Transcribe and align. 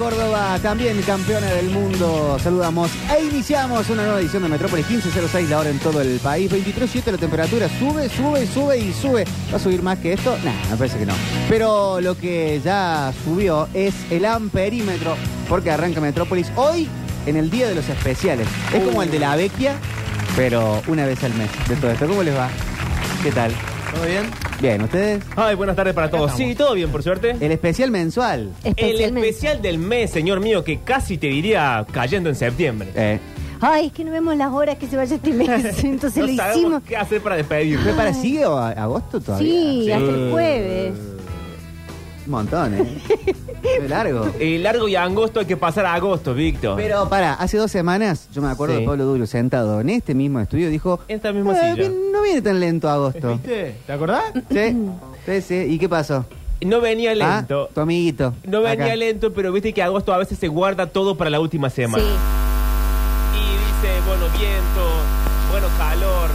Córdoba, 0.00 0.58
también 0.62 0.98
campeona 1.02 1.46
del 1.48 1.68
mundo. 1.68 2.38
Saludamos 2.42 2.90
e 3.14 3.22
iniciamos 3.22 3.90
una 3.90 4.04
nueva 4.04 4.18
edición 4.18 4.42
de 4.42 4.48
Metrópolis 4.48 4.88
1506, 4.88 5.50
la 5.50 5.58
hora 5.58 5.68
en 5.68 5.78
todo 5.78 6.00
el 6.00 6.18
país. 6.20 6.50
23.7 6.50 7.12
la 7.12 7.18
temperatura, 7.18 7.68
sube, 7.78 8.08
sube, 8.08 8.46
sube 8.46 8.78
y 8.78 8.94
sube. 8.94 9.26
¿Va 9.52 9.58
a 9.58 9.60
subir 9.60 9.82
más 9.82 9.98
que 9.98 10.14
esto? 10.14 10.38
Nah, 10.42 10.70
me 10.70 10.76
parece 10.78 11.00
que 11.00 11.04
no. 11.04 11.12
Pero 11.50 12.00
lo 12.00 12.16
que 12.16 12.62
ya 12.64 13.12
subió 13.24 13.68
es 13.74 13.94
el 14.10 14.24
amperímetro, 14.24 15.16
porque 15.50 15.70
arranca 15.70 16.00
Metrópolis 16.00 16.50
hoy 16.56 16.88
en 17.26 17.36
el 17.36 17.50
día 17.50 17.68
de 17.68 17.74
los 17.74 17.86
especiales. 17.86 18.48
Es 18.72 18.82
como 18.82 19.02
el 19.02 19.10
de 19.10 19.18
la 19.18 19.36
vecchia, 19.36 19.74
pero 20.34 20.80
una 20.86 21.04
vez 21.04 21.22
al 21.24 21.34
mes 21.34 21.50
de 21.68 21.76
todo 21.76 21.90
esto. 21.90 22.08
¿Cómo 22.08 22.22
les 22.22 22.34
va? 22.34 22.48
¿Qué 23.22 23.32
tal? 23.32 23.52
¿Todo 23.92 24.06
bien? 24.06 24.49
Bien, 24.60 24.82
¿ustedes? 24.82 25.22
Ay, 25.36 25.54
buenas 25.54 25.74
tardes 25.74 25.94
para 25.94 26.10
todos. 26.10 26.32
Sí, 26.32 26.54
todo 26.54 26.74
bien, 26.74 26.90
por 26.90 27.02
suerte. 27.02 27.34
El 27.40 27.50
especial 27.52 27.90
mensual. 27.90 28.50
El 28.62 28.70
Especialmente. 28.76 29.28
especial 29.28 29.62
del 29.62 29.78
mes, 29.78 30.10
señor 30.10 30.40
mío, 30.40 30.62
que 30.64 30.80
casi 30.80 31.16
te 31.16 31.28
diría 31.28 31.86
cayendo 31.90 32.28
en 32.28 32.34
septiembre. 32.36 32.88
Eh, 32.94 33.18
Ay, 33.62 33.86
es 33.86 33.92
que 33.92 34.04
no 34.04 34.10
vemos 34.12 34.36
las 34.36 34.50
horas 34.52 34.76
que 34.78 34.86
se 34.86 34.96
vaya 34.96 35.16
este 35.16 35.32
mes. 35.32 35.48
Entonces 35.84 36.16
no 36.22 36.26
lo 36.26 36.36
sabemos 36.36 36.56
hicimos. 36.58 36.82
qué 36.86 36.96
hacer 36.96 37.20
para 37.22 37.36
despedirnos. 37.36 37.84
¿Fue 37.84 37.92
para 37.94 38.12
sigue 38.14 38.44
o 38.46 38.56
a- 38.56 38.70
agosto 38.70 39.20
todavía? 39.20 39.50
Sí, 39.50 39.82
Sí. 39.84 39.92
hasta 39.92 40.10
el 40.10 40.30
jueves. 40.30 40.92
Un 42.30 42.36
montón, 42.36 42.74
¿eh? 42.74 42.98
Qué 43.60 43.88
largo. 43.88 44.24
Eh, 44.38 44.58
largo 44.60 44.86
y 44.86 44.94
angosto 44.94 45.40
hay 45.40 45.46
que 45.46 45.56
pasar 45.56 45.84
a 45.84 45.94
agosto, 45.94 46.32
Víctor. 46.32 46.76
Pero 46.76 47.08
para, 47.08 47.34
hace 47.34 47.56
dos 47.56 47.72
semanas 47.72 48.28
yo 48.32 48.40
me 48.40 48.48
acuerdo 48.48 48.76
Sí. 48.76 48.80
de 48.82 48.86
Pablo 48.86 49.04
Duro 49.04 49.26
sentado 49.26 49.80
en 49.80 49.90
este 49.90 50.14
mismo 50.14 50.38
estudio 50.38 50.70
dijo, 50.70 51.00
En 51.08 51.16
esta 51.16 51.32
misma 51.32 51.54
"Eh, 51.54 51.60
silla. 51.60 51.74
bien, 51.74 52.12
no 52.12 52.22
viene 52.22 52.40
tan 52.40 52.60
lento 52.60 52.88
agosto. 52.88 53.32
¿Viste? 53.32 53.74
¿Te 53.84 53.92
acordás? 53.92 54.22
¿Sí? 54.48 54.76
Sí, 55.26 55.42
sí. 55.42 55.54
¿Y 55.70 55.78
qué 55.80 55.88
pasó? 55.88 56.24
No 56.60 56.80
venía 56.80 57.14
lento. 57.16 57.66
Ah, 57.68 57.74
tu 57.74 57.80
amiguito. 57.80 58.32
No 58.44 58.62
venía 58.62 58.84
Acá. 58.86 58.96
lento, 58.96 59.32
pero 59.32 59.50
viste 59.50 59.72
que 59.72 59.82
agosto 59.82 60.12
a 60.14 60.18
veces 60.18 60.38
se 60.38 60.46
guarda 60.46 60.86
todo 60.86 61.16
para 61.16 61.30
la 61.30 61.40
última 61.40 61.68
semana. 61.68 62.04
Sí. 62.04 62.10
Y 63.34 63.82
dice, 63.82 64.00
bueno, 64.06 64.24
viento, 64.38 65.50
bueno, 65.50 65.66
calor, 65.76 66.30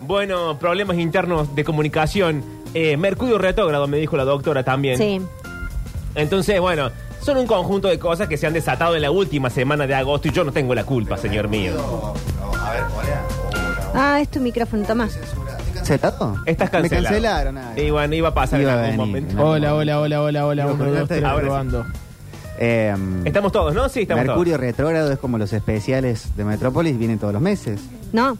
bueno, 0.00 0.58
problemas 0.58 0.96
internos 0.98 1.54
de 1.54 1.62
comunicación. 1.62 2.42
Eh, 2.74 2.96
Mercurio 2.96 3.38
retrógrado, 3.38 3.86
me 3.88 3.96
dijo 3.98 4.16
la 4.16 4.24
doctora 4.24 4.62
también. 4.62 4.96
Sí. 4.98 5.20
Entonces, 6.14 6.60
bueno, 6.60 6.90
son 7.20 7.36
un 7.38 7.46
conjunto 7.46 7.88
de 7.88 7.98
cosas 7.98 8.28
que 8.28 8.36
se 8.36 8.46
han 8.46 8.52
desatado 8.52 8.94
en 8.96 9.02
la 9.02 9.10
última 9.10 9.50
semana 9.50 9.86
de 9.86 9.94
agosto 9.94 10.28
y 10.28 10.32
yo 10.32 10.44
no 10.44 10.52
tengo 10.52 10.74
la 10.74 10.84
culpa, 10.84 11.16
señor 11.16 11.48
mío. 11.48 11.72
Ah, 13.94 14.20
es 14.20 14.28
tu 14.28 14.40
micrófono, 14.40 14.84
toma. 14.84 15.08
¿Se 15.82 15.98
tapó? 15.98 16.36
Estás 16.46 16.68
Me 16.72 16.80
cancelado. 16.80 17.04
cancelaron. 17.06 17.58
ah. 17.58 17.72
Y 17.76 17.90
bueno, 17.90 18.14
iba 18.14 18.28
a 18.28 18.34
pasar 18.34 18.60
Iba 18.60 18.72
en 18.72 18.78
a 18.78 18.84
algún 18.90 19.12
venir, 19.12 19.22
momento. 19.24 19.34
¿no? 19.42 19.50
Hola, 19.50 19.74
hola, 19.74 20.00
hola, 20.00 20.22
hola, 20.22 20.46
hola. 20.46 20.66
Uno, 20.66 20.84
dos, 20.84 20.94
no 21.00 21.06
tres, 21.06 21.22
sí. 21.22 21.76
Eh, 22.62 22.94
Estamos 23.24 23.50
todos, 23.52 23.74
¿no? 23.74 23.88
Sí, 23.88 24.02
estamos 24.02 24.24
Mercurio 24.26 24.58
retrógrado 24.58 25.10
es 25.10 25.18
como 25.18 25.38
los 25.38 25.52
especiales 25.52 26.36
de 26.36 26.44
Metrópolis, 26.44 26.96
vienen 26.98 27.18
todos 27.18 27.32
los 27.32 27.42
meses. 27.42 27.80
No. 28.12 28.36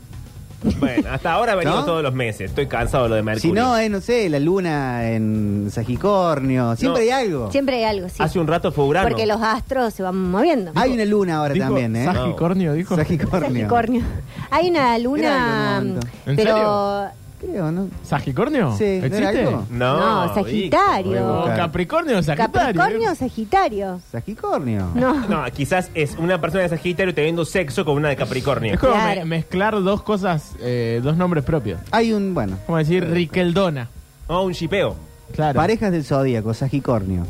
Bueno, 0.78 1.11
hasta 1.11 1.33
ahora 1.33 1.55
venimos 1.55 1.80
¿No? 1.80 1.84
todos 1.86 2.03
los 2.03 2.12
meses. 2.14 2.50
Estoy 2.50 2.66
cansado 2.66 3.05
de 3.05 3.08
lo 3.11 3.14
de 3.16 3.22
Mercurio. 3.22 3.50
Si 3.50 3.53
no, 3.61 3.78
eh, 3.78 3.89
no 3.89 4.00
sé, 4.00 4.28
la 4.28 4.39
luna 4.39 5.11
en 5.11 5.69
Sagicornio, 5.70 6.77
siempre 6.77 7.06
No. 7.06 7.14
hay 7.16 7.25
algo. 7.27 7.50
Siempre 7.50 7.77
hay 7.77 7.84
algo, 7.84 8.08
sí. 8.08 8.16
Hace 8.19 8.39
un 8.39 8.47
rato 8.47 8.70
fue 8.72 8.84
Urano. 8.84 9.08
Porque 9.08 9.26
los 9.26 9.41
astros 9.41 9.94
se 9.94 10.03
van 10.03 10.16
moviendo. 10.31 10.72
Hay 10.75 10.93
una 10.93 11.04
luna 11.04 11.37
ahora 11.38 11.54
Dijo 11.54 11.66
también, 11.66 11.97
¿eh? 11.97 12.04
Sagicornio, 12.04 12.72
dijo. 12.75 12.97
Sagicornio. 12.97 13.48
Sagicornio. 13.48 14.03
Hay 14.50 14.71
una 14.71 14.98
luna. 14.98 15.21
Era 15.21 15.76
algo 15.76 15.87
en 15.87 15.87
un 15.87 15.93
momento. 15.94 16.06
¿En 16.26 16.37
pero. 16.37 17.19
Creo, 17.41 17.73
¿no? 17.73 17.89
¿Sagicornio? 18.03 18.75
Sí, 18.77 18.84
¿no 19.01 19.06
era 19.06 19.31
¿Existe? 19.31 19.47
algo? 19.49 19.67
No, 19.71 20.27
No, 20.27 20.34
Sagitario. 20.34 21.41
O 21.41 21.45
Capricornio 21.47 22.19
o 22.19 22.23
Sagitario. 22.23 22.53
Capricornio 22.53 23.12
o 23.12 23.15
Sagitario. 23.15 24.01
Sagicornio. 24.12 24.89
No. 24.95 25.27
No, 25.27 25.45
quizás 25.55 25.91
es 25.95 26.17
una 26.19 26.39
persona 26.41 26.65
de 26.65 26.69
Sagitario 26.69 27.15
teniendo 27.15 27.47
sexo 27.47 27.84
con 27.87 27.97
una 27.97 28.11
de 28.11 28.17
Capricornio. 28.17 28.75
Es 28.75 28.81
como 28.81 28.93
Claro. 28.93 29.21
me- 29.21 29.25
mezclar 29.25 29.83
dos 29.83 30.03
cosas, 30.03 30.53
eh, 30.61 31.01
dos 31.03 31.17
nombres 31.17 31.43
propios. 31.45 31.81
Hay 31.93 32.12
un, 32.12 32.34
bueno, 32.34 32.59
Como 32.67 32.77
decir 32.77 33.09
Riqueldona. 33.09 33.89
O 34.27 34.43
un 34.43 34.53
chipeo. 34.53 34.95
Claro. 35.34 35.57
parejas 35.57 35.93
del 35.93 36.05
zodíaco, 36.05 36.53
Sagicornio. 36.53 37.25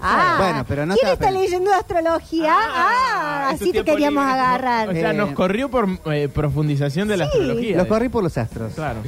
Ah, 0.00 0.36
Bueno, 0.38 0.64
pero 0.68 0.86
no 0.86 0.94
¿Quién 0.94 1.12
está 1.12 1.30
leyendo 1.30 1.72
astrología? 1.72 2.54
Ah, 2.56 3.46
Ah, 3.48 3.50
así 3.50 3.66
te 3.66 3.70
tiempo 3.72 3.92
queríamos 3.92 4.24
libre. 4.24 4.38
O 4.40 4.44
agarrar. 4.44 4.92
sea, 4.94 5.10
Eh, 5.10 5.14
nos 5.14 5.30
corrió 5.32 5.70
por 5.70 5.88
eh, 6.12 6.28
profundización 6.28 7.08
de 7.08 7.16
la 7.16 7.24
Sí. 7.26 7.30
astrología. 7.32 7.76
Los 7.78 7.86
corrí 7.86 8.08
por 8.08 8.22
los 8.22 8.36
astros. 8.38 8.74
Claro. 8.74 9.00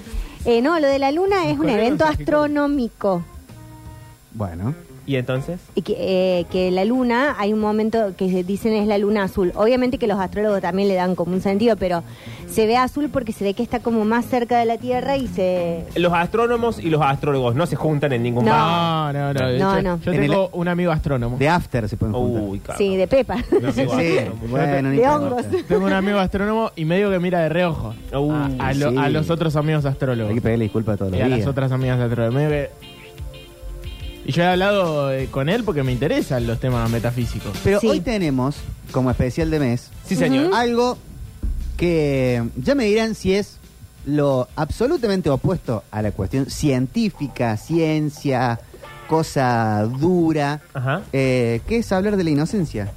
Eh, 0.44 0.62
no, 0.62 0.78
lo 0.80 0.86
de 0.88 0.98
la 0.98 1.10
luna 1.12 1.44
es 1.46 1.52
un 1.52 1.58
Corrieron 1.58 1.80
evento 1.84 2.04
astronómico. 2.06 3.22
Bueno, 4.32 4.74
¿Y 5.06 5.16
entonces? 5.16 5.58
Y 5.74 5.82
que, 5.82 5.96
eh, 5.98 6.44
que 6.52 6.70
la 6.70 6.84
luna, 6.84 7.34
hay 7.38 7.52
un 7.52 7.58
momento 7.58 8.12
que 8.16 8.44
dicen 8.44 8.72
es 8.74 8.86
la 8.86 8.96
luna 8.98 9.24
azul. 9.24 9.50
Obviamente 9.56 9.98
que 9.98 10.06
los 10.06 10.20
astrólogos 10.20 10.60
también 10.60 10.88
le 10.88 10.94
dan 10.94 11.14
como 11.16 11.32
un 11.32 11.40
sentido, 11.40 11.76
pero 11.76 12.04
se 12.48 12.66
ve 12.66 12.76
azul 12.76 13.08
porque 13.12 13.32
se 13.32 13.42
ve 13.44 13.54
que 13.54 13.62
está 13.62 13.80
como 13.80 14.04
más 14.04 14.26
cerca 14.26 14.58
de 14.58 14.66
la 14.66 14.78
Tierra 14.78 15.16
y 15.16 15.26
se... 15.26 15.84
Los 15.96 16.12
astrónomos 16.12 16.78
y 16.78 16.90
los 16.90 17.00
astrólogos 17.02 17.54
no 17.56 17.66
se 17.66 17.74
juntan 17.76 18.12
en 18.12 18.22
ningún 18.22 18.44
No. 18.44 18.52
bar. 18.52 19.14
No, 19.14 19.32
no, 19.32 19.34
no. 19.34 19.58
No, 19.58 19.74
hecho, 19.76 19.82
no. 19.82 20.00
Yo 20.00 20.12
En 20.12 20.20
tengo 20.20 20.48
un 20.52 20.68
amigo 20.68 20.92
astrónomo. 20.92 21.38
de 21.38 21.48
after 21.48 21.88
se 21.88 21.96
pueden 21.96 22.14
juntar. 22.14 22.42
Uy, 22.42 22.58
cabrón. 22.60 22.78
Sí, 22.78 22.96
de 22.96 23.06
Pepa. 23.08 23.36
Sí, 23.38 23.56
amigo 23.56 23.72
sí, 23.98 24.18
astrónomo. 24.18 24.48
bueno, 24.48 24.82
no 24.82 24.88
De 24.90 24.96
importa. 24.96 25.16
hongos. 25.16 25.44
Tengo 25.66 25.86
un 25.86 25.92
amigo 25.92 26.18
astrónomo 26.18 26.70
y 26.76 26.84
medio 26.84 27.10
que 27.10 27.18
mira 27.18 27.40
de 27.40 27.48
reojo 27.48 27.94
a, 28.12 28.48
a 28.68 28.74
lo- 28.74 28.90
sí. 28.90 28.96
a 28.98 29.08
los 29.08 29.28
otros 29.30 29.56
amigos 29.56 29.84
astrólogos. 29.86 30.28
Hay 30.30 30.34
que 30.36 30.40
pedirle 30.42 30.64
disculpas 30.66 30.94
a 30.94 30.98
todos 30.98 31.12
Y 31.12 31.16
los 31.16 31.24
a 31.24 31.28
las 31.28 31.38
días. 31.38 31.48
otras 31.48 31.72
amigas 31.72 31.98
astrólogos. 32.00 32.34
Medio 32.34 32.50
que- 32.50 32.89
Y 34.30 34.32
yo 34.32 34.44
he 34.44 34.46
hablado 34.46 35.12
eh, 35.12 35.26
con 35.28 35.48
él 35.48 35.64
porque 35.64 35.82
me 35.82 35.90
interesan 35.90 36.46
los 36.46 36.60
temas 36.60 36.88
metafísicos. 36.88 37.50
Pero 37.64 37.80
Sí. 37.80 37.88
hoy 37.88 37.98
tenemos, 37.98 38.54
como 38.92 39.10
especial 39.10 39.50
de 39.50 39.58
mes, 39.58 39.90
Sí, 40.06 40.14
señor. 40.14 40.54
algo 40.54 40.96
que 41.76 42.40
ya 42.54 42.76
me 42.76 42.84
dirán 42.84 43.16
si 43.16 43.34
es 43.34 43.56
lo 44.06 44.46
absolutamente 44.54 45.30
opuesto 45.30 45.82
a 45.90 46.00
la 46.00 46.12
cuestión 46.12 46.48
científica, 46.48 47.56
ciencia, 47.56 48.60
cosa 49.08 49.82
dura, 49.98 50.60
Ajá. 50.74 51.02
eh, 51.12 51.60
que 51.66 51.78
es 51.78 51.90
hablar 51.90 52.16
de 52.16 52.22
la 52.22 52.30
inocencia. 52.30 52.92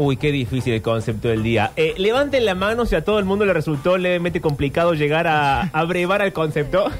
Uy, 0.00 0.16
qué 0.16 0.30
difícil 0.30 0.72
el 0.74 0.80
concepto 0.80 1.26
del 1.26 1.42
día. 1.42 1.72
Eh, 1.74 1.94
levanten 1.98 2.44
la 2.44 2.54
mano 2.54 2.86
si 2.86 2.94
a 2.94 3.02
todo 3.04 3.18
el 3.18 3.24
mundo 3.24 3.44
le 3.44 3.52
resultó 3.52 3.98
levemente 3.98 4.40
complicado 4.40 4.94
llegar 4.94 5.26
a 5.26 5.62
abrevar 5.72 6.22
al 6.22 6.32
concepto. 6.32 6.86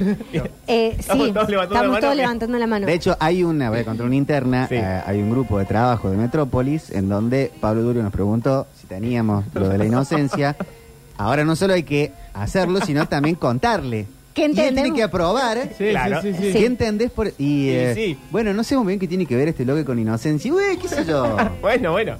Eh, 0.70 0.92
sí, 0.94 1.00
Estamos 1.00 1.32
todos 1.32 1.48
levantando 1.48 1.74
la 1.74 1.78
estamos 1.78 1.88
mano. 1.92 2.00
todos 2.00 2.16
levantando 2.16 2.58
la 2.58 2.66
mano. 2.66 2.86
De 2.86 2.92
hecho, 2.94 3.16
hay 3.20 3.42
una, 3.44 3.70
voy 3.70 3.78
a 3.78 3.84
contar 3.84 4.04
una 4.04 4.16
interna, 4.16 4.66
Sí. 4.68 4.74
eh, 4.74 5.00
hay 5.06 5.18
un 5.22 5.30
grupo 5.30 5.58
de 5.58 5.64
trabajo 5.64 6.10
de 6.10 6.16
Metrópolis 6.18 6.90
en 6.90 7.08
donde 7.08 7.50
Pablo 7.60 7.82
Durio 7.82 8.02
nos 8.02 8.12
preguntó 8.12 8.66
si 8.78 8.86
teníamos 8.86 9.44
lo 9.54 9.68
de 9.68 9.78
la 9.78 9.84
inocencia. 9.86 10.56
Ahora 11.16 11.44
no 11.44 11.56
solo 11.56 11.72
hay 11.74 11.84
que 11.84 12.12
hacerlo, 12.34 12.80
sino 12.84 13.06
también 13.08 13.36
contarle. 13.36 14.06
¿Qué 14.34 14.42
Y 14.42 14.44
él 14.60 14.74
tiene 14.74 14.92
que 14.92 15.02
aprobar. 15.04 15.70
Sí, 15.78 15.88
Claro. 15.90 16.20
sí, 16.20 16.32
sí, 16.34 16.52
sí. 16.52 16.58
¿Qué 16.58 16.66
entendés 16.66 17.10
por.? 17.10 17.32
Y, 17.38 17.70
eh, 17.70 17.92
sí. 17.94 18.18
Bueno, 18.30 18.52
no 18.52 18.62
sé 18.62 18.76
muy 18.76 18.86
bien 18.88 18.98
qué 19.00 19.08
tiene 19.08 19.24
que 19.26 19.34
ver 19.36 19.48
este 19.48 19.64
logo 19.64 19.82
con 19.84 19.98
inocencia. 19.98 20.52
Uy, 20.52 20.76
qué 20.80 20.88
sé 20.88 21.04
yo. 21.06 21.36
bueno, 21.62 21.92
bueno. 21.92 22.16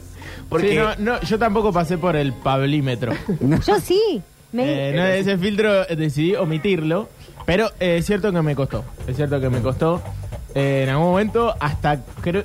Porque 0.48 0.70
Sí, 0.70 0.76
no, 0.76 0.94
no, 0.98 1.20
yo 1.20 1.38
tampoco 1.38 1.72
pasé 1.72 1.98
por 1.98 2.16
el 2.16 2.32
pablímetro. 2.32 3.12
No. 3.40 3.60
Yo 3.60 3.78
sí. 3.80 4.22
Me- 4.52 4.90
Eh, 4.90 4.92
no, 4.96 5.04
ese 5.06 5.36
filtro 5.36 5.88
eh, 5.88 5.94
decidí 5.96 6.34
omitirlo, 6.34 7.08
pero 7.44 7.70
eh, 7.80 7.98
es 7.98 8.06
cierto 8.06 8.32
que 8.32 8.40
me 8.42 8.54
costó. 8.54 8.84
Es 9.06 9.16
cierto 9.16 9.40
que 9.40 9.50
me 9.50 9.60
costó. 9.60 10.02
Eh, 10.54 10.84
en 10.84 10.88
algún 10.88 11.08
momento 11.08 11.54
hasta 11.60 12.00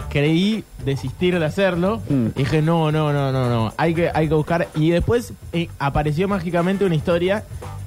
creí 0.09 0.63
desistir 0.83 1.39
de 1.39 1.45
hacerlo. 1.45 2.01
Mm. 2.09 2.27
Y 2.35 2.39
dije, 2.43 2.61
no, 2.61 2.91
no, 2.91 3.13
no, 3.13 3.31
no, 3.31 3.49
no. 3.49 3.73
Hay 3.77 3.93
que, 3.93 4.11
hay 4.13 4.27
que 4.27 4.33
buscar. 4.33 4.67
Y 4.75 4.89
después 4.91 5.31
eh, 5.53 5.69
apareció 5.79 6.27
mágicamente 6.27 6.83
una 6.83 6.95
historia 6.95 7.43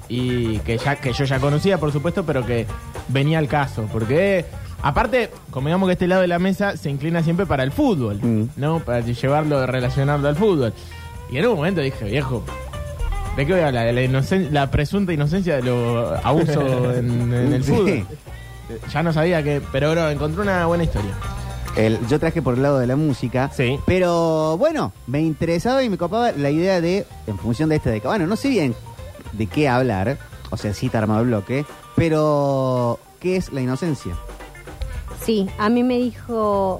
y 0.09 0.57
que 0.59 0.77
ya 0.79 0.95
que 0.95 1.13
yo 1.13 1.25
ya 1.25 1.39
conocía, 1.39 1.77
por 1.77 1.91
supuesto, 1.91 2.25
pero 2.25 2.43
que 2.45 2.65
venía 3.09 3.37
al 3.37 3.47
caso. 3.47 3.87
Porque 3.91 4.45
aparte, 4.81 5.31
como 5.51 5.67
digamos 5.67 5.87
que 5.87 5.93
este 5.93 6.07
lado 6.07 6.21
de 6.21 6.27
la 6.27 6.39
mesa 6.39 6.77
se 6.77 6.89
inclina 6.89 7.23
siempre 7.23 7.45
para 7.45 7.63
el 7.63 7.71
fútbol, 7.71 8.19
Mm. 8.21 8.43
¿no? 8.57 8.79
Para 8.79 8.99
llevarlo, 9.01 9.65
relacionarlo 9.65 10.27
al 10.27 10.35
fútbol. 10.35 10.73
Y 11.29 11.37
en 11.37 11.47
un 11.47 11.55
momento 11.55 11.81
dije, 11.81 12.05
viejo, 12.05 12.43
¿De 13.35 13.45
qué 13.45 13.53
voy 13.53 13.61
a 13.61 13.67
hablar? 13.67 13.93
De 13.93 14.07
la, 14.07 14.21
la 14.49 14.71
presunta 14.71 15.13
inocencia 15.13 15.57
de 15.57 15.61
los 15.61 16.25
abusos 16.25 16.57
en, 16.97 17.31
en 17.31 17.53
el 17.53 17.63
Sí. 17.63 17.71
fútbol. 17.71 18.05
Ya 18.91 19.03
no 19.03 19.13
sabía 19.13 19.43
que. 19.43 19.61
Pero 19.71 19.91
bro, 19.91 20.09
encontré 20.09 20.41
una 20.41 20.65
buena 20.65 20.85
historia. 20.85 21.11
El- 21.75 21.99
yo 22.07 22.19
traje 22.19 22.41
por 22.41 22.55
el 22.55 22.63
lado 22.63 22.79
de 22.79 22.87
la 22.87 22.95
música. 22.95 23.51
Sí. 23.55 23.77
Pero 23.85 24.57
bueno, 24.57 24.91
me 25.05 25.21
interesaba 25.21 25.83
y 25.83 25.89
me 25.89 25.99
copaba 25.99 26.31
la 26.31 26.49
idea 26.49 26.81
de, 26.81 27.05
en 27.27 27.37
función 27.37 27.69
de 27.69 27.75
este 27.75 27.91
de 27.91 28.01
que, 28.01 28.07
bueno, 28.07 28.25
no 28.25 28.35
sé 28.35 28.49
bien 28.49 28.73
de 29.33 29.45
qué 29.45 29.69
hablar, 29.69 30.17
o 30.49 30.57
sea, 30.57 30.73
sí 30.73 30.87
está 30.87 30.97
armado 30.97 31.21
el 31.21 31.27
bloque, 31.27 31.63
pero 31.95 32.99
¿qué 33.19 33.35
es 33.35 33.53
la 33.53 33.61
inocencia? 33.61 34.15
Sí, 35.27 35.45
a 35.57 35.67
mí 35.67 35.83
me 35.83 35.97
dijo, 35.97 36.79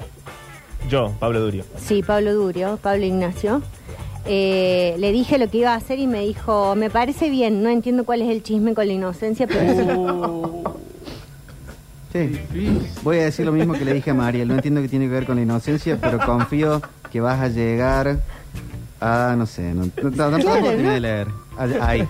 Yo, 0.88 1.12
Pablo 1.20 1.40
Durio. 1.40 1.64
sí, 1.76 2.02
Pablo 2.02 2.32
Durio, 2.32 2.78
Pablo 2.82 3.04
Ignacio. 3.04 3.60
eh, 4.24 4.94
le 4.98 5.12
dije 5.12 5.36
lo 5.38 5.50
que 5.50 5.58
iba 5.58 5.72
a 5.74 5.76
hacer 5.76 5.98
y 5.98 6.06
me 6.06 6.20
dijo, 6.24 6.74
me 6.74 6.88
parece 6.88 7.28
bien, 7.28 7.62
no 7.62 7.68
entiendo 7.68 8.04
cuál 8.04 8.22
es 8.22 8.30
el 8.30 8.42
chisme 8.42 8.72
con 8.72 8.86
la 8.86 8.94
inocencia, 8.94 9.46
pero 9.46 10.64
sí. 12.10 12.40
Voy 13.02 13.18
a 13.18 13.24
decir 13.24 13.44
lo 13.44 13.52
mismo 13.52 13.74
que 13.74 13.84
le 13.84 13.92
dije 13.92 14.12
a 14.12 14.14
Mariel. 14.14 14.48
No 14.48 14.54
entiendo 14.54 14.80
qué 14.80 14.88
tiene 14.88 15.04
que 15.08 15.12
ver 15.12 15.26
con 15.26 15.36
la 15.36 15.42
inocencia, 15.42 15.98
pero 16.00 16.18
confío 16.18 16.80
que 17.12 17.20
vas 17.20 17.38
a 17.40 17.48
llegar 17.48 18.18
a, 19.00 19.34
no 19.38 19.46
sé, 19.46 19.74
no, 19.74 19.84
no, 20.02 20.10
no, 20.10 20.30
no 20.30 20.38
Claro, 20.38 20.62
terminé 20.64 20.82
¿no? 20.82 20.90
de 20.94 21.00
leer. 21.00 21.28
Ahí. 21.80 22.08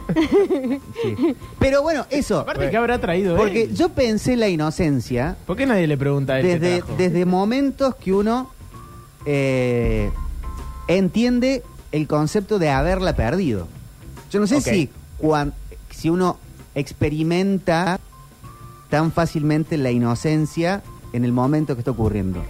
Sí. 1.02 1.34
Pero 1.58 1.82
bueno, 1.82 2.06
eso. 2.10 2.40
Aparte, 2.40 2.68
¿qué 2.70 2.76
habrá 2.76 2.98
traído 3.00 3.34
Porque 3.36 3.62
él? 3.64 3.74
yo 3.74 3.88
pensé 3.90 4.36
la 4.36 4.48
inocencia 4.50 5.36
¿Por 5.46 5.56
qué 5.56 5.64
nadie 5.64 5.86
le 5.86 5.96
pregunta 5.96 6.34
a 6.34 6.40
él 6.40 6.46
qué 6.46 6.58
desde, 6.58 6.78
trajo? 6.80 6.94
desde 6.98 7.24
momentos 7.24 7.94
que 7.96 8.12
uno 8.12 8.50
eh, 9.24 10.10
entiende 10.86 11.62
el 11.92 12.06
concepto 12.06 12.58
de 12.58 12.68
haberla 12.70 13.16
perdido. 13.16 13.68
Yo 14.30 14.38
no 14.40 14.46
sé 14.46 14.56
Ok. 14.56 14.62
si, 14.64 14.90
cuan- 15.18 15.54
si 15.90 16.10
uno 16.10 16.36
experimenta 16.74 17.98
tan 18.90 19.12
fácilmente 19.12 19.78
la 19.78 19.90
inocencia 19.90 20.82
en 21.14 21.24
el 21.24 21.32
momento 21.32 21.74
que 21.74 21.80
está 21.80 21.90
ocurriendo. 21.90 22.42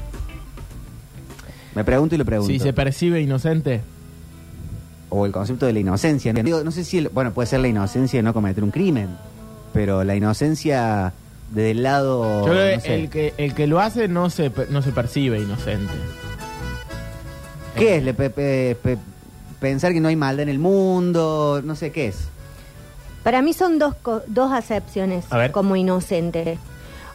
Me 1.77 1.85
pregunto 1.85 2.17
y 2.17 2.19
lo 2.19 2.25
pregunto. 2.25 2.53
Si 2.53 2.59
se 2.59 2.73
percibe 2.73 3.21
inocente. 3.21 3.83
O 5.11 5.27
el 5.27 5.33
concepto 5.33 5.67
de 5.67 5.73
la 5.73 5.81
inocencia. 5.81 6.33
No, 6.33 6.43
Digo, 6.43 6.63
no 6.65 6.71
sé 6.71 6.85
si, 6.85 6.99
el- 6.99 7.09
bueno, 7.09 7.33
puede 7.33 7.47
ser 7.47 7.61
la 7.61 7.69
inocencia 7.69 8.19
de 8.19 8.23
no 8.23 8.33
cometer 8.35 8.63
un 8.65 8.71
crimen, 8.71 9.09
pero 9.73 10.05
la 10.05 10.15
inocencia 10.17 11.13
del 11.53 11.83
lado... 11.83 12.45
Yo 12.47 12.53
creo 12.53 12.77
no 12.77 12.83
que 12.83 12.89
sé. 12.89 12.95
el, 12.95 13.09
que 13.11 13.35
el 13.39 13.55
que 13.55 13.67
lo 13.67 13.81
hace 13.81 14.07
no 14.09 14.29
se, 14.31 14.51
per- 14.51 14.71
no 14.71 14.83
se 14.83 14.93
percibe 14.93 15.41
inocente. 15.41 15.93
¿Qué 17.77 17.97
es? 17.97 18.03
Le- 18.03 18.15
pe- 18.15 18.31
pe- 18.31 18.77
pe- 18.83 18.99
pensar 19.61 19.93
que 19.93 20.01
no 20.01 20.09
hay 20.09 20.17
maldad 20.17 20.43
en 20.45 20.49
el 20.49 20.59
mundo, 20.59 21.61
no 21.65 21.75
sé 21.77 21.91
qué 21.93 22.09
es. 22.09 22.17
Para 23.23 23.41
mí 23.43 23.53
son 23.53 23.79
dos, 23.79 23.95
co- 24.03 24.23
dos 24.27 24.53
acepciones 24.53 25.25
A 25.31 25.39
ver. 25.39 25.53
como 25.53 25.77
inocente. 25.77 26.59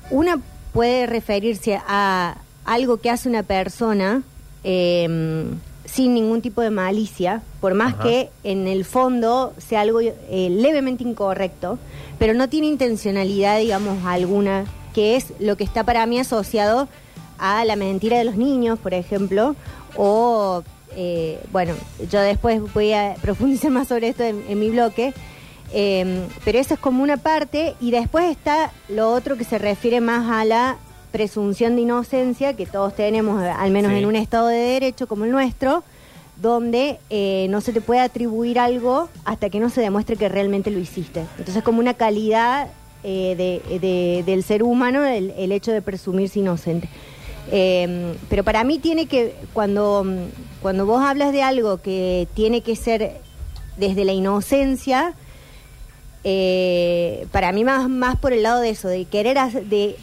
Una 0.10 0.40
puede 0.74 1.06
referirse 1.06 1.80
a 1.88 2.38
algo 2.66 2.98
que 2.98 3.10
hace 3.10 3.30
una 3.30 3.44
persona 3.44 4.22
eh, 4.64 5.46
sin 5.94 6.16
ningún 6.16 6.42
tipo 6.42 6.62
de 6.62 6.72
malicia, 6.72 7.44
por 7.62 7.76
más 7.76 7.94
Ajá. 7.94 8.04
que 8.04 8.30
en 8.44 8.68
el 8.68 8.84
fondo 8.84 9.54
sea 9.60 9.82
algo 9.82 10.00
eh, 10.02 10.14
levemente 10.50 11.04
incorrecto, 11.04 11.78
pero 12.18 12.34
no 12.34 12.50
tiene 12.50 12.68
intencionalidad, 12.68 13.60
digamos, 13.60 14.04
alguna, 14.06 14.66
que 14.96 15.16
es 15.16 15.34
lo 15.40 15.56
que 15.56 15.64
está 15.64 15.84
para 15.84 16.06
mí 16.08 16.20
asociado 16.20 16.88
a 17.38 17.64
la 17.66 17.76
mentira 17.76 18.18
de 18.18 18.24
los 18.24 18.38
niños, 18.38 18.80
por 18.80 18.96
ejemplo, 18.96 19.56
o, 19.96 20.64
eh, 20.96 21.40
bueno, 21.52 21.76
yo 22.10 22.22
después 22.22 22.62
voy 22.74 22.94
a 22.94 23.16
profundizar 23.22 23.70
más 23.70 23.88
sobre 23.88 24.08
esto 24.08 24.24
en, 24.24 24.44
en 24.50 24.60
mi 24.60 24.72
bloque, 24.72 25.14
eh, 25.74 26.26
pero 26.44 26.58
eso 26.58 26.74
es 26.74 26.80
como 26.80 27.04
una 27.04 27.18
parte, 27.18 27.76
y 27.80 27.92
después 27.92 28.32
está 28.32 28.72
lo 28.90 29.12
otro 29.12 29.38
que 29.38 29.44
se 29.44 29.60
refiere 29.60 30.02
más 30.02 30.28
a 30.32 30.44
la 30.44 30.78
presunción 31.14 31.76
de 31.78 31.84
inocencia 31.84 32.54
que 32.56 32.66
todos 32.66 32.96
tenemos, 32.96 33.42
eh, 33.42 33.48
al 33.48 33.70
menos 33.72 33.92
Sí. 33.94 34.00
en 34.00 34.06
un 34.06 34.16
Estado 34.18 34.48
de 34.48 34.58
Derecho 34.58 35.08
como 35.08 35.24
el 35.26 35.32
nuestro, 35.32 35.84
donde 36.42 36.98
eh, 37.12 37.46
no 37.52 37.62
se 37.62 37.72
te 37.72 37.80
puede 37.82 38.02
atribuir 38.02 38.58
algo 38.58 39.08
hasta 39.24 39.50
que 39.52 39.60
no 39.60 39.70
se 39.70 39.80
demuestre 39.82 40.16
que 40.18 40.28
realmente 40.28 40.72
lo 40.72 40.80
hiciste. 40.80 41.22
Entonces, 41.38 41.64
como 41.64 41.80
una 41.80 41.94
calidad 41.94 42.68
eh, 43.06 43.36
de- 43.38 43.80
de- 43.80 44.24
del 44.26 44.44
ser 44.44 44.64
humano 44.64 45.06
el, 45.06 45.32
el 45.38 45.52
hecho 45.52 45.72
de 45.72 45.82
presumirse 45.82 46.40
inocente. 46.40 46.90
Eh, 47.52 48.16
pero 48.30 48.44
para 48.46 48.64
mí 48.64 48.80
tiene 48.80 49.06
que, 49.06 49.36
cuando, 49.54 50.06
cuando 50.62 50.86
vos 50.86 51.04
hablas 51.04 51.32
de 51.34 51.44
algo 51.44 51.78
que 51.78 52.28
tiene 52.34 52.62
que 52.62 52.76
ser 52.78 53.20
desde 53.78 54.04
la 54.06 54.14
inocencia, 54.14 55.14
para 57.32 57.52
mí 57.52 57.64
más, 57.66 57.90
más 57.90 58.16
por 58.18 58.32
el 58.34 58.44
lado 58.44 58.62
de 58.62 58.70
eso, 58.70 58.88
de 58.88 59.06
querer 59.06 59.38
de, 59.66 59.96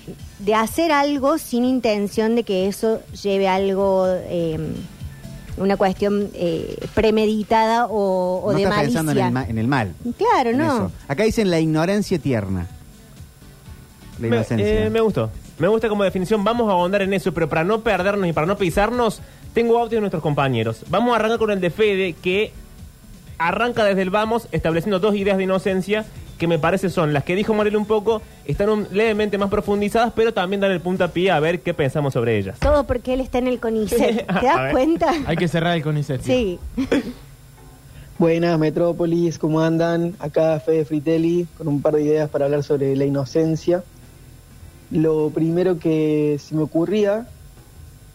de 0.44 0.54
hacer 0.54 0.92
algo 0.92 1.38
sin 1.38 1.64
intención 1.64 2.34
de 2.34 2.42
que 2.44 2.66
eso 2.66 3.00
lleve 3.22 3.46
a 3.48 3.54
algo, 3.56 4.06
eh, 4.08 4.58
una 5.58 5.76
cuestión 5.76 6.30
eh, 6.34 6.78
premeditada 6.94 7.86
o, 7.86 8.40
o 8.44 8.52
no 8.52 8.56
de 8.58 8.64
estás 8.64 8.76
malicia. 8.76 9.00
pensando 9.00 9.12
en 9.20 9.26
el, 9.26 9.32
ma- 9.32 9.44
en 9.46 9.58
el 9.58 9.68
mal. 9.68 9.94
Claro, 10.16 10.50
en 10.50 10.58
no. 10.58 10.64
eso. 10.64 10.92
Acá 11.08 11.24
dicen 11.24 11.50
la 11.50 11.60
ignorancia 11.60 12.18
tierna. 12.18 12.66
La 14.18 14.28
Me, 14.28 14.36
inocencia. 14.36 14.86
eh, 14.86 14.90
me 14.90 15.00
gustó. 15.00 15.30
Me 15.58 15.68
gusta 15.68 15.88
como 15.90 16.04
definición. 16.04 16.42
Vamos 16.42 16.68
a 16.68 16.72
ahondar 16.72 17.02
en 17.02 17.12
eso, 17.12 17.32
pero 17.34 17.48
para 17.48 17.64
no 17.64 17.80
perdernos 17.82 18.26
y 18.28 18.32
para 18.32 18.46
no 18.46 18.56
pisarnos, 18.56 19.20
tengo 19.52 19.78
audio 19.78 19.96
de 19.96 20.00
nuestros 20.00 20.22
compañeros. 20.22 20.82
Vamos 20.88 21.12
a 21.12 21.16
arrancar 21.16 21.38
con 21.38 21.50
el 21.50 21.60
de 21.60 21.68
Fede, 21.70 22.14
que 22.14 22.52
arranca 23.36 23.84
desde 23.84 24.02
el 24.02 24.10
vamos, 24.10 24.48
estableciendo 24.52 25.00
dos 25.00 25.14
ideas 25.14 25.36
de 25.36 25.44
inocencia 25.44 26.06
que 26.40 26.46
me 26.48 26.58
parece 26.58 26.88
son 26.90 27.12
las 27.12 27.22
que 27.22 27.36
dijo 27.36 27.52
Morel 27.54 27.76
un 27.76 27.84
poco, 27.84 28.22
están 28.46 28.70
un- 28.70 28.88
levemente 28.90 29.36
más 29.38 29.50
profundizadas, 29.50 30.12
pero 30.16 30.32
también 30.34 30.60
dan 30.60 30.70
el 30.72 30.80
puntapié 30.80 31.30
a 31.30 31.38
ver 31.38 31.60
qué 31.60 31.74
pensamos 31.74 32.14
sobre 32.14 32.38
ellas. 32.38 32.58
Todo 32.58 32.84
porque 32.84 33.12
él 33.12 33.20
está 33.20 33.38
en 33.38 33.46
el 33.46 33.60
CONICET. 33.60 34.26
¿Te 34.26 34.32
A 34.32 34.40
das 34.42 34.62
ver. 34.62 34.72
cuenta? 34.72 35.12
Hay 35.26 35.36
que 35.36 35.46
cerrar 35.46 35.76
el 35.76 35.82
CONICET. 35.82 36.22
Sí. 36.22 36.58
Buenas 38.18 38.58
Metrópolis, 38.58 39.38
¿cómo 39.38 39.60
andan? 39.60 40.14
Acá 40.18 40.60
Fede 40.60 40.84
Fritelli 40.84 41.46
con 41.56 41.68
un 41.68 41.80
par 41.80 41.94
de 41.94 42.02
ideas 42.02 42.28
para 42.28 42.46
hablar 42.46 42.62
sobre 42.62 42.94
la 42.96 43.04
inocencia. 43.04 43.82
Lo 44.90 45.30
primero 45.30 45.78
que 45.78 46.38
se 46.38 46.54
me 46.54 46.62
ocurría 46.62 47.26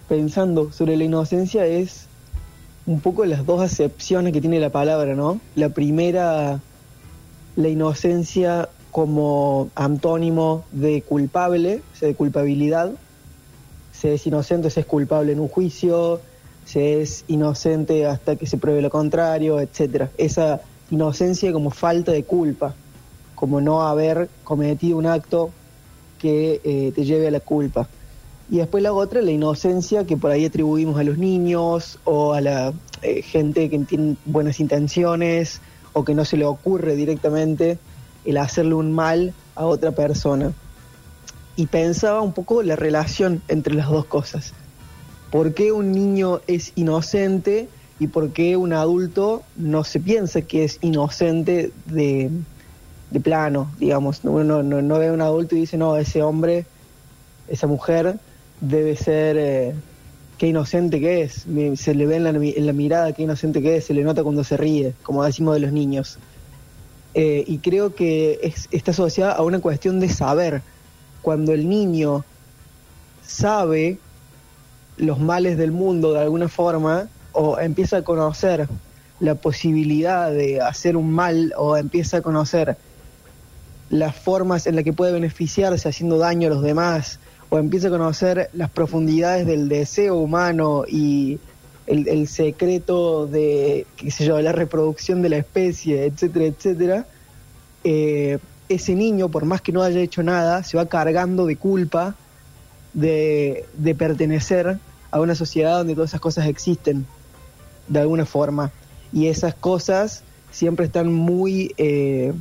pensando 0.09 0.71
sobre 0.71 0.97
la 0.97 1.03
inocencia 1.05 1.65
es 1.65 2.07
un 2.85 2.99
poco 2.99 3.25
las 3.25 3.45
dos 3.45 3.61
acepciones 3.61 4.33
que 4.33 4.41
tiene 4.41 4.59
la 4.59 4.69
palabra, 4.69 5.15
¿no? 5.15 5.39
La 5.55 5.69
primera, 5.69 6.59
la 7.55 7.69
inocencia 7.69 8.69
como 8.91 9.69
antónimo 9.75 10.63
de 10.71 11.01
culpable, 11.01 11.81
o 11.93 11.97
sea, 11.97 12.07
de 12.07 12.15
culpabilidad. 12.15 12.91
Se 13.91 14.13
es 14.13 14.25
inocente, 14.27 14.69
se 14.69 14.81
es 14.81 14.85
culpable 14.85 15.31
en 15.33 15.39
un 15.39 15.47
juicio, 15.47 16.21
se 16.65 17.01
es 17.01 17.23
inocente 17.27 18.05
hasta 18.05 18.35
que 18.35 18.45
se 18.47 18.57
pruebe 18.57 18.81
lo 18.81 18.89
contrario, 18.89 19.59
etcétera. 19.59 20.09
Esa 20.17 20.61
inocencia 20.91 21.51
como 21.51 21.71
falta 21.71 22.11
de 22.11 22.23
culpa, 22.23 22.75
como 23.35 23.61
no 23.61 23.81
haber 23.81 24.29
cometido 24.43 24.97
un 24.97 25.05
acto 25.05 25.51
que 26.19 26.61
eh, 26.63 26.91
te 26.95 27.05
lleve 27.05 27.27
a 27.27 27.31
la 27.31 27.39
culpa. 27.39 27.87
Y 28.49 28.57
después 28.57 28.83
la 28.83 28.93
otra, 28.93 29.21
la 29.21 29.31
inocencia 29.31 30.05
que 30.05 30.17
por 30.17 30.31
ahí 30.31 30.45
atribuimos 30.45 30.99
a 30.99 31.03
los 31.03 31.17
niños 31.17 31.99
o 32.03 32.33
a 32.33 32.41
la 32.41 32.73
eh, 33.01 33.21
gente 33.21 33.69
que 33.69 33.79
tiene 33.79 34.15
buenas 34.25 34.59
intenciones 34.59 35.61
o 35.95 36.03
que 36.03 36.13
no 36.13 36.25
se 36.25 36.35
le 36.35 36.43
ocurre 36.45 36.95
directamente 36.95 37.79
el 38.25 38.37
hacerle 38.37 38.73
un 38.75 38.91
mal 38.91 39.33
a 39.55 39.65
otra 39.65 39.91
persona. 39.91 40.51
Y 41.55 41.67
pensaba 41.67 42.21
un 42.21 42.33
poco 42.33 42.61
la 42.63 42.75
relación 42.75 43.41
entre 43.47 43.73
las 43.75 43.89
dos 43.89 44.05
cosas. 44.05 44.53
¿Por 45.31 45.53
qué 45.53 45.71
un 45.71 45.93
niño 45.93 46.41
es 46.47 46.73
inocente 46.75 47.69
y 47.97 48.07
por 48.07 48.31
qué 48.31 48.57
un 48.57 48.73
adulto 48.73 49.43
no 49.55 49.85
se 49.85 50.01
piensa 50.01 50.41
que 50.41 50.65
es 50.65 50.79
inocente 50.81 51.71
de, 51.85 52.29
plano, 53.23 53.71
digamos? 53.79 54.19
Uno 54.23 54.43
no, 54.43 54.63
no, 54.63 54.81
no 54.81 54.99
ve 54.99 55.07
a 55.07 55.13
un 55.13 55.21
adulto 55.21 55.55
y 55.55 55.61
dice, 55.61 55.77
no, 55.77 55.95
ese 55.95 56.21
hombre, 56.21 56.65
esa 57.47 57.67
mujer 57.67 58.19
debe 58.59 58.97
ser, 58.97 59.37
eh, 59.39 59.75
qué 60.37 60.47
inocente 60.47 60.99
que 60.99 61.21
es. 61.23 61.45
Se 61.79 61.93
le 61.95 62.05
ve 62.05 62.17
en 62.17 62.23
la, 62.23 62.31
mi- 62.33 62.53
en 62.55 62.65
la 62.65 62.73
mirada 62.73 63.13
qué 63.13 63.23
inocente 63.23 63.61
que 63.61 63.77
es, 63.77 63.85
se 63.85 63.93
le 63.93 64.03
nota 64.03 64.23
cuando 64.23 64.43
se 64.43 64.57
ríe, 64.57 64.93
como 65.03 65.23
decimos 65.23 65.53
de 65.55 65.61
los 65.61 65.71
niños. 65.71 66.17
Eh, 67.13 67.43
y 67.47 67.59
creo 67.59 67.95
que 67.95 68.39
es- 68.43 68.67
está 68.71 68.91
asociada 68.91 69.33
a 69.33 69.41
una 69.43 69.59
cuestión 69.59 69.99
de 69.99 70.09
saber. 70.09 70.61
Cuando 71.21 71.53
el 71.53 71.67
niño 71.69 72.23
sabe 73.25 73.97
los 74.97 75.19
males 75.19 75.57
del 75.57 75.71
mundo 75.71 76.13
de 76.13 76.19
alguna 76.21 76.47
forma 76.47 77.07
o 77.33 77.57
empieza 77.59 77.97
a 77.97 78.01
conocer 78.03 78.67
la 79.19 79.35
posibilidad 79.35 80.31
de 80.31 80.61
hacer 80.61 80.95
un 80.97 81.09
mal 81.11 81.53
o 81.57 81.77
empieza 81.77 82.17
a 82.17 82.21
conocer 82.21 82.77
las 83.89 84.15
formas 84.15 84.67
en 84.67 84.75
las 84.75 84.83
que 84.83 84.93
puede 84.93 85.13
beneficiarse 85.13 85.87
haciendo 85.89 86.17
daño 86.17 86.47
a 86.47 86.53
los 86.53 86.63
demás 86.63 87.19
o 87.49 87.57
empieza 87.57 87.87
a 87.87 87.91
conocer 87.91 88.49
las 88.53 88.69
profundidades 88.69 89.45
del 89.45 89.69
deseo 89.69 90.17
humano 90.17 90.83
y 90.87 91.39
el, 91.87 92.27
secreto 92.27 93.27
de, 93.27 93.85
qué 93.95 94.09
sé 94.09 94.25
yo, 94.25 94.41
la 94.41 94.51
reproducción 94.51 95.21
de 95.21 95.29
la 95.29 95.37
especie, 95.37 96.05
etcétera, 96.05 96.45
etcétera, 96.45 97.05
eh, 97.83 98.39
ese 98.69 98.95
niño, 98.95 99.29
por 99.29 99.45
más 99.45 99.61
que 99.61 99.71
no 99.71 99.83
haya 99.83 99.99
hecho 99.99 100.23
nada, 100.23 100.63
se 100.63 100.77
va 100.77 100.87
cargando 100.87 101.45
de 101.45 101.55
culpa 101.55 102.15
de, 102.93 103.65
de 103.77 103.93
pertenecer 103.93 104.79
a 105.11 105.21
una 105.21 105.35
sociedad 105.35 105.77
donde 105.77 105.93
todas 105.93 106.09
esas 106.09 106.21
cosas 106.21 106.47
existen 106.47 107.05
de 107.87 107.99
alguna 107.99 108.25
forma. 108.25 108.71
Y 109.13 109.27
esas 109.27 109.53
cosas 109.53 110.23
siempre 110.51 110.85
están 110.85 111.13
muy 111.13 111.73
eh, 111.77 112.33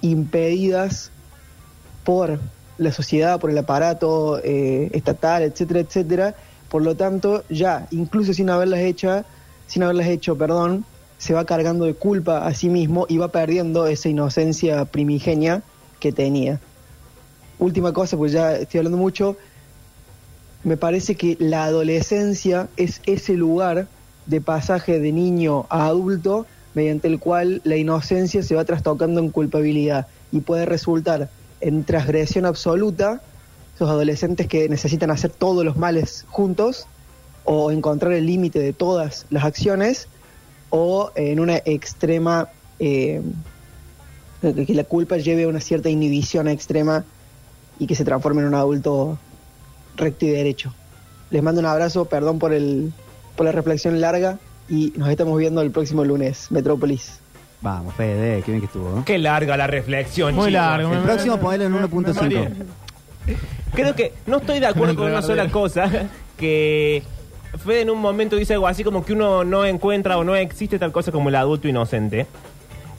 impedidas 0.00 1.10
por 2.04 2.38
la 2.78 2.92
sociedad, 2.92 3.40
por 3.40 3.50
el 3.50 3.58
aparato 3.58 4.40
eh, 4.42 4.90
estatal, 4.92 5.42
etcétera, 5.42 5.80
etcétera. 5.80 6.34
Por 6.68 6.82
lo 6.82 6.94
tanto, 6.94 7.44
ya, 7.48 7.86
incluso 7.90 8.32
sin 8.32 8.50
haberlas 8.50 8.80
hecho, 8.80 9.24
sin 9.66 9.82
haberlas 9.82 10.08
hecho, 10.08 10.36
perdón, 10.36 10.84
se 11.18 11.34
va 11.34 11.44
cargando 11.44 11.84
de 11.84 11.94
culpa 11.94 12.46
a 12.46 12.54
sí 12.54 12.68
mismo 12.68 13.06
y 13.08 13.18
va 13.18 13.28
perdiendo 13.28 13.86
esa 13.86 14.08
inocencia 14.08 14.84
primigenia 14.84 15.62
que 16.00 16.12
tenía. 16.12 16.60
última 17.58 17.92
cosa, 17.92 18.16
pues 18.16 18.32
ya 18.32 18.56
estoy 18.56 18.78
hablando 18.78 18.98
mucho, 18.98 19.36
me 20.64 20.76
parece 20.76 21.14
que 21.14 21.36
la 21.38 21.64
adolescencia 21.64 22.68
es 22.76 23.00
ese 23.06 23.34
lugar 23.34 23.86
de 24.26 24.40
pasaje 24.40 24.98
de 24.98 25.12
niño 25.12 25.66
a 25.68 25.86
adulto 25.86 26.46
mediante 26.74 27.06
el 27.08 27.20
cual 27.20 27.60
la 27.64 27.76
inocencia 27.76 28.42
se 28.42 28.54
va 28.54 28.64
trastocando 28.64 29.20
en 29.20 29.30
culpabilidad 29.30 30.08
y 30.32 30.40
puede 30.40 30.66
resultar 30.66 31.30
en 31.64 31.84
transgresión 31.84 32.44
absoluta, 32.44 33.22
esos 33.74 33.88
adolescentes 33.88 34.48
que 34.48 34.68
necesitan 34.68 35.10
hacer 35.10 35.30
todos 35.30 35.64
los 35.64 35.76
males 35.76 36.26
juntos 36.28 36.86
o 37.44 37.70
encontrar 37.70 38.12
el 38.12 38.26
límite 38.26 38.58
de 38.58 38.74
todas 38.74 39.24
las 39.30 39.44
acciones 39.44 40.08
o 40.68 41.10
en 41.14 41.40
una 41.40 41.56
extrema 41.64 42.48
eh, 42.78 43.22
que 44.42 44.74
la 44.74 44.84
culpa 44.84 45.16
lleve 45.16 45.44
a 45.44 45.48
una 45.48 45.60
cierta 45.60 45.88
inhibición 45.88 46.48
extrema 46.48 47.04
y 47.78 47.86
que 47.86 47.94
se 47.94 48.04
transforme 48.04 48.42
en 48.42 48.48
un 48.48 48.54
adulto 48.54 49.18
recto 49.96 50.26
y 50.26 50.30
derecho. 50.30 50.74
Les 51.30 51.42
mando 51.42 51.62
un 51.62 51.66
abrazo, 51.66 52.04
perdón 52.04 52.38
por 52.38 52.52
el 52.52 52.92
por 53.36 53.46
la 53.46 53.52
reflexión 53.52 54.00
larga 54.02 54.38
y 54.68 54.92
nos 54.96 55.08
estamos 55.08 55.38
viendo 55.38 55.62
el 55.62 55.70
próximo 55.70 56.04
lunes, 56.04 56.50
Metrópolis. 56.50 57.23
Vamos, 57.64 57.94
Fede, 57.94 58.42
qué 58.42 58.50
bien 58.50 58.60
que 58.60 58.66
estuvo. 58.66 58.98
¿eh? 58.98 59.02
Qué 59.06 59.18
larga 59.18 59.56
la 59.56 59.66
reflexión. 59.66 60.34
Muy 60.34 60.48
chicos. 60.48 60.52
largo. 60.52 60.92
El 60.92 61.00
próximo 61.00 61.38
ponelo 61.38 61.64
en 61.64 61.72
Me 61.72 61.80
1.5. 61.80 62.14
mareé. 62.14 62.50
Creo 63.72 63.94
que 63.96 64.12
no 64.26 64.36
estoy 64.36 64.60
de 64.60 64.66
acuerdo 64.66 64.94
con 64.96 65.06
una 65.06 65.22
sola 65.22 65.48
cosa. 65.50 65.90
Que 66.36 67.02
Fede 67.64 67.80
en 67.80 67.88
un 67.88 68.02
momento 68.02 68.36
dice 68.36 68.52
algo 68.52 68.68
así 68.68 68.84
como 68.84 69.02
que 69.02 69.14
uno 69.14 69.44
no 69.44 69.64
encuentra 69.64 70.18
o 70.18 70.24
no 70.24 70.36
existe 70.36 70.78
tal 70.78 70.92
cosa 70.92 71.10
como 71.10 71.30
el 71.30 71.36
adulto 71.36 71.66
inocente. 71.66 72.26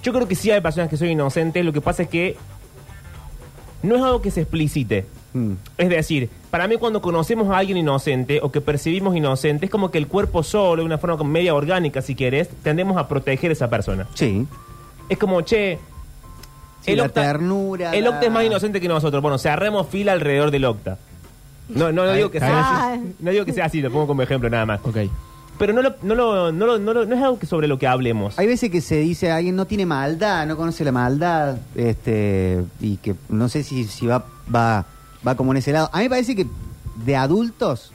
Yo 0.01 0.11
creo 0.13 0.27
que 0.27 0.33
sí 0.33 0.49
hay 0.49 0.61
personas 0.61 0.89
que 0.89 0.97
son 0.97 1.09
inocentes. 1.09 1.63
Lo 1.63 1.71
que 1.71 1.81
pasa 1.81 2.01
es 2.01 2.09
que 2.09 2.35
no 3.83 3.97
es 3.97 4.01
algo 4.01 4.19
que 4.23 4.31
se 4.31 4.41
explicite. 4.41 5.05
Mm. 5.35 5.53
Es 5.77 5.89
decir, 5.89 6.29
para 6.49 6.67
mí 6.67 6.77
cuando 6.77 7.01
conocemos 7.01 7.49
a 7.49 7.57
alguien 7.57 7.77
inocente 7.77 8.39
o 8.41 8.51
que 8.51 8.61
percibimos 8.61 9.15
inocente, 9.15 9.65
es 9.65 9.71
como 9.71 9.91
que 9.91 9.97
el 9.97 10.07
cuerpo 10.07 10.43
solo, 10.43 10.81
de 10.81 10.85
una 10.85 10.97
forma 10.97 11.17
como 11.17 11.29
media 11.29 11.53
orgánica 11.53 12.01
si 12.01 12.15
quieres, 12.15 12.49
tendemos 12.63 12.95
a 12.97 13.07
proteger 13.09 13.49
a 13.49 13.53
esa 13.53 13.69
persona. 13.69 14.07
Sí. 14.13 14.47
Es 15.09 15.17
como, 15.17 15.41
che, 15.41 15.77
Sí, 16.81 16.95
la 16.95 17.09
ternura, 17.09 17.93
El 17.95 18.03
la- 18.03 18.11
Octa 18.11 18.25
es 18.27 18.31
más 18.31 18.45
inocente 18.45 18.79
que 18.79 18.87
nosotros. 18.87 19.21
Bueno, 19.21 19.37
cerremos 19.39 19.87
fila 19.87 20.11
alrededor 20.13 20.51
del 20.51 20.65
Octa. 20.65 20.97
No, 21.67 21.91
no, 21.91 22.05
no 22.05 22.13
digo 22.13 22.29
que 22.29 22.39
sea 22.39 22.49
sí. 22.93 22.99
así. 23.01 23.15
No 23.19 23.31
digo 23.31 23.43
que 23.43 23.53
sea 23.53 23.65
así, 23.65 23.81
lo 23.81 23.91
pongo 23.91 24.05
como 24.07 24.21
ejemplo 24.21 24.49
nada 24.51 24.65
más. 24.67 24.79
Ok. 24.83 24.97
Pero 25.57 25.73
no, 25.73 25.81
lo, 25.81 25.95
no, 26.03 26.13
lo, 26.15 26.51
no, 26.51 26.65
lo- 26.67 26.77
no, 26.79 26.93
lo- 26.93 27.05
no 27.07 27.15
es 27.15 27.21
algo 27.23 27.39
que 27.39 27.47
sobre 27.47 27.67
lo 27.67 27.79
que 27.79 27.87
hablemos. 27.87 28.37
Hay 28.37 28.45
veces 28.45 28.69
que 28.69 28.81
se 28.81 28.97
dice 28.97 29.31
alguien 29.31 29.55
no 29.55 29.65
tiene 29.65 29.85
maldad, 29.87 30.45
no 30.45 30.55
conoce 30.57 30.83
la 30.85 30.91
maldad, 30.91 31.57
este, 31.75 32.63
y 32.79 32.97
que 32.97 33.15
no 33.29 33.49
sé 33.49 33.63
si, 33.63 33.85
si 33.85 34.05
va, 34.05 34.23
va, 34.53 34.85
va 35.25 35.35
como 35.35 35.51
en 35.51 35.57
ese 35.57 35.71
lado. 35.71 35.89
A 35.91 35.97
mí 35.97 36.03
me 36.03 36.09
parece 36.09 36.35
que 36.35 36.47
de 37.05 37.15
adultos 37.15 37.91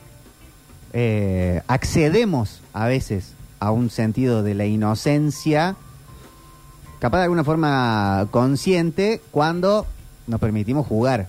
eh, 0.92 1.62
accedemos 1.68 2.60
a 2.72 2.86
veces 2.86 3.32
a 3.58 3.70
un 3.70 3.90
sentido 3.90 4.42
de 4.42 4.54
la 4.54 4.66
inocencia, 4.66 5.76
capaz 6.98 7.18
de 7.18 7.24
alguna 7.24 7.44
forma 7.44 8.26
consciente, 8.30 9.20
cuando 9.30 9.86
nos 10.26 10.40
permitimos 10.40 10.86
jugar. 10.86 11.28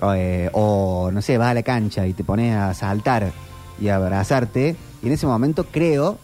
O, 0.00 0.12
eh, 0.14 0.50
o, 0.52 1.10
no 1.12 1.22
sé, 1.22 1.38
vas 1.38 1.50
a 1.50 1.54
la 1.54 1.62
cancha 1.62 2.06
y 2.06 2.12
te 2.12 2.24
pones 2.24 2.54
a 2.54 2.74
saltar 2.74 3.32
y 3.80 3.88
a 3.88 3.96
abrazarte, 3.96 4.76
y 5.02 5.06
en 5.06 5.12
ese 5.12 5.26
momento 5.26 5.64
creo 5.64 6.18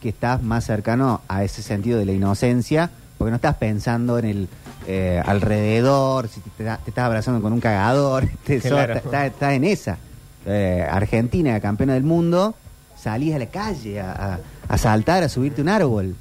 que 0.00 0.08
estás 0.08 0.42
más 0.42 0.64
cercano 0.64 1.20
a 1.28 1.44
ese 1.44 1.62
sentido 1.62 1.98
de 1.98 2.04
la 2.04 2.12
inocencia, 2.12 2.90
porque 3.18 3.30
no 3.30 3.36
estás 3.36 3.56
pensando 3.56 4.18
en 4.18 4.24
el 4.24 4.48
eh, 4.86 5.22
alrededor, 5.24 6.28
si 6.28 6.40
te, 6.40 6.64
estás 6.64 7.04
abrazando 7.04 7.40
con 7.42 7.52
un 7.52 7.60
cagador, 7.60 8.24
te- 8.44 8.60
sos- 8.60 8.70
Claro. 8.70 8.94
estás, 8.94 9.26
estás 9.26 9.52
en 9.54 9.64
esa. 9.64 9.98
Eh, 10.46 10.86
Argentina, 10.88 11.58
campeona 11.60 11.94
del 11.94 12.04
mundo, 12.04 12.54
salís 12.96 13.34
a 13.34 13.38
la 13.38 13.46
calle 13.46 14.00
a, 14.00 14.12
a- 14.12 14.38
a 14.68 14.78
saltar, 14.78 15.22
a 15.22 15.28
subirte 15.28 15.60
un 15.62 15.68
árbol. 15.68 16.14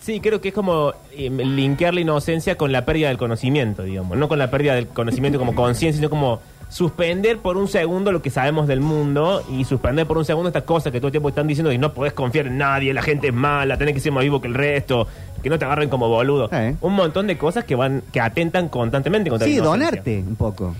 Sí, 0.00 0.20
creo 0.20 0.40
que 0.40 0.48
es 0.48 0.54
como 0.54 0.92
eh, 1.12 1.30
linkear 1.30 1.92
la 1.94 2.00
inocencia 2.00 2.56
con 2.56 2.70
la 2.70 2.84
pérdida 2.84 3.08
del 3.08 3.18
conocimiento, 3.18 3.82
digamos. 3.82 4.16
No 4.16 4.28
con 4.28 4.38
la 4.38 4.50
pérdida 4.50 4.74
del 4.74 4.86
conocimiento 4.86 5.38
como 5.38 5.54
conciencia, 5.56 5.98
sino 5.98 6.10
como 6.10 6.40
suspender 6.68 7.38
por 7.38 7.56
un 7.56 7.66
segundo 7.68 8.10
lo 8.12 8.22
que 8.22 8.30
sabemos 8.30 8.66
del 8.68 8.80
mundo 8.80 9.44
y 9.50 9.64
suspender 9.64 10.06
por 10.06 10.18
un 10.18 10.24
segundo 10.24 10.48
estas 10.48 10.64
cosas 10.64 10.92
que 10.92 10.98
todo 10.98 11.08
el 11.08 11.12
tiempo 11.12 11.28
están 11.28 11.46
diciendo 11.46 11.72
y 11.72 11.78
no 11.78 11.92
podés 11.92 12.12
confiar 12.12 12.46
en 12.48 12.58
nadie, 12.58 12.92
la 12.94 13.02
gente 13.02 13.28
es 13.28 13.34
mala, 13.34 13.76
tenés 13.78 13.94
que 13.94 14.00
ser 14.00 14.10
más 14.12 14.22
vivo 14.24 14.40
que 14.40 14.48
el 14.48 14.54
resto, 14.54 15.06
que 15.46 15.50
no 15.50 15.60
te 15.60 15.64
agarren 15.64 15.88
como 15.88 16.08
boludo. 16.08 16.48
Eh. 16.52 16.74
Un 16.80 16.94
montón 16.94 17.28
de 17.28 17.38
cosas 17.38 17.62
que 17.62 17.76
van 17.76 18.02
que 18.12 18.20
atentan 18.20 18.68
constantemente 18.68 19.30
contra 19.30 19.46
Sí, 19.46 19.58
la 19.58 19.64
donarte 19.64 20.24
un 20.26 20.34
poco. 20.34 20.74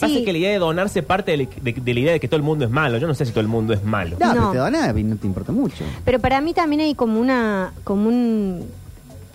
Pasa 0.00 0.08
Sí. 0.08 0.24
que 0.24 0.32
la 0.32 0.38
idea 0.38 0.50
de 0.52 0.58
donarse 0.58 1.02
parte 1.02 1.36
de, 1.36 1.46
de- 1.60 1.72
de 1.74 1.94
la 1.94 2.00
idea 2.00 2.12
de 2.14 2.18
que 2.20 2.26
todo 2.26 2.38
el 2.38 2.42
mundo 2.42 2.64
es 2.64 2.70
malo. 2.70 2.96
Yo 2.96 3.06
no 3.06 3.12
sé 3.14 3.26
si 3.26 3.32
todo 3.32 3.42
el 3.42 3.48
mundo 3.48 3.74
es 3.74 3.84
malo. 3.84 4.16
No, 4.18 4.26
No. 4.28 4.32
pero 4.34 4.52
te 4.52 4.58
donas 4.58 4.96
y 4.96 5.02
no 5.04 5.16
te 5.16 5.26
importa 5.26 5.52
mucho. 5.52 5.84
Pero 6.02 6.18
para 6.18 6.40
mí 6.40 6.54
también 6.54 6.80
hay 6.80 6.94
como 6.94 7.20
una, 7.20 7.74
como 7.84 8.08
un, 8.08 8.64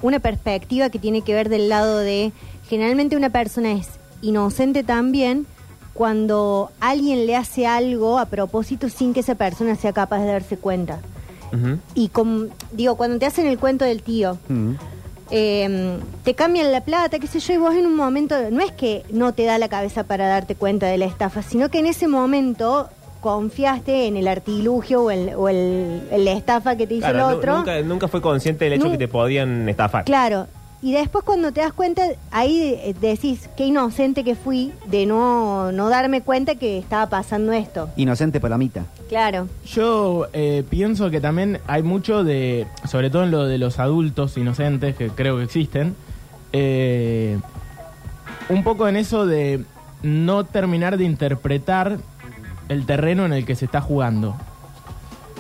una 0.01 0.19
perspectiva 0.19 0.89
que 0.89 0.97
tiene 0.97 1.21
que 1.21 1.35
ver 1.35 1.47
del 1.47 1.69
lado 1.69 1.99
de 1.99 2.31
generalmente 2.67 3.15
una 3.15 3.29
persona 3.29 3.71
es 3.73 3.87
inocente 4.23 4.83
también 4.83 5.45
cuando 5.93 6.71
alguien 6.79 7.27
le 7.27 7.35
hace 7.35 7.67
algo 7.67 8.17
a 8.17 8.25
propósito 8.25 8.89
sin 8.89 9.13
que 9.13 9.19
esa 9.19 9.35
persona 9.35 9.75
sea 9.75 9.93
capaz 9.93 10.19
de 10.21 10.27
darse 10.31 10.57
cuenta. 10.57 10.99
Y 11.95 12.09
como, 12.09 12.45
digo, 12.71 12.95
cuando 12.95 13.17
te 13.19 13.25
hacen 13.25 13.47
el 13.47 13.57
cuento 13.59 13.85
del 13.85 14.01
tío, 14.03 14.37
eh, 15.31 15.99
te 16.23 16.33
cambian 16.33 16.71
la 16.71 16.81
plata, 16.81 17.19
qué 17.19 17.27
sé 17.27 17.39
yo, 17.39 17.53
y 17.53 17.57
vos 17.57 17.75
en 17.75 17.85
un 17.85 17.95
momento, 17.95 18.35
no 18.51 18.61
es 18.61 18.71
que 18.71 19.03
no 19.11 19.33
te 19.33 19.43
da 19.45 19.57
la 19.57 19.67
cabeza 19.69 20.03
para 20.03 20.27
darte 20.27 20.55
cuenta 20.55 20.87
de 20.87 20.97
la 20.97 21.05
estafa, 21.05 21.41
sino 21.43 21.69
que 21.69 21.79
en 21.79 21.85
ese 21.85 22.07
momento 22.07 22.89
confiaste 23.21 24.07
en 24.07 24.15
el 24.17 24.27
artilugio 24.27 25.03
o 25.03 25.11
el, 25.11 25.33
o 25.35 25.49
el, 25.49 26.01
el 26.11 26.27
estafa 26.29 26.75
que 26.77 26.87
te 26.87 26.95
hizo 26.95 27.07
Claro, 27.09 27.29
el 27.31 27.35
otro. 27.35 27.57
nunca, 27.57 27.81
nunca 27.81 28.07
fue 28.07 28.21
consciente 28.21 28.65
del 28.65 28.73
hecho 28.73 28.85
Nu- 28.85 28.91
que 28.91 28.97
te 28.97 29.07
podían 29.07 29.67
estafar. 29.69 30.05
Claro. 30.05 30.47
Y 30.81 30.93
después 30.93 31.25
cuando 31.25 31.51
te 31.51 31.59
das 31.59 31.73
cuenta, 31.73 32.03
ahí 32.31 32.73
eh, 32.81 32.95
decís, 33.01 33.49
qué 33.57 33.65
inocente 33.65 34.23
que 34.23 34.35
fui 34.35 34.71
de 34.87 35.05
no, 35.05 35.73
no 35.73 35.89
darme 35.89 36.21
cuenta 36.21 36.55
que 36.55 36.77
estaba 36.77 37.07
pasando 37.09 37.51
esto. 37.51 37.89
Inocente 37.97 38.39
palomita. 38.39 38.85
Claro. 39.09 39.47
Yo 39.65 40.27
eh, 40.31 40.63
pienso 40.69 41.09
que 41.09 41.19
también 41.19 41.59
hay 41.67 41.83
mucho 41.83 42.23
de, 42.23 42.65
sobre 42.87 43.09
todo 43.09 43.23
en 43.25 43.31
lo 43.31 43.45
de 43.45 43.57
los 43.57 43.77
adultos 43.79 44.37
inocentes, 44.37 44.95
que 44.95 45.09
creo 45.09 45.37
que 45.37 45.43
existen, 45.43 45.95
eh, 46.53 47.37
un 48.47 48.63
poco 48.63 48.87
en 48.87 48.95
eso 48.95 49.25
de 49.25 49.65
no 50.01 50.45
terminar 50.45 50.97
de 50.97 51.03
interpretar 51.03 51.97
el 52.69 52.85
terreno 52.85 53.25
en 53.25 53.33
el 53.33 53.45
que 53.45 53.55
se 53.55 53.65
está 53.65 53.81
jugando. 53.81 54.35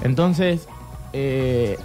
Entonces, 0.01 0.67
eh, 1.13 1.77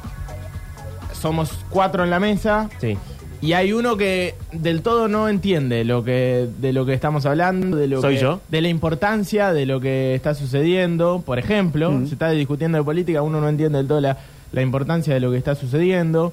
somos 1.12 1.64
cuatro 1.70 2.02
en 2.02 2.10
la 2.10 2.18
mesa, 2.18 2.68
Sí. 2.80 2.98
Y 3.44 3.52
hay 3.52 3.72
uno 3.72 3.96
que 3.96 4.34
del 4.52 4.80
todo 4.82 5.08
no 5.08 5.28
entiende 5.28 5.84
lo 5.84 6.02
que 6.02 6.48
de 6.58 6.72
lo 6.72 6.86
que 6.86 6.94
estamos 6.94 7.26
hablando, 7.26 7.76
de 7.76 7.88
lo 7.88 8.00
¿Soy 8.00 8.14
que- 8.14 8.20
yo? 8.22 8.40
de 8.48 8.60
la 8.62 8.68
importancia 8.68 9.52
de 9.52 9.66
lo 9.66 9.80
que 9.80 10.14
está 10.14 10.34
sucediendo. 10.34 11.22
Por 11.24 11.38
ejemplo, 11.38 11.90
Mm. 11.92 12.06
se 12.06 12.14
está 12.14 12.30
discutiendo 12.30 12.78
de 12.78 12.84
política, 12.84 13.22
uno 13.22 13.40
no 13.40 13.48
entiende 13.48 13.78
del 13.78 13.86
todo 13.88 14.00
la, 14.00 14.16
la 14.52 14.62
importancia 14.62 15.12
de 15.12 15.20
lo 15.20 15.30
que 15.30 15.36
está 15.38 15.54
sucediendo. 15.54 16.32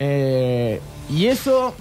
Eh, 0.00 0.80
y 1.10 1.26
eso, 1.26 1.74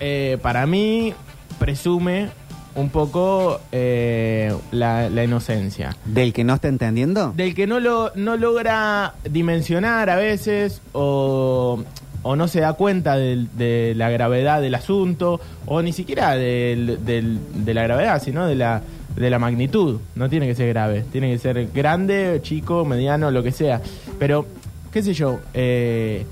eh, 0.00 0.38
para 0.42 0.66
mí, 0.66 1.14
presume 1.58 2.28
un 2.74 2.88
poco 2.90 3.60
eh, 3.72 4.54
la, 4.70 5.10
la 5.10 5.24
inocencia. 5.24 5.96
¿Del 6.04 6.32
que 6.32 6.44
no 6.44 6.54
está 6.54 6.68
entendiendo? 6.68 7.32
Del 7.36 7.54
que 7.54 7.66
no 7.66 7.80
lo 7.80 8.12
no 8.14 8.36
logra 8.36 9.14
dimensionar 9.28 10.08
a 10.08 10.16
veces 10.16 10.80
o, 10.92 11.82
o 12.22 12.36
no 12.36 12.48
se 12.48 12.60
da 12.60 12.74
cuenta 12.74 13.16
de 13.16 13.94
la 13.96 14.10
gravedad 14.10 14.60
del 14.60 14.74
asunto 14.74 15.40
o 15.66 15.82
ni 15.82 15.92
siquiera 15.92 16.36
de 16.36 17.38
la 17.66 17.82
gravedad, 17.82 18.22
sino 18.22 18.46
de 18.46 18.54
la, 18.56 18.82
de 19.16 19.30
la 19.30 19.38
magnitud. 19.38 20.00
No 20.14 20.28
tiene 20.28 20.46
que 20.46 20.54
ser 20.54 20.68
grave, 20.68 21.04
tiene 21.12 21.30
que 21.32 21.38
ser 21.38 21.68
grande, 21.72 22.40
chico, 22.42 22.84
mediano, 22.84 23.30
lo 23.30 23.42
que 23.42 23.52
sea. 23.52 23.80
Pero, 24.18 24.46
qué 24.92 25.02
sé 25.02 25.14
yo, 25.14 25.40
eh, 25.54 26.26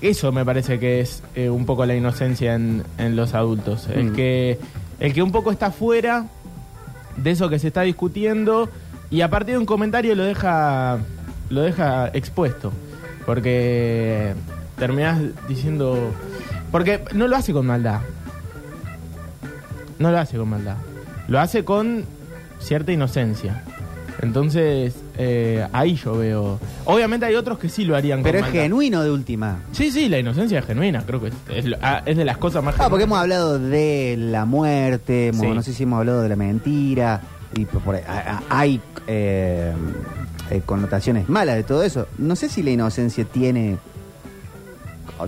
eso 0.00 0.32
me 0.32 0.44
parece 0.44 0.78
que 0.78 1.00
es 1.00 1.22
eh, 1.34 1.48
un 1.48 1.66
poco 1.66 1.86
la 1.86 1.94
inocencia 1.94 2.54
en, 2.54 2.82
en 2.98 3.16
los 3.16 3.34
adultos. 3.34 3.88
El, 3.94 4.10
Mm. 4.10 4.14
que, 4.14 4.58
el 5.00 5.12
que 5.12 5.22
un 5.22 5.32
poco 5.32 5.50
está 5.52 5.70
fuera 5.70 6.26
de 7.16 7.30
eso 7.30 7.48
que 7.48 7.58
se 7.58 7.68
está 7.68 7.82
discutiendo 7.82 8.68
y 9.10 9.20
a 9.20 9.28
partir 9.30 9.54
de 9.54 9.58
un 9.58 9.66
comentario 9.66 10.14
lo 10.14 10.24
deja 10.24 10.98
lo 11.50 11.60
deja 11.60 12.08
expuesto 12.14 12.72
porque 13.26 14.32
terminás 14.82 15.20
diciendo 15.48 15.96
porque 16.72 17.04
no 17.14 17.28
lo 17.28 17.36
hace 17.36 17.52
con 17.52 17.64
maldad 17.66 18.00
no 20.00 20.10
lo 20.10 20.18
hace 20.18 20.36
con 20.36 20.48
maldad 20.48 20.76
lo 21.28 21.38
hace 21.38 21.64
con 21.64 22.04
cierta 22.58 22.90
inocencia 22.90 23.62
Entonces, 24.20 24.94
eh, 25.18 25.66
ahí 25.72 25.96
yo 25.96 26.16
veo. 26.16 26.60
Obviamente 26.84 27.26
hay 27.26 27.34
otros 27.34 27.58
que 27.58 27.68
sí 27.68 27.84
lo 27.84 27.96
harían 27.96 28.22
Pero 28.22 28.38
con 28.38 28.46
es 28.46 28.50
maldad. 28.52 28.62
genuino 28.62 29.02
de 29.02 29.10
última. 29.10 29.58
Sí, 29.72 29.90
sí, 29.90 30.08
la 30.08 30.18
inocencia 30.20 30.60
es 30.60 30.66
genuina, 30.66 31.02
creo 31.04 31.20
que 31.20 31.28
es, 31.28 31.34
es 31.48 31.64
lo- 31.64 31.76
ah, 31.82 32.02
es 32.06 32.16
de 32.16 32.24
las 32.24 32.36
cosas 32.38 32.62
más 32.62 32.76
Ah, 32.78 32.88
porque 32.88 33.04
hemos 33.04 33.18
hablado 33.18 33.58
de 33.58 34.14
la 34.18 34.44
muerte, 34.44 35.28
hemos- 35.28 35.40
Sí. 35.40 35.48
no 35.48 35.62
sé 35.62 35.72
si 35.72 35.82
hemos 35.84 35.98
hablado 35.98 36.22
de 36.22 36.28
la 36.28 36.36
mentira, 36.36 37.20
y 37.56 37.64
por- 37.64 37.82
por 37.82 37.94
ahí, 37.96 38.02
a- 38.06 38.36
a- 38.38 38.42
hay 38.48 38.80
eh, 39.08 39.72
eh, 40.50 40.62
connotaciones 40.64 41.28
malas 41.28 41.56
de 41.56 41.64
todo 41.64 41.82
eso. 41.82 42.06
No 42.18 42.36
sé 42.36 42.48
si 42.48 42.62
la 42.62 42.70
inocencia 42.70 43.24
tiene... 43.24 43.78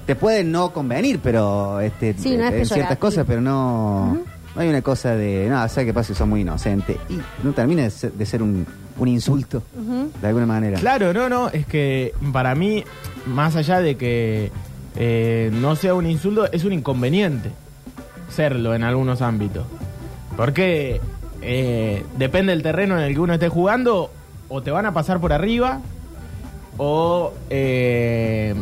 Te 0.01 0.15
puede 0.17 0.45
no 0.45 0.73
convenir, 0.73 1.21
pero 1.23 1.81
este, 1.81 2.15
Sí, 2.19 2.37
no 2.37 2.45
es 2.45 2.53
en 2.53 2.53
ciertas 2.53 2.69
peyorativo. 2.69 3.01
cosas, 3.01 3.25
pero 3.27 3.41
no, 3.41 4.11
Ujú. 4.15 4.25
no 4.57 4.61
hay 4.61 4.69
una 4.69 4.83
cosa 4.83 5.15
de, 5.17 5.47
no, 5.49 5.57
¿sabes 5.69 5.87
qué 5.87 5.95
pasa? 5.95 6.15
Son 6.15 6.29
muy 6.29 6.41
inocentes. 6.43 6.97
Y 7.09 7.19
no 7.43 7.53
termina 7.53 7.83
de 7.83 7.91
ser, 7.91 8.13
de 8.13 8.27
ser 8.27 8.43
un, 8.43 8.67
un 8.99 9.09
insulto, 9.09 9.63
Ujú. 9.77 10.11
de 10.21 10.27
alguna 10.29 10.47
manera. 10.47 10.79
Claro, 10.79 11.13
no, 11.13 11.29
no, 11.29 11.49
es 11.49 11.67
que 11.67 12.13
para 12.33 12.55
mí, 12.55 12.85
más 13.27 13.57
allá 13.57 13.81
de 13.81 13.97
que 13.97 14.51
eh, 14.97 15.51
no 15.53 15.77
sea 15.77 15.95
un 15.95 16.07
insulto, 16.07 16.51
es 16.53 16.65
un 16.65 16.73
inconveniente 16.73 17.51
serlo 18.31 18.75
en 18.75 18.83
algunos 18.85 19.23
ámbitos. 19.23 19.65
Porque 20.37 21.01
eh, 21.43 22.05
depende 22.19 22.53
del 22.53 22.63
terreno 22.63 22.97
en 22.99 23.05
el 23.05 23.15
que 23.15 23.21
uno 23.21 23.35
esté 23.35 23.49
jugando, 23.49 24.11
o 24.49 24.63
te 24.63 24.71
van 24.71 24.87
a 24.87 24.93
pasar 24.93 25.21
por 25.21 25.33
arriba, 25.33 25.81
o 26.77 27.33
eh, 27.51 28.54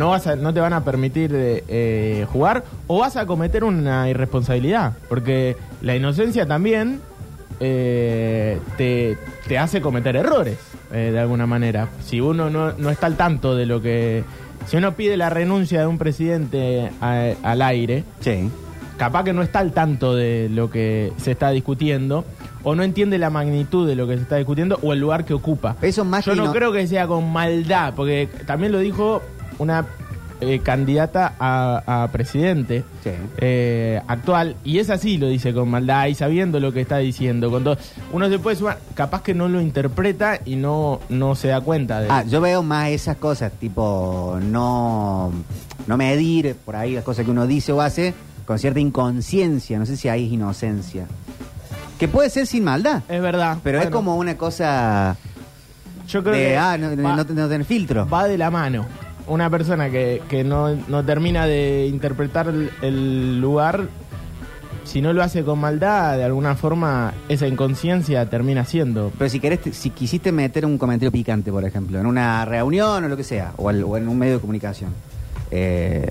no, 0.00 0.08
vas 0.10 0.26
a- 0.26 0.34
no 0.36 0.52
te 0.52 0.58
van 0.60 0.72
a 0.72 0.82
permitir 0.82 1.30
eh, 1.34 1.62
eh, 1.68 2.26
jugar, 2.32 2.64
o 2.88 2.98
vas 2.98 3.16
a 3.16 3.26
cometer 3.26 3.62
una 3.64 4.08
irresponsabilidad. 4.08 4.94
Porque 5.08 5.56
la 5.82 5.94
inocencia 5.94 6.46
también 6.46 7.00
eh, 7.60 8.58
te, 8.76 9.16
te 9.46 9.58
hace 9.58 9.80
cometer 9.80 10.16
errores, 10.16 10.58
eh, 10.92 11.10
de 11.12 11.18
alguna 11.20 11.46
manera. 11.46 11.88
Si 12.04 12.20
uno 12.20 12.48
no, 12.50 12.72
no 12.72 12.90
está 12.90 13.06
al 13.06 13.16
tanto 13.16 13.54
de 13.54 13.66
lo 13.66 13.80
que... 13.80 14.24
Si 14.66 14.76
uno 14.76 14.92
pide 14.94 15.16
la 15.16 15.30
renuncia 15.30 15.80
de 15.80 15.86
un 15.86 15.98
presidente 15.98 16.90
a- 17.00 17.32
al 17.42 17.62
aire, 17.62 18.04
Sí. 18.20 18.48
capaz 18.96 19.24
que 19.24 19.32
no 19.32 19.42
está 19.42 19.58
al 19.60 19.72
tanto 19.72 20.14
de 20.14 20.48
lo 20.50 20.70
que 20.70 21.12
se 21.18 21.32
está 21.32 21.50
discutiendo, 21.50 22.24
o 22.62 22.74
no 22.74 22.82
entiende 22.82 23.18
la 23.18 23.30
magnitud 23.30 23.86
de 23.88 23.94
lo 23.96 24.06
que 24.06 24.16
se 24.16 24.22
está 24.22 24.36
discutiendo, 24.36 24.78
o 24.82 24.92
el 24.92 25.00
lugar 25.00 25.24
que 25.24 25.32
ocupa. 25.34 25.76
Eso 25.82 26.04
más 26.04 26.24
Yo 26.26 26.34
no 26.34 26.52
creo 26.52 26.72
que 26.72 26.86
sea 26.86 27.06
con 27.06 27.30
maldad, 27.32 27.94
porque 27.96 28.28
también 28.46 28.72
lo 28.72 28.78
dijo 28.78 29.22
una 29.60 29.86
eh, 30.42 30.60
candidata 30.60 31.34
a, 31.38 32.02
a 32.04 32.08
presidente 32.08 32.82
Sí. 33.04 33.10
eh, 33.36 34.00
actual, 34.08 34.56
y 34.64 34.78
es 34.78 34.88
así, 34.88 35.18
lo 35.18 35.28
dice 35.28 35.52
con 35.52 35.68
maldad 35.68 36.06
y 36.06 36.14
sabiendo 36.14 36.58
lo 36.60 36.72
que 36.72 36.80
está 36.80 36.96
diciendo. 36.96 37.50
Con 37.50 37.62
todo. 37.62 37.76
Uno 38.12 38.28
se 38.30 38.38
puede 38.38 38.56
sumar, 38.56 38.78
capaz 38.94 39.22
que 39.22 39.34
no 39.34 39.48
lo 39.48 39.60
interpreta 39.60 40.40
y 40.46 40.56
no, 40.56 41.00
no 41.10 41.34
se 41.34 41.48
da 41.48 41.60
cuenta 41.60 42.00
de 42.00 42.08
Ah, 42.10 42.24
yo 42.24 42.40
veo 42.40 42.62
más 42.62 42.88
esas 42.88 43.16
cosas, 43.18 43.52
tipo 43.52 44.38
no, 44.42 45.30
no 45.86 45.96
medir 45.98 46.54
por 46.64 46.74
ahí 46.76 46.94
las 46.94 47.04
cosas 47.04 47.26
que 47.26 47.30
uno 47.30 47.46
dice 47.46 47.72
o 47.72 47.82
hace 47.82 48.14
con 48.46 48.58
cierta 48.58 48.80
inconsciencia, 48.80 49.78
no 49.78 49.84
sé 49.86 49.96
si 49.96 50.08
es 50.08 50.18
inocencia. 50.18 51.06
Que 51.98 52.08
puede 52.08 52.30
ser 52.30 52.46
sin 52.46 52.64
maldad, 52.64 53.02
Es 53.10 53.20
verdad. 53.20 53.58
pero 53.62 53.78
es 53.82 53.90
como 53.90 54.16
una 54.16 54.36
cosa 54.38 55.16
yo 56.08 56.22
creo 56.24 56.34
de, 56.34 56.40
que 56.48 56.56
ah, 56.56 56.78
no, 56.78 56.88
va, 57.02 57.14
no, 57.16 57.24
no 57.24 57.48
tener 57.48 57.64
filtro. 57.66 58.08
va 58.08 58.26
de 58.26 58.38
la 58.38 58.50
mano. 58.50 58.86
Una 59.30 59.48
persona 59.48 59.88
que, 59.90 60.20
que 60.28 60.42
no, 60.42 60.74
no 60.88 61.04
termina 61.04 61.46
de 61.46 61.86
interpretar 61.86 62.52
el, 62.82 63.40
lugar, 63.40 63.86
si 64.84 65.00
no 65.00 65.12
lo 65.12 65.22
hace 65.22 65.44
con 65.44 65.60
maldad, 65.60 66.16
de 66.16 66.24
alguna 66.24 66.56
forma 66.56 67.14
esa 67.28 67.46
inconsciencia 67.46 68.28
termina 68.28 68.64
siendo. 68.64 69.12
Pero 69.16 69.30
si 69.30 69.38
querés, 69.38 69.60
si 69.70 69.90
quisiste 69.90 70.32
meter 70.32 70.66
un 70.66 70.76
comentario 70.78 71.12
picante, 71.12 71.52
por 71.52 71.64
ejemplo, 71.64 72.00
en 72.00 72.06
una 72.06 72.44
reunión 72.44 73.04
o 73.04 73.08
lo 73.08 73.16
que 73.16 73.22
sea, 73.22 73.52
o, 73.56 73.68
al- 73.68 73.84
o 73.84 73.96
en 73.96 74.08
un 74.08 74.18
medio 74.18 74.34
de 74.34 74.40
comunicación, 74.40 74.90
eh, 75.52 76.10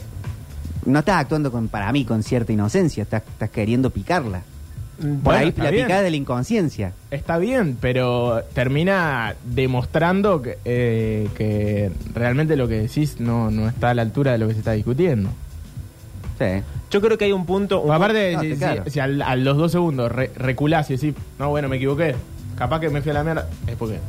no 0.85 0.99
estás 0.99 1.17
actuando 1.17 1.51
con, 1.51 1.67
para 1.67 1.91
mí 1.91 2.05
con 2.05 2.23
cierta 2.23 2.53
inocencia, 2.53 3.03
estás, 3.03 3.23
estás 3.27 3.49
queriendo 3.49 3.89
picarla. 3.89 4.43
Por 4.99 5.07
Bueno, 5.07 5.39
ahí 5.39 5.53
la 5.57 5.71
bien. 5.71 5.85
picada 5.85 6.01
de 6.01 6.09
la 6.11 6.15
inconsciencia. 6.17 6.93
Está 7.09 7.37
bien, 7.37 7.77
pero 7.79 8.43
termina 8.53 9.35
demostrando 9.45 10.41
que, 10.41 10.57
eh, 10.65 11.29
que 11.37 11.91
realmente 12.13 12.55
lo 12.57 12.67
que 12.67 12.81
decís 12.81 13.15
no, 13.19 13.49
no 13.49 13.67
está 13.69 13.91
a 13.91 13.93
la 13.93 14.01
altura 14.01 14.33
de 14.33 14.37
lo 14.39 14.47
que 14.47 14.53
se 14.53 14.59
está 14.59 14.73
discutiendo. 14.73 15.29
Sí. 16.37 16.61
Yo 16.91 17.01
creo 17.01 17.17
que 17.17 17.25
hay 17.25 17.31
un 17.31 17.45
punto. 17.45 17.81
un 17.81 17.91
aparte, 17.91 18.33
no, 18.33 18.41
si, 18.41 18.55
claro. 18.55 18.83
si- 18.85 18.91
si 18.91 18.99
al- 18.99 19.21
a 19.21 19.35
los 19.35 19.57
dos 19.57 19.71
segundos 19.71 20.11
re- 20.11 20.31
reculás 20.35 20.89
y 20.89 20.95
decís, 20.95 21.13
no, 21.37 21.49
bueno, 21.49 21.69
me 21.69 21.75
equivoqué, 21.77 22.15
capaz 22.57 22.79
que 22.79 22.89
me 22.89 23.01
fui 23.01 23.11
a 23.11 23.13
la 23.15 23.23
mierda, 23.23 23.47
es 23.67 23.75
porque... 23.75 23.99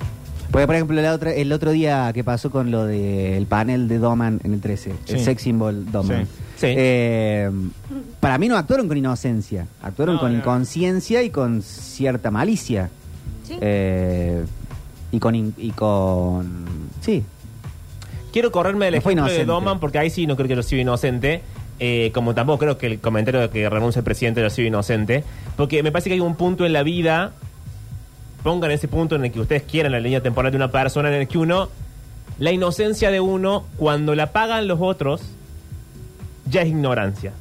Porque, 0.50 0.66
por 0.66 0.74
ejemplo, 0.74 1.00
la 1.00 1.12
otra, 1.14 1.32
el 1.32 1.52
otro 1.52 1.70
día 1.70 2.10
que 2.12 2.24
pasó 2.24 2.50
con 2.50 2.72
lo 2.72 2.84
del 2.84 3.46
panel 3.46 3.86
de 3.86 3.98
Doman 3.98 4.40
en 4.42 4.54
el 4.54 4.60
13, 4.60 4.92
el 5.06 5.20
sex 5.20 5.42
symbol 5.42 5.90
Doman. 5.92 6.26
Sí. 6.26 6.32
Sí. 6.60 6.66
Eh, 6.76 7.50
para 8.20 8.36
mí 8.36 8.46
no 8.48 8.56
actuaron 8.56 8.86
con 8.86 8.96
inocencia, 8.96 9.66
actuaron 9.82 10.16
No, 10.16 10.20
con 10.20 10.32
no. 10.32 10.38
inconsciencia 10.38 11.22
y 11.22 11.30
con 11.30 11.62
cierta 11.62 12.30
malicia. 12.30 12.90
Sí. 13.44 13.56
Eh, 13.60 14.44
y 15.12 15.18
con. 15.18 15.34
in- 15.34 15.54
y 15.56 15.70
con 15.70 16.66
sí. 17.00 17.24
Quiero 18.32 18.52
correrme 18.52 18.84
del 18.86 18.94
No 18.94 18.98
ejemplo 19.00 19.24
de. 19.24 19.44
Doman 19.46 19.80
porque 19.80 19.98
ahí 19.98 20.10
sí 20.10 20.26
no 20.26 20.36
creo 20.36 20.48
que 20.48 20.54
yo 20.56 20.62
sido 20.62 20.82
inocente. 20.82 21.42
eh, 21.82 22.10
como 22.12 22.34
tampoco 22.34 22.58
creo 22.58 22.76
que 22.76 22.86
el 22.88 23.00
comentario 23.00 23.40
de 23.40 23.48
que 23.48 23.66
renuncia 23.70 24.00
el 24.00 24.04
presidente 24.04 24.40
haya 24.40 24.50
sido 24.50 24.68
inocente. 24.68 25.24
Porque 25.56 25.82
me 25.82 25.90
parece 25.90 26.10
que 26.10 26.14
hay 26.14 26.20
un 26.20 26.36
punto 26.36 26.66
en 26.66 26.74
la 26.74 26.82
vida. 26.82 27.32
Pongan 28.42 28.70
ese 28.70 28.86
punto 28.86 29.16
en 29.16 29.24
el 29.24 29.32
que 29.32 29.40
ustedes 29.40 29.62
quieran 29.62 29.92
la 29.92 30.00
línea 30.00 30.22
temporal 30.22 30.52
de 30.52 30.56
una 30.56 30.70
persona 30.70 31.08
en 31.08 31.22
el 31.22 31.26
que 31.28 31.38
uno. 31.38 31.70
La 32.38 32.52
inocencia 32.52 33.10
de 33.10 33.20
uno, 33.20 33.64
cuando 33.78 34.14
la 34.14 34.30
pagan 34.32 34.68
los 34.68 34.78
otros, 34.80 35.22
ya 36.46 36.62
es 36.62 36.68
ignorancia. 36.68 37.32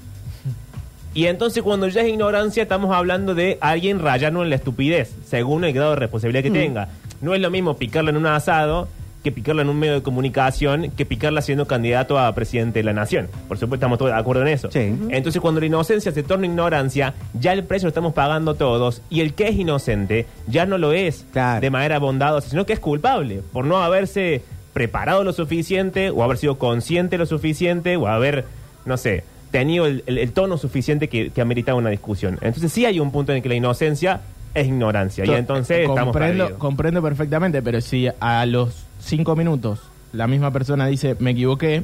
Y 1.13 1.25
entonces 1.25 1.63
cuando 1.63 1.87
ya 1.87 2.01
es 2.01 2.09
ignorancia 2.09 2.63
estamos 2.63 2.95
hablando 2.95 3.33
de 3.33 3.57
alguien 3.61 3.99
rayando 3.99 4.43
en 4.43 4.49
la 4.49 4.55
estupidez, 4.55 5.15
según 5.25 5.63
el 5.63 5.73
grado 5.73 5.91
de 5.91 5.95
responsabilidad 5.97 6.43
que 6.43 6.51
tenga. 6.51 6.89
No 7.21 7.33
es 7.33 7.41
lo 7.41 7.49
mismo 7.49 7.75
picarla 7.77 8.11
en 8.11 8.17
un 8.17 8.27
asado 8.27 8.87
que 9.23 9.33
picarla 9.33 9.63
en 9.63 9.69
un 9.69 9.77
medio 9.77 9.95
de 9.95 10.01
comunicación, 10.01 10.91
que 10.91 11.05
picarla 11.05 11.41
siendo 11.41 11.65
candidato 11.67 12.17
a 12.17 12.33
presidente 12.33 12.79
de 12.79 12.83
la 12.83 12.93
nación. 12.93 13.27
Por 13.49 13.57
supuesto 13.57 13.75
estamos 13.75 13.97
todos 13.97 14.11
de 14.13 14.17
acuerdo 14.17 14.43
en 14.43 14.47
eso. 14.47 14.71
Sí. 14.71 14.95
Entonces 15.09 15.41
cuando 15.41 15.59
la 15.59 15.65
inocencia 15.65 16.13
se 16.13 16.23
torna 16.23 16.45
ignorancia, 16.45 17.13
ya 17.33 17.51
el 17.51 17.65
precio 17.65 17.87
lo 17.87 17.89
estamos 17.89 18.13
pagando 18.13 18.53
todos 18.55 19.01
y 19.09 19.19
el 19.19 19.33
que 19.33 19.49
es 19.49 19.55
inocente 19.57 20.25
ya 20.47 20.65
no 20.65 20.77
lo 20.77 20.93
es 20.93 21.25
Claro. 21.33 21.59
de 21.59 21.69
manera 21.69 21.99
bondadosa, 21.99 22.49
sino 22.49 22.65
que 22.65 22.71
es 22.71 22.79
culpable 22.79 23.41
por 23.51 23.65
no 23.65 23.79
haberse 23.79 24.41
preparado 24.71 25.25
lo 25.25 25.33
suficiente 25.33 26.11
o 26.11 26.23
haber 26.23 26.37
sido 26.37 26.57
consciente 26.57 27.17
lo 27.17 27.25
suficiente 27.25 27.97
o 27.97 28.07
haber, 28.07 28.45
no 28.89 28.97
sé, 28.97 29.23
tenido 29.51 29.85
el, 29.85 30.03
el- 30.05 30.17
el 30.17 30.31
tono 30.33 30.57
suficiente 30.57 31.07
que, 31.07 31.29
que 31.29 31.41
ameritaba 31.41 31.77
una 31.77 31.89
discusión. 31.89 32.37
Entonces 32.41 32.71
sí 32.73 32.85
hay 32.85 32.99
un 32.99 33.11
punto 33.11 33.31
en 33.31 33.37
el 33.37 33.41
que 33.43 33.49
la 33.49 33.55
inocencia 33.55 34.19
es 34.53 34.67
ignorancia 34.67 35.25
y 35.25 35.29
entonces 35.29 35.79
estamos 35.81 36.03
comprendo, 36.05 36.43
perdidos. 36.45 36.59
comprendo 36.59 37.01
perfectamente, 37.01 37.61
pero 37.61 37.79
si 37.81 38.07
a 38.19 38.45
los 38.45 38.83
cinco 38.99 39.35
minutos 39.35 39.79
la 40.11 40.27
misma 40.27 40.51
persona 40.51 40.87
dice 40.87 41.15
me 41.19 41.31
equivoqué, 41.31 41.83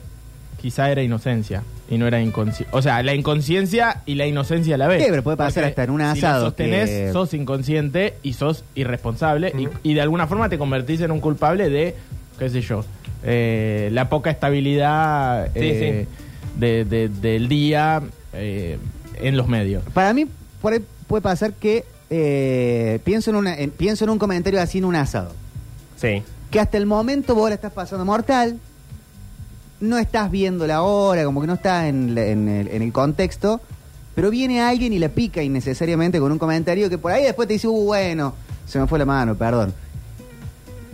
quizá 0.62 0.90
era 0.92 1.04
inocencia 1.04 1.62
y 1.90 1.98
no 2.00 2.08
era 2.08 2.20
inconsciencia. 2.22 2.68
O 2.72 2.82
sea, 2.82 3.04
la 3.04 3.14
inconsciencia 3.14 4.02
y 4.08 4.16
la 4.16 4.26
inocencia 4.26 4.74
a 4.76 4.78
la 4.80 4.88
vez. 4.88 5.04
Sí, 5.04 5.08
pero 5.12 5.22
puede 5.22 5.38
pasar 5.38 5.64
Porque 5.64 5.70
hasta 5.70 5.84
en 5.84 5.90
un 5.92 6.00
Si 6.16 6.22
lo 6.22 6.28
asado 6.28 6.46
sostenés, 6.48 6.90
que- 6.90 7.12
sos 7.14 7.34
inconsciente 7.36 8.16
y 8.24 8.34
sos 8.34 8.64
irresponsable 8.74 9.54
y, 9.84 9.90
y 9.90 9.94
de 9.94 10.02
alguna 10.02 10.26
forma 10.26 10.50
te 10.50 10.58
convertís 10.58 11.02
en 11.02 11.12
un 11.12 11.20
culpable 11.20 11.70
de, 11.70 11.96
qué 12.40 12.50
sé 12.50 12.62
yo, 12.62 12.84
eh, 13.24 13.90
la 13.92 14.10
poca 14.10 14.32
estabilidad 14.32 15.46
Sí, 15.54 15.60
eh, 15.62 16.08
de- 16.58 16.86
de- 16.86 17.10
del 17.10 17.48
día 17.48 18.02
eh, 18.34 18.78
en 19.20 19.38
los 19.38 19.48
medios. 19.48 19.84
Para 19.94 20.14
mí 20.14 20.28
por 20.62 20.74
ahí 20.74 20.80
puede 21.08 21.22
pasar 21.22 21.54
que 21.54 21.86
eh, 22.10 23.00
pienso, 23.04 23.32
en 23.32 23.36
una, 23.38 23.56
en- 23.58 23.72
pienso 23.72 24.04
en 24.06 24.12
un 24.12 24.20
comentario 24.20 24.62
así 24.62 24.78
en 24.78 24.86
un 24.86 24.96
asado. 24.96 25.32
Sí. 26.00 26.22
Que 26.52 26.60
hasta 26.60 26.78
el 26.78 26.86
momento 26.86 27.34
vos 27.36 27.50
la 27.50 27.56
estás 27.56 27.74
pasando 27.74 28.06
mortal, 28.06 28.60
no 29.80 29.98
estás 29.98 30.32
viendo 30.32 30.68
la 30.68 30.82
hora, 30.84 31.26
como 31.26 31.42
que 31.42 31.48
no 31.48 31.54
estás 31.56 31.86
en, 31.86 32.16
la- 32.16 32.26
en 32.28 32.48
el, 32.48 32.68
en 32.70 32.82
el 32.82 32.92
contexto, 32.94 33.60
pero 34.14 34.30
viene 34.30 34.62
alguien 34.62 34.94
y 34.94 35.00
la 35.00 35.10
pica 35.10 35.44
innecesariamente 35.44 36.20
con 36.20 36.32
un 36.32 36.38
comentario 36.40 36.90
que 36.90 36.98
por 36.98 37.12
ahí 37.12 37.24
después 37.24 37.48
te 37.48 37.56
dice, 37.56 37.68
uh, 37.68 37.84
bueno, 37.86 38.34
se 38.66 38.80
me 38.80 38.88
fue 38.88 38.98
la 39.00 39.06
mano, 39.06 39.36
perdón. 39.36 39.74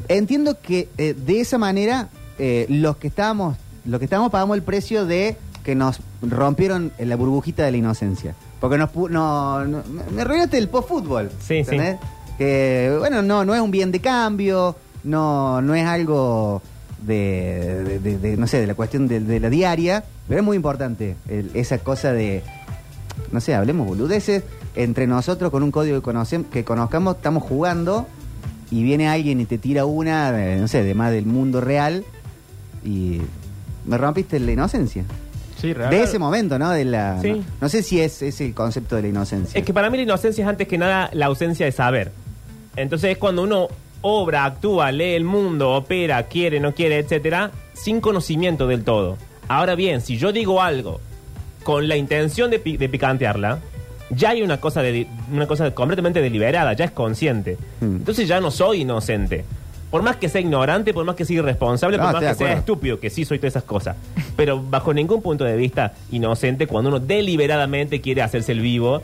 Entiendo 0.08 0.58
que 0.60 0.89
eh, 0.97 1.13
de 1.13 1.39
esa 1.41 1.58
manera 1.58 2.10
eh, 2.39 2.65
los 2.69 2.97
que 2.97 3.08
estábamos, 3.08 3.58
los 3.86 4.00
que 4.00 4.06
estábamos 4.06 4.32
pagamos 4.32 4.58
el 4.58 4.63
precio 4.63 5.06
de 5.06 5.38
que 5.63 5.76
nos 5.76 6.00
rompieron 6.21 6.91
la 7.00 7.15
burbujita 7.15 7.63
de 7.65 7.71
la 7.71 7.78
inocencia. 7.78 8.36
Porque 8.60 8.78
nos 8.78 8.91
pu- 8.91 9.10
no, 9.10 9.63
no- 9.65 9.84
me 10.12 10.21
arruinaste 10.21 10.58
el 10.58 10.69
post-fútbol. 10.69 11.32
Sí, 11.39 11.63
¿entendés? 11.74 11.97
Que, 12.38 12.95
bueno, 13.00 13.21
no, 13.21 13.45
no 13.45 13.54
es 13.56 13.62
un 13.62 13.71
bien 13.71 13.91
de 13.91 14.00
cambio, 14.00 14.76
no, 15.04 15.62
no 15.62 15.76
es 15.76 15.86
algo 15.86 16.62
de, 17.06 17.84
de- 17.84 18.00
de- 18.00 18.17
de, 18.17 18.38
no 18.38 18.47
sé, 18.47 18.60
de 18.62 18.67
la 18.67 18.76
cuestión 18.76 19.08
de, 19.08 19.19
de 19.19 19.39
la 19.39 19.50
diaria, 19.50 20.04
pero 20.28 20.39
es 20.39 20.45
muy 20.45 20.56
importante 20.56 21.15
el- 21.28 21.52
esa 21.56 21.80
cosa 21.80 22.13
de, 22.13 22.43
no 23.32 23.39
sé, 23.41 23.54
hablemos 23.56 23.88
boludeces, 23.88 24.43
entre 24.76 25.06
nosotros 25.08 25.52
con 25.52 25.63
un 25.63 25.71
código 25.71 26.02
que, 26.02 26.43
que 26.52 26.63
conozcamos, 26.63 27.17
estamos 27.17 27.43
jugando 27.43 28.08
y 28.71 28.84
viene 28.84 29.10
alguien 29.10 29.41
y 29.41 29.45
te 29.45 29.58
tira 29.58 29.86
una, 29.86 30.30
eh, 30.41 30.58
no 30.58 30.67
sé, 30.67 30.84
de 30.84 30.93
más 30.95 31.12
del 31.12 31.26
mundo 31.26 31.60
real 31.62 32.06
y 32.86 33.21
me 33.86 33.97
rompiste 33.97 34.39
la 34.39 34.52
inocencia. 34.52 35.04
Sí, 35.62 35.74
real. 35.74 35.89
De 35.91 36.02
ese 36.04 36.17
momento, 36.19 36.58
¿no? 36.58 36.71
De 36.71 36.84
la, 36.86 37.21
Sí. 37.21 37.32
no, 37.34 37.43
no 37.62 37.69
sé 37.69 37.84
si 37.84 38.02
es, 38.02 38.21
es 38.21 38.41
el 38.41 38.54
concepto 38.54 38.95
de 38.95 39.04
la 39.04 39.08
inocencia. 39.10 39.58
Es 39.60 39.65
que 39.65 39.74
para 39.74 39.89
mí 39.89 39.97
la 39.97 40.04
inocencia 40.04 40.43
es 40.43 40.47
antes 40.50 40.67
que 40.67 40.78
nada 40.78 41.10
la 41.13 41.28
ausencia 41.28 41.65
de 41.65 41.71
saber. 41.71 42.12
Entonces 42.76 43.12
es 43.12 43.17
cuando 43.17 43.43
uno 43.43 43.67
obra, 44.02 44.45
actúa, 44.45 44.91
lee 44.91 45.13
el 45.13 45.24
mundo, 45.24 45.71
opera, 45.74 46.24
quiere, 46.24 46.60
no 46.60 46.74
quiere, 46.74 46.97
etcétera, 46.97 47.52
sin 47.74 48.02
conocimiento 48.02 48.65
del 48.67 48.84
todo. 48.84 49.17
Ahora 49.47 49.76
bien, 49.76 50.02
si 50.02 50.17
yo 50.17 50.32
digo 50.32 50.62
algo 50.62 51.00
con 51.63 51.88
la 51.88 51.95
intención 51.97 52.50
de, 52.50 52.58
pi- 52.60 52.78
de 52.78 52.89
picantearla, 52.89 53.60
ya 54.10 54.32
hay 54.32 54.41
una 54.41 54.60
cosa, 54.60 54.82
de, 54.82 55.06
una 55.32 55.45
cosa 55.45 55.71
completamente 55.76 56.21
deliberada, 56.21 56.74
ya 56.74 56.86
es 56.86 56.91
consciente. 56.91 57.58
Mm. 57.82 57.97
Entonces 57.97 58.28
ya 58.28 58.39
no 58.41 58.50
soy 58.50 58.82
inocente. 58.82 59.45
Por 59.91 60.01
más 60.04 60.15
que 60.15 60.30
sea 60.30 60.41
ignorante, 60.41 60.93
por 60.93 61.04
más 61.06 61.15
que 61.15 61.25
sea 61.25 61.38
irresponsable, 61.38 61.97
No, 61.97 62.04
por 62.04 62.13
más 62.13 62.21
que 62.21 62.27
de 62.30 62.36
sea 62.36 62.54
estúpido, 62.54 62.99
que 62.99 63.10
sí 63.10 63.25
soy 63.25 63.38
todas 63.39 63.51
esas 63.54 63.63
cosas. 63.63 63.97
Pero 64.38 64.60
bajo 64.62 64.93
ningún 64.93 65.21
punto 65.21 65.43
de 65.43 65.56
vista 65.58 65.93
inocente 66.12 66.65
cuando 66.65 66.89
uno 66.89 66.99
deliberadamente 66.99 67.99
quiere 68.01 68.21
hacerse 68.21 68.54
el 68.54 68.62
vivo 68.62 69.01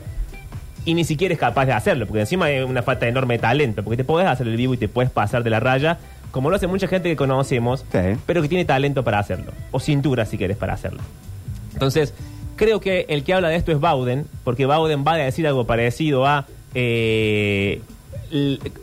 y 0.86 0.94
ni 0.94 1.04
siquiera 1.04 1.34
es 1.34 1.38
capaz 1.40 1.66
de 1.66 1.72
hacerlo, 1.74 2.06
porque 2.06 2.20
encima 2.20 2.50
es 2.50 2.64
una 2.64 2.82
falta 2.82 3.04
de 3.04 3.10
enorme 3.10 3.38
talento, 3.38 3.84
porque 3.84 3.98
te 3.98 4.04
puedes 4.04 4.26
hacer 4.26 4.48
el 4.48 4.56
vivo 4.56 4.72
y 4.72 4.78
te 4.78 4.88
puedes 4.88 5.10
pasar 5.10 5.42
de 5.44 5.50
la 5.50 5.60
raya, 5.60 5.98
como 6.30 6.48
lo 6.48 6.56
hace 6.56 6.66
mucha 6.66 6.88
gente 6.88 7.10
que 7.10 7.16
conocemos, 7.16 7.84
Sí. 7.92 7.98
pero 8.24 8.40
que 8.40 8.48
tiene 8.48 8.64
talento 8.64 9.04
para 9.04 9.18
hacerlo, 9.18 9.52
o 9.70 9.80
cintura 9.80 10.24
si 10.24 10.38
quieres 10.38 10.56
para 10.56 10.72
hacerlo. 10.72 11.00
Entonces, 11.74 12.14
creo 12.56 12.80
que 12.80 13.04
el 13.10 13.22
que 13.22 13.34
habla 13.34 13.50
de 13.50 13.56
esto 13.56 13.70
es 13.72 13.80
Bauden, 13.80 14.24
porque 14.44 14.64
Bauden 14.64 15.04
va 15.06 15.12
a 15.12 15.16
decir 15.16 15.46
algo 15.46 15.66
parecido 15.66 16.26
a 16.26 16.46
eh, 16.74 17.82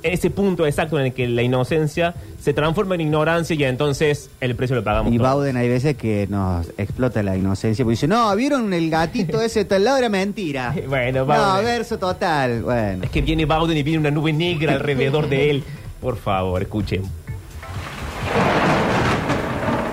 ese 0.04 0.30
punto 0.30 0.66
exacto 0.66 1.00
en 1.00 1.08
el 1.08 1.14
que 1.14 1.28
la 1.28 1.42
inocencia 1.42 2.16
se 2.40 2.54
transforma 2.54 2.96
en 2.96 3.02
ignorancia 3.02 3.56
y 3.56 3.64
entonces 3.64 4.30
el 4.42 4.56
precio 4.56 4.76
lo 4.76 4.84
pagamos. 4.84 5.14
Y 5.14 5.18
todos. 5.18 5.30
Bauden 5.30 5.58
hay 5.58 5.68
veces 5.70 5.96
que 5.98 6.28
nos 6.30 6.68
explota 6.78 7.22
la 7.24 7.36
inocencia 7.38 7.84
porque 7.84 7.94
dice, 7.94 8.08
no, 8.08 8.36
¿vieron 8.36 8.74
el 8.74 8.90
gatito 8.90 9.42
ese 9.42 9.60
de 9.60 9.66
tal 9.66 9.84
lado? 9.84 9.98
Era 9.98 10.10
mentira. 10.10 10.74
Bueno, 10.88 11.20
No, 11.20 11.26
Bauden. 11.26 11.66
verso 11.66 11.98
total. 11.98 12.62
Bueno. 12.64 13.04
Es 13.04 13.10
que 13.10 13.22
viene 13.22 13.46
Bauden 13.46 13.78
y 13.78 13.84
viene 13.84 14.00
una 14.00 14.12
nube 14.12 14.32
negra 14.34 14.74
alrededor 14.74 15.28
de 15.30 15.50
él. 15.52 15.64
Por 16.02 16.18
favor, 16.18 16.62
escuchen. 16.62 17.04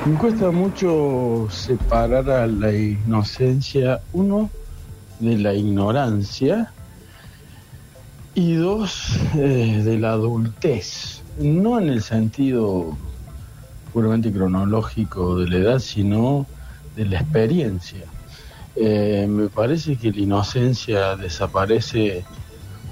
Me 0.04 0.18
cuesta 0.18 0.50
mucho 0.50 1.46
separar 1.50 2.28
a 2.28 2.46
la 2.46 2.72
inocencia, 2.72 4.00
uno, 4.12 4.50
de 5.20 5.38
la 5.38 5.54
ignorancia 5.54 6.72
y 8.34 8.54
dos, 8.54 9.18
eh, 9.34 9.82
de 9.84 9.98
la 9.98 10.12
adultez. 10.12 11.22
No 11.38 11.78
en 11.78 11.88
el 11.88 12.02
sentido 12.02 12.96
puramente 13.92 14.32
cronológico 14.32 15.38
de 15.38 15.48
la 15.50 15.56
edad, 15.56 15.78
sino 15.78 16.46
de 16.96 17.06
la 17.06 17.20
experiencia. 17.20 18.04
Eh, 18.74 19.26
me 19.28 19.48
parece 19.48 19.96
que 19.96 20.12
la 20.12 20.20
inocencia 20.20 21.16
desaparece 21.16 22.24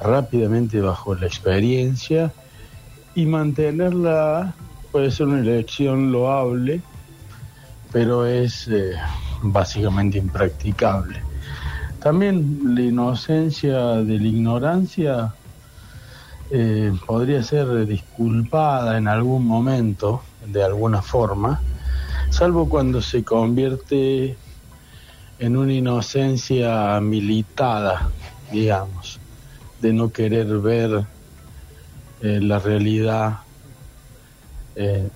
rápidamente 0.03 0.81
bajo 0.81 1.15
la 1.15 1.27
experiencia 1.27 2.33
y 3.15 3.25
mantenerla 3.25 4.55
puede 4.93 5.11
ser 5.11 5.27
una 5.27 5.41
elección 5.41 6.13
loable, 6.13 6.83
pero 7.93 8.27
es 8.27 8.69
eh, 8.69 8.93
básicamente 9.43 10.19
impracticable. 10.19 11.30
También 12.01 12.75
la 12.75 12.81
inocencia 12.81 13.97
de 13.97 14.19
la 14.19 14.27
ignorancia 14.27 15.35
eh, 16.51 16.93
podría 17.07 17.43
ser 17.43 17.87
disculpada 17.87 18.97
en 18.97 19.07
algún 19.07 19.47
momento, 19.47 20.23
de 20.47 20.65
alguna 20.65 21.03
forma, 21.03 21.61
salvo 22.31 22.69
cuando 22.69 23.03
se 23.03 23.23
convierte 23.23 24.37
en 25.39 25.57
una 25.57 25.73
inocencia 25.75 27.01
militada, 27.01 28.11
digamos, 28.51 29.21
de 29.81 29.93
no 29.93 30.11
querer 30.11 30.47
ver 30.59 31.05
eh, 32.23 32.41
la 32.41 32.59
realidad 32.59 33.41
eh, 34.75 35.09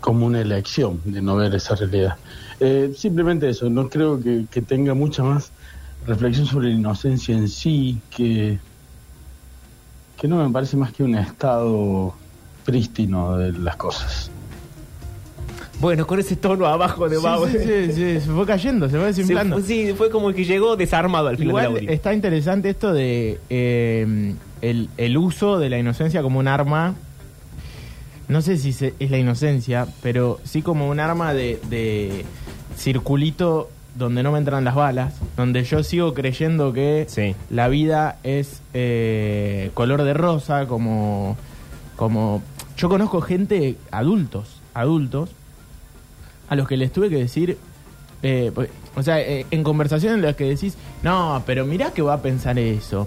como 0.00 0.26
una 0.26 0.40
elección, 0.40 1.00
de 1.04 1.20
no 1.20 1.36
ver 1.36 1.54
esa 1.54 1.74
realidad. 1.74 2.16
Eh, 2.58 2.92
simplemente 2.96 3.48
eso, 3.48 3.68
no 3.68 3.88
creo 3.88 4.20
que, 4.20 4.46
que 4.50 4.62
tenga 4.62 4.94
mucha 4.94 5.22
más 5.22 5.52
reflexión 6.06 6.46
sobre 6.46 6.68
la 6.68 6.74
inocencia 6.74 7.36
en 7.36 7.48
sí, 7.48 7.98
que, 8.14 8.58
que 10.20 10.28
no 10.28 10.36
me 10.44 10.50
parece 10.52 10.76
más 10.76 10.92
que 10.92 11.02
un 11.02 11.14
estado 11.14 12.14
prístino 12.64 13.36
de 13.36 13.52
las 13.52 13.76
cosas. 13.76 14.30
Bueno, 15.80 16.06
con 16.06 16.20
ese 16.20 16.36
tono 16.36 16.66
abajo 16.66 17.08
de 17.08 17.16
Sí, 17.16 17.22
Bauden. 17.22 17.52
sí, 17.52 17.58
sí, 17.58 17.92
sí, 17.94 18.20
se 18.26 18.30
fue 18.32 18.44
cayendo, 18.46 18.86
se 18.88 18.92
fue 18.98 19.12
Se 19.12 19.20
desinflando. 19.22 19.56
fue- 19.56 19.64
sí, 19.66 19.94
fue 19.96 20.10
como 20.10 20.32
que 20.32 20.44
llegó 20.44 20.76
desarmado 20.76 21.28
al 21.28 21.38
final 21.38 21.54
del 21.56 21.64
Igual 21.64 21.76
audio. 21.82 21.90
está 21.90 22.12
interesante 22.12 22.68
esto 22.70 22.92
de 22.92 23.40
eh, 23.48 24.34
el, 24.60 24.90
el 24.98 25.16
uso 25.16 25.58
de 25.58 25.70
la 25.70 25.78
inocencia 25.78 26.22
como 26.22 26.38
un 26.38 26.48
arma. 26.48 26.94
No 28.28 28.42
sé 28.42 28.58
si 28.58 28.72
se- 28.74 28.94
es 29.00 29.10
la 29.10 29.16
inocencia, 29.18 29.86
pero 30.02 30.38
sí 30.44 30.60
como 30.62 30.88
un 30.88 31.00
arma 31.00 31.32
de, 31.32 31.58
de 31.70 32.24
circulito 32.76 33.70
donde 34.00 34.24
no 34.24 34.32
me 34.32 34.38
entran 34.38 34.64
las 34.64 34.74
balas, 34.74 35.14
donde 35.36 35.62
yo 35.62 35.84
sigo 35.84 36.12
creyendo 36.14 36.72
que 36.72 37.06
Sí. 37.08 37.36
la 37.50 37.68
vida 37.68 38.18
es 38.24 38.60
eh, 38.74 39.70
color 39.74 40.02
de 40.02 40.14
rosa, 40.14 40.66
como, 40.66 41.36
como 41.94 42.42
yo 42.76 42.88
conozco 42.88 43.20
gente, 43.20 43.76
adultos, 43.92 44.60
adultos, 44.74 45.30
a 46.48 46.56
los 46.56 46.66
que 46.66 46.76
les 46.76 46.92
tuve 46.92 47.08
que 47.10 47.16
decir, 47.16 47.58
eh, 48.22 48.50
pues, 48.54 48.70
o 48.96 49.02
sea, 49.02 49.20
eh, 49.20 49.46
en 49.52 49.62
conversaciones 49.62 50.16
en 50.16 50.22
las 50.22 50.34
que 50.34 50.44
decís, 50.44 50.76
no, 51.02 51.42
pero 51.46 51.64
mirá 51.64 51.92
que 51.92 52.02
va 52.02 52.14
a 52.14 52.22
pensar 52.22 52.58
eso. 52.58 53.06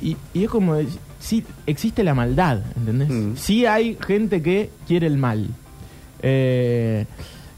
Y, 0.00 0.16
y 0.32 0.44
es 0.44 0.50
como, 0.50 0.76
sí, 1.18 1.44
existe 1.66 2.04
la 2.04 2.14
maldad, 2.14 2.60
¿entendés? 2.76 3.08
Mm. 3.08 3.36
Sí 3.36 3.66
hay 3.66 3.98
gente 4.06 4.42
que 4.42 4.70
quiere 4.86 5.06
el 5.08 5.16
mal. 5.18 5.48
Eh, 6.22 7.06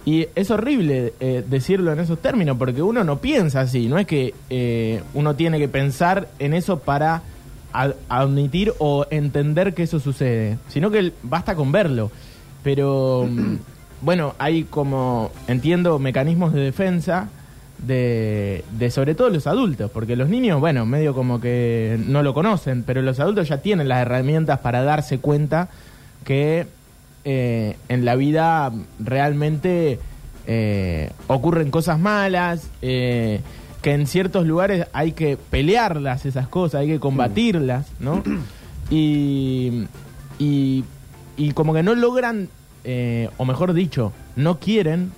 y 0.05 0.27
es 0.35 0.51
horrible 0.51 1.13
eh, 1.21 1.45
decirlo 1.49 1.93
en 1.93 2.01
esos 2.01 2.19
términos, 2.21 2.57
porque 2.59 2.83
uno 2.83 3.05
no 3.05 3.19
piensa 3.19 3.61
así, 3.61 3.87
no 3.89 3.99
es 3.99 4.07
que 4.07 4.35
eh, 4.49 5.03
uno 5.15 5.35
tiene 5.37 5.59
que 5.59 5.69
pensar 5.69 6.29
en 6.39 6.55
eso 6.55 6.79
para 6.79 7.23
ad- 7.73 7.95
admitir 8.09 8.73
o 8.79 9.07
entender 9.11 9.75
que 9.75 9.83
eso 9.83 10.01
sucede, 10.01 10.57
sino 10.69 10.91
que 10.91 11.13
basta 11.23 11.55
con 11.55 11.71
verlo. 11.71 12.11
Pero 12.63 13.27
mm, 13.31 13.55
bueno, 14.01 14.35
hay 14.39 14.65
como, 14.65 15.31
entiendo, 15.49 15.99
mecanismos 15.99 16.53
de 16.55 16.61
defensa 16.63 17.29
de, 17.79 18.65
de 18.79 18.91
sobre 18.91 19.15
todo 19.15 19.31
los 19.31 19.47
adultos, 19.47 19.91
porque 19.91 20.17
los 20.17 20.29
niños, 20.29 20.61
bueno, 20.61 20.85
medio 20.87 21.15
como 21.15 21.41
que 21.41 21.99
no 22.07 22.23
lo 22.23 22.35
conocen, 22.35 22.83
pero 22.85 23.01
los 23.03 23.21
adultos 23.21 23.49
ya 23.49 23.59
tienen 23.59 23.89
las 23.89 24.01
herramientas 24.03 24.59
para 24.61 24.83
darse 24.83 25.19
cuenta 25.19 25.69
que 26.25 26.67
eh, 27.25 27.77
en 27.89 28.05
la 28.05 28.17
vida 28.17 28.73
realmente 28.99 29.99
eh, 30.47 31.11
ocurren 31.27 31.71
cosas 31.71 31.99
malas, 31.99 32.71
eh, 32.83 33.41
que 33.83 33.93
en 33.93 34.07
ciertos 34.07 34.47
lugares 34.47 34.87
hay 34.93 35.13
que 35.13 35.37
pelearlas 35.37 36.27
esas 36.27 36.49
cosas, 36.49 36.81
hay 36.81 36.89
que 36.89 37.01
combatirlas, 37.01 37.87
¿no? 38.01 38.23
Y, 38.93 39.87
y, 40.41 40.83
y 41.37 41.53
como 41.53 41.73
que 41.73 41.85
no 41.85 41.95
logran, 41.95 42.49
eh, 42.83 43.29
o 43.37 43.45
mejor 43.45 43.73
dicho, 43.73 44.13
no 44.35 44.59
quieren 44.59 45.13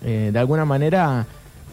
de 0.00 0.38
alguna 0.38 0.64
manera 0.64 1.26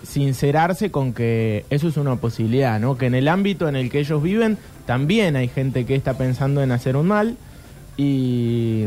sincerarse 0.06 0.92
con 0.92 1.14
que 1.14 1.66
eso 1.70 1.88
es 1.88 1.96
una 1.96 2.18
posibilidad, 2.18 2.78
¿no? 2.80 2.98
Que 2.98 3.06
en 3.06 3.16
el 3.16 3.30
ámbito 3.30 3.70
en 3.70 3.78
el 3.78 3.90
que 3.90 4.00
ellos 4.00 4.22
viven 4.22 4.58
también 4.86 5.38
hay 5.38 5.48
gente 5.48 5.86
que 5.86 5.96
está 5.96 6.18
pensando 6.18 6.62
en 6.62 6.74
hacer 6.74 6.98
un 6.98 7.08
mal 7.08 7.38
y, 7.96 8.86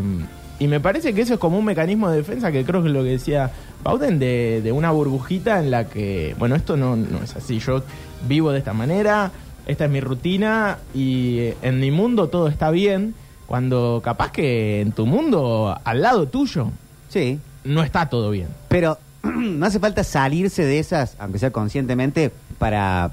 y 0.58 0.68
me 0.68 0.80
parece 0.80 1.14
que 1.14 1.22
eso 1.22 1.34
es 1.34 1.40
como 1.40 1.58
un 1.58 1.64
mecanismo 1.64 2.10
de 2.10 2.18
defensa 2.18 2.50
que 2.50 2.64
creo 2.64 2.82
que 2.82 2.88
es 2.88 2.94
lo 2.94 3.02
que 3.02 3.10
decía 3.10 3.50
Bauden 3.84 4.18
de, 4.18 4.60
de 4.62 4.72
una 4.72 4.90
burbujita 4.90 5.60
en 5.60 5.70
la 5.70 5.88
que, 5.88 6.34
bueno, 6.38 6.56
esto 6.56 6.76
no, 6.76 6.96
no 6.96 7.22
es 7.22 7.36
así, 7.36 7.58
yo 7.58 7.82
vivo 8.26 8.52
de 8.52 8.58
esta 8.58 8.72
manera, 8.72 9.30
esta 9.66 9.84
es 9.84 9.90
mi 9.90 10.00
rutina 10.00 10.78
y 10.94 11.50
en 11.62 11.80
mi 11.80 11.90
mundo 11.90 12.28
todo 12.28 12.48
está 12.48 12.70
bien, 12.70 13.14
cuando 13.46 14.00
capaz 14.02 14.32
que 14.32 14.80
en 14.80 14.92
tu 14.92 15.06
mundo, 15.06 15.78
al 15.84 16.02
lado 16.02 16.26
tuyo, 16.26 16.70
Sí, 17.08 17.38
no 17.64 17.82
está 17.82 18.08
todo 18.08 18.30
bien. 18.30 18.48
pero 18.68 18.98
no 19.22 19.66
hace 19.66 19.78
falta 19.78 20.04
salirse 20.04 20.64
de 20.64 20.78
esas, 20.78 21.16
aunque 21.18 21.38
sea 21.38 21.50
conscientemente, 21.50 22.32
para 22.58 23.12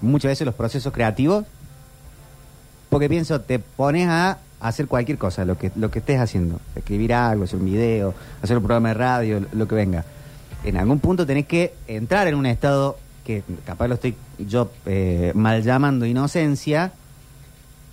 muchas 0.00 0.30
veces 0.30 0.46
los 0.46 0.54
procesos 0.54 0.92
creativos. 0.92 1.44
Porque 2.88 3.08
pienso, 3.08 3.40
te 3.40 3.58
pones 3.58 4.08
a 4.08 4.38
hacer 4.60 4.86
cualquier 4.86 5.18
cosa, 5.18 5.44
lo 5.44 5.56
que, 5.56 5.70
lo 5.76 5.90
que 5.90 6.00
estés 6.00 6.18
haciendo. 6.20 6.60
Escribir 6.74 7.14
algo, 7.14 7.44
hacer 7.44 7.58
un 7.58 7.66
video, 7.66 8.14
hacer 8.42 8.56
un 8.56 8.62
programa 8.62 8.88
de 8.88 8.94
radio, 8.94 9.40
lo, 9.40 9.46
lo 9.52 9.68
que 9.68 9.74
venga. 9.74 10.04
En 10.64 10.76
algún 10.76 10.98
punto 10.98 11.24
tenés 11.26 11.46
que 11.46 11.74
entrar 11.86 12.26
en 12.28 12.34
un 12.34 12.46
estado 12.46 12.98
que 13.24 13.42
capaz 13.66 13.88
lo 13.88 13.94
estoy 13.94 14.16
yo 14.38 14.70
eh, 14.86 15.32
mal 15.34 15.62
llamando 15.62 16.06
inocencia, 16.06 16.92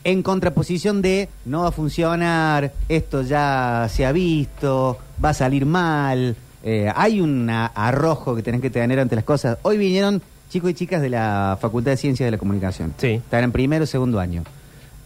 En 0.04 0.22
contraposición 0.22 1.02
de 1.02 1.30
no 1.46 1.64
va 1.64 1.70
a 1.70 1.72
funcionar, 1.72 2.72
esto 2.90 3.22
ya 3.24 3.88
se 3.90 4.06
ha 4.06 4.12
visto, 4.12 4.98
va 5.24 5.30
a 5.30 5.34
salir 5.34 5.66
mal. 5.66 6.36
eh, 6.64 6.92
hay 6.96 7.22
un 7.22 7.50
arrojo 7.50 8.36
que 8.36 8.42
tenés 8.44 8.62
que 8.62 8.70
tener 8.70 9.00
ante 9.00 9.16
las 9.16 9.26
cosas. 9.26 9.58
Hoy 9.64 9.78
vinieron 9.78 10.22
chicos 10.50 10.70
y 10.72 10.74
chicas 10.76 11.02
de 11.02 11.10
la 11.10 11.58
Facultad 11.60 11.92
de 11.92 11.98
Ciencias 11.98 12.26
de 12.28 12.32
la 12.32 12.38
Comunicación. 12.38 12.94
Sí. 12.98 13.08
Están 13.14 13.44
en 13.44 13.52
primero 13.52 13.84
o 13.84 13.88
segundo 13.88 14.20
año. 14.20 14.44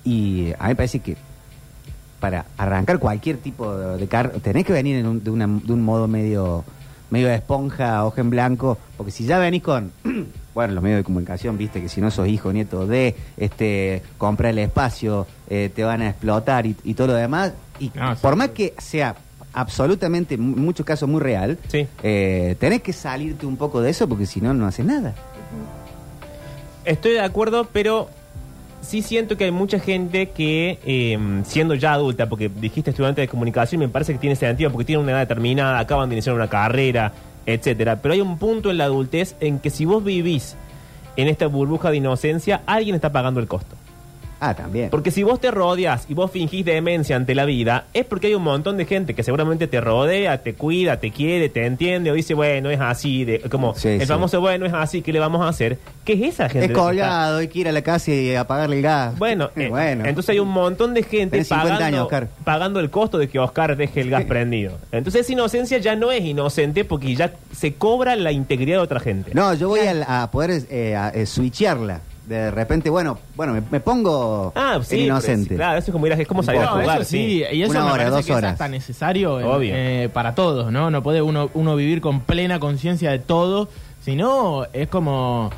Y 0.04 0.52
a 0.60 0.64
mí 0.64 0.70
me 0.70 0.76
parece 0.76 1.00
que 1.00 1.16
para 2.20 2.46
arrancar 2.58 3.00
cualquier 3.00 3.38
tipo 3.38 3.76
de, 3.78 3.98
de 3.98 4.08
car 4.08 4.32
tenés 4.42 4.66
que 4.66 4.74
venir 4.74 4.98
en 4.98 5.08
un- 5.08 5.24
de, 5.24 5.30
una- 5.32 5.48
de 5.48 5.74
un 5.74 5.82
modo 5.84 6.08
medio 6.08 6.64
medio 7.12 7.28
de 7.28 7.36
esponja, 7.36 8.06
hoja 8.06 8.22
en 8.22 8.30
blanco, 8.30 8.78
porque 8.96 9.12
si 9.12 9.26
ya 9.26 9.40
venís 9.40 9.64
con, 9.64 9.92
bueno, 10.54 10.76
los 10.76 10.84
medios 10.84 11.00
de 11.00 11.04
comunicación, 11.04 11.58
viste 11.58 11.82
que 11.82 11.90
si 11.90 12.02
no 12.02 12.12
sos 12.12 12.28
hijo, 12.28 12.54
nieto 12.54 12.86
de, 12.86 13.16
este, 13.36 14.04
comprar 14.20 14.52
el 14.52 14.60
espacio, 14.60 15.26
eh, 15.50 15.72
te 15.74 15.84
van 15.84 16.04
a 16.04 16.10
explotar 16.12 16.68
y, 16.68 16.76
y 16.84 16.94
todo 16.94 17.08
lo 17.08 17.14
demás, 17.16 17.54
y 17.80 17.92
No, 17.96 18.14
sí. 18.16 18.20
por 18.22 18.36
más 18.36 18.50
que 18.50 18.76
sea 18.78 19.16
absolutamente, 19.54 20.36
en 20.36 20.62
muchos 20.62 20.86
casos 20.86 21.10
muy 21.10 21.20
real, 21.20 21.58
Sí. 21.70 21.88
eh, 22.04 22.56
tenés 22.60 22.84
que 22.84 22.94
salirte 22.94 23.48
un 23.48 23.58
poco 23.58 23.82
de 23.82 23.90
eso, 23.90 24.08
porque 24.08 24.28
si 24.28 24.40
no, 24.40 24.54
no 24.54 24.68
haces 24.68 24.86
nada. 24.86 25.16
Estoy 26.86 27.14
de 27.14 27.22
acuerdo, 27.22 27.68
pero 27.74 28.10
sí 28.82 29.02
siento 29.02 29.38
que 29.38 29.46
hay 29.46 29.52
mucha 29.52 29.80
gente 29.80 30.30
que, 30.30 30.80
eh, 30.86 31.18
siendo 31.44 31.76
ya 31.76 31.94
adulta, 31.94 32.30
porque 32.30 32.50
dijiste 32.50 32.92
estudiante 32.92 33.22
de 33.22 33.28
comunicación, 33.28 33.80
me 33.80 33.90
parece 33.90 34.14
que 34.14 34.20
tiene 34.20 34.36
sentido, 34.36 34.72
porque 34.72 34.86
tienen 34.86 35.04
una 35.04 35.14
edad 35.14 35.20
determinada, 35.20 35.80
acaban 35.80 36.10
de 36.10 36.16
iniciar 36.16 36.36
una 36.36 36.48
carrera, 36.48 37.12
etcétera. 37.46 38.02
Pero 38.02 38.14
hay 38.14 38.22
un 38.22 38.38
punto 38.38 38.72
en 38.72 38.78
la 38.78 38.86
adultez 38.86 39.36
en 39.40 39.60
que 39.60 39.70
si 39.70 39.86
vos 39.86 40.04
vivís 40.04 40.56
en 41.16 41.28
esta 41.28 41.48
burbuja 41.48 41.92
de 41.92 41.98
inocencia, 41.98 42.62
alguien 42.66 42.96
está 42.96 43.12
pagando 43.12 43.40
el 43.40 43.48
costo. 43.48 43.76
Ah, 44.40 44.54
también. 44.54 44.90
Porque 44.90 45.12
si 45.12 45.24
vos 45.24 45.40
te 45.40 45.52
rodeas 45.52 46.06
y 46.10 46.14
vos 46.14 46.32
fingís 46.32 46.64
demencia 46.66 47.16
ante 47.16 47.36
la 47.36 47.46
vida, 47.46 47.86
es 47.94 48.06
porque 48.06 48.28
hay 48.28 48.36
un 48.36 48.44
montón 48.44 48.78
de 48.78 48.86
gente 48.86 49.14
que 49.14 49.24
seguramente 49.24 49.68
te 49.68 49.82
rodea, 49.82 50.42
te 50.44 50.54
cuida, 50.54 50.98
te 51.00 51.12
quiere, 51.12 51.50
te 51.50 51.66
entiende, 51.66 52.10
o 52.12 52.14
dice, 52.14 52.34
bueno, 52.34 52.70
es 52.70 52.80
así, 52.80 53.26
de, 53.26 53.40
como 53.42 53.76
Sí, 53.76 53.90
el 53.90 54.02
sí. 54.02 54.06
famoso, 54.08 54.40
bueno, 54.42 54.66
es 54.66 54.74
así, 54.74 55.02
¿qué 55.02 55.12
le 55.12 55.20
vamos 55.20 55.42
a 55.42 55.50
hacer? 55.50 55.78
¿Qué 56.06 56.14
es 56.14 56.22
esa 56.34 56.48
gente? 56.50 56.68
Es 56.68 56.72
colgado, 56.72 57.40
hay 57.40 57.48
que 57.50 57.60
ir 57.60 57.68
a 57.68 57.72
la 57.72 57.82
casa 57.82 58.12
y 58.12 58.34
apagarle 58.36 58.78
el 58.78 58.82
gas. 58.82 59.18
Bueno, 59.18 59.50
Eh, 59.56 59.68
bueno. 59.70 60.06
entonces 60.06 60.30
hay 60.30 60.40
un 60.40 60.50
montón 60.50 60.94
de 60.94 61.04
gente 61.04 61.32
Tenés 61.32 61.48
50 61.48 61.74
pagando, 61.78 62.10
años, 62.10 62.30
pagando 62.44 62.80
el 62.80 62.90
costo 62.90 63.18
de 63.18 63.28
que 63.28 63.40
Oscar 63.40 63.76
deje 63.76 64.02
el 64.02 64.10
gas 64.10 64.24
prendido. 64.24 64.78
Entonces 64.92 65.22
esa 65.22 65.34
inocencia 65.34 65.78
ya 65.80 65.96
no 65.96 66.12
es 66.12 66.24
inocente 66.24 66.86
porque 66.86 67.14
ya 67.16 67.34
se 67.52 67.74
cobra 67.74 68.16
la 68.16 68.32
integridad 68.32 68.78
de 68.78 68.84
otra 68.84 69.00
gente. 69.00 69.32
No, 69.34 69.54
yo 69.54 69.68
voy 69.68 69.82
a, 69.82 70.24
a 70.24 70.32
poder 70.32 70.64
eh, 70.70 70.96
a, 70.96 71.10
eh, 71.10 71.26
switchearla. 71.26 72.02
De 72.30 72.52
repente, 72.52 72.92
bueno, 72.92 73.18
bueno, 73.36 73.54
me, 73.54 73.62
me 73.72 73.80
pongo 73.80 74.54
Ah, 74.56 74.80
sí, 74.84 74.94
el 74.94 75.00
pero 75.02 75.04
inocente. 75.16 75.50
sí, 75.50 75.56
claro, 75.56 75.80
eso 75.80 75.88
es 75.88 75.92
como 75.92 76.06
ir 76.06 76.14
a, 76.14 76.16
es 76.16 76.28
como 76.28 76.44
salir 76.44 76.62
a 76.62 76.66
No, 76.66 76.72
jugar. 76.80 77.02
eso 77.02 77.10
sí, 77.10 77.44
y 77.52 77.64
eso 77.64 77.72
Una 77.72 77.80
me 77.80 77.86
hora, 77.86 77.92
parece 78.04 78.12
dos 78.12 78.26
que 78.28 78.32
horas. 78.34 78.44
es 78.44 78.52
hasta 78.54 78.68
necesario 78.68 79.40
en- 79.40 79.48
Obvio. 79.48 79.74
eh, 79.76 80.10
para 80.14 80.36
todos, 80.36 80.72
¿no? 80.72 80.92
No 80.92 81.02
puede 81.02 81.24
uno, 81.24 81.50
uno 81.56 81.76
vivir 81.76 82.02
con 82.02 82.20
plena 82.22 82.60
conciencia 82.60 83.10
de 83.10 83.18
todo, 83.18 83.68
sino 84.00 84.68
es 84.74 84.88
como, 84.90 85.50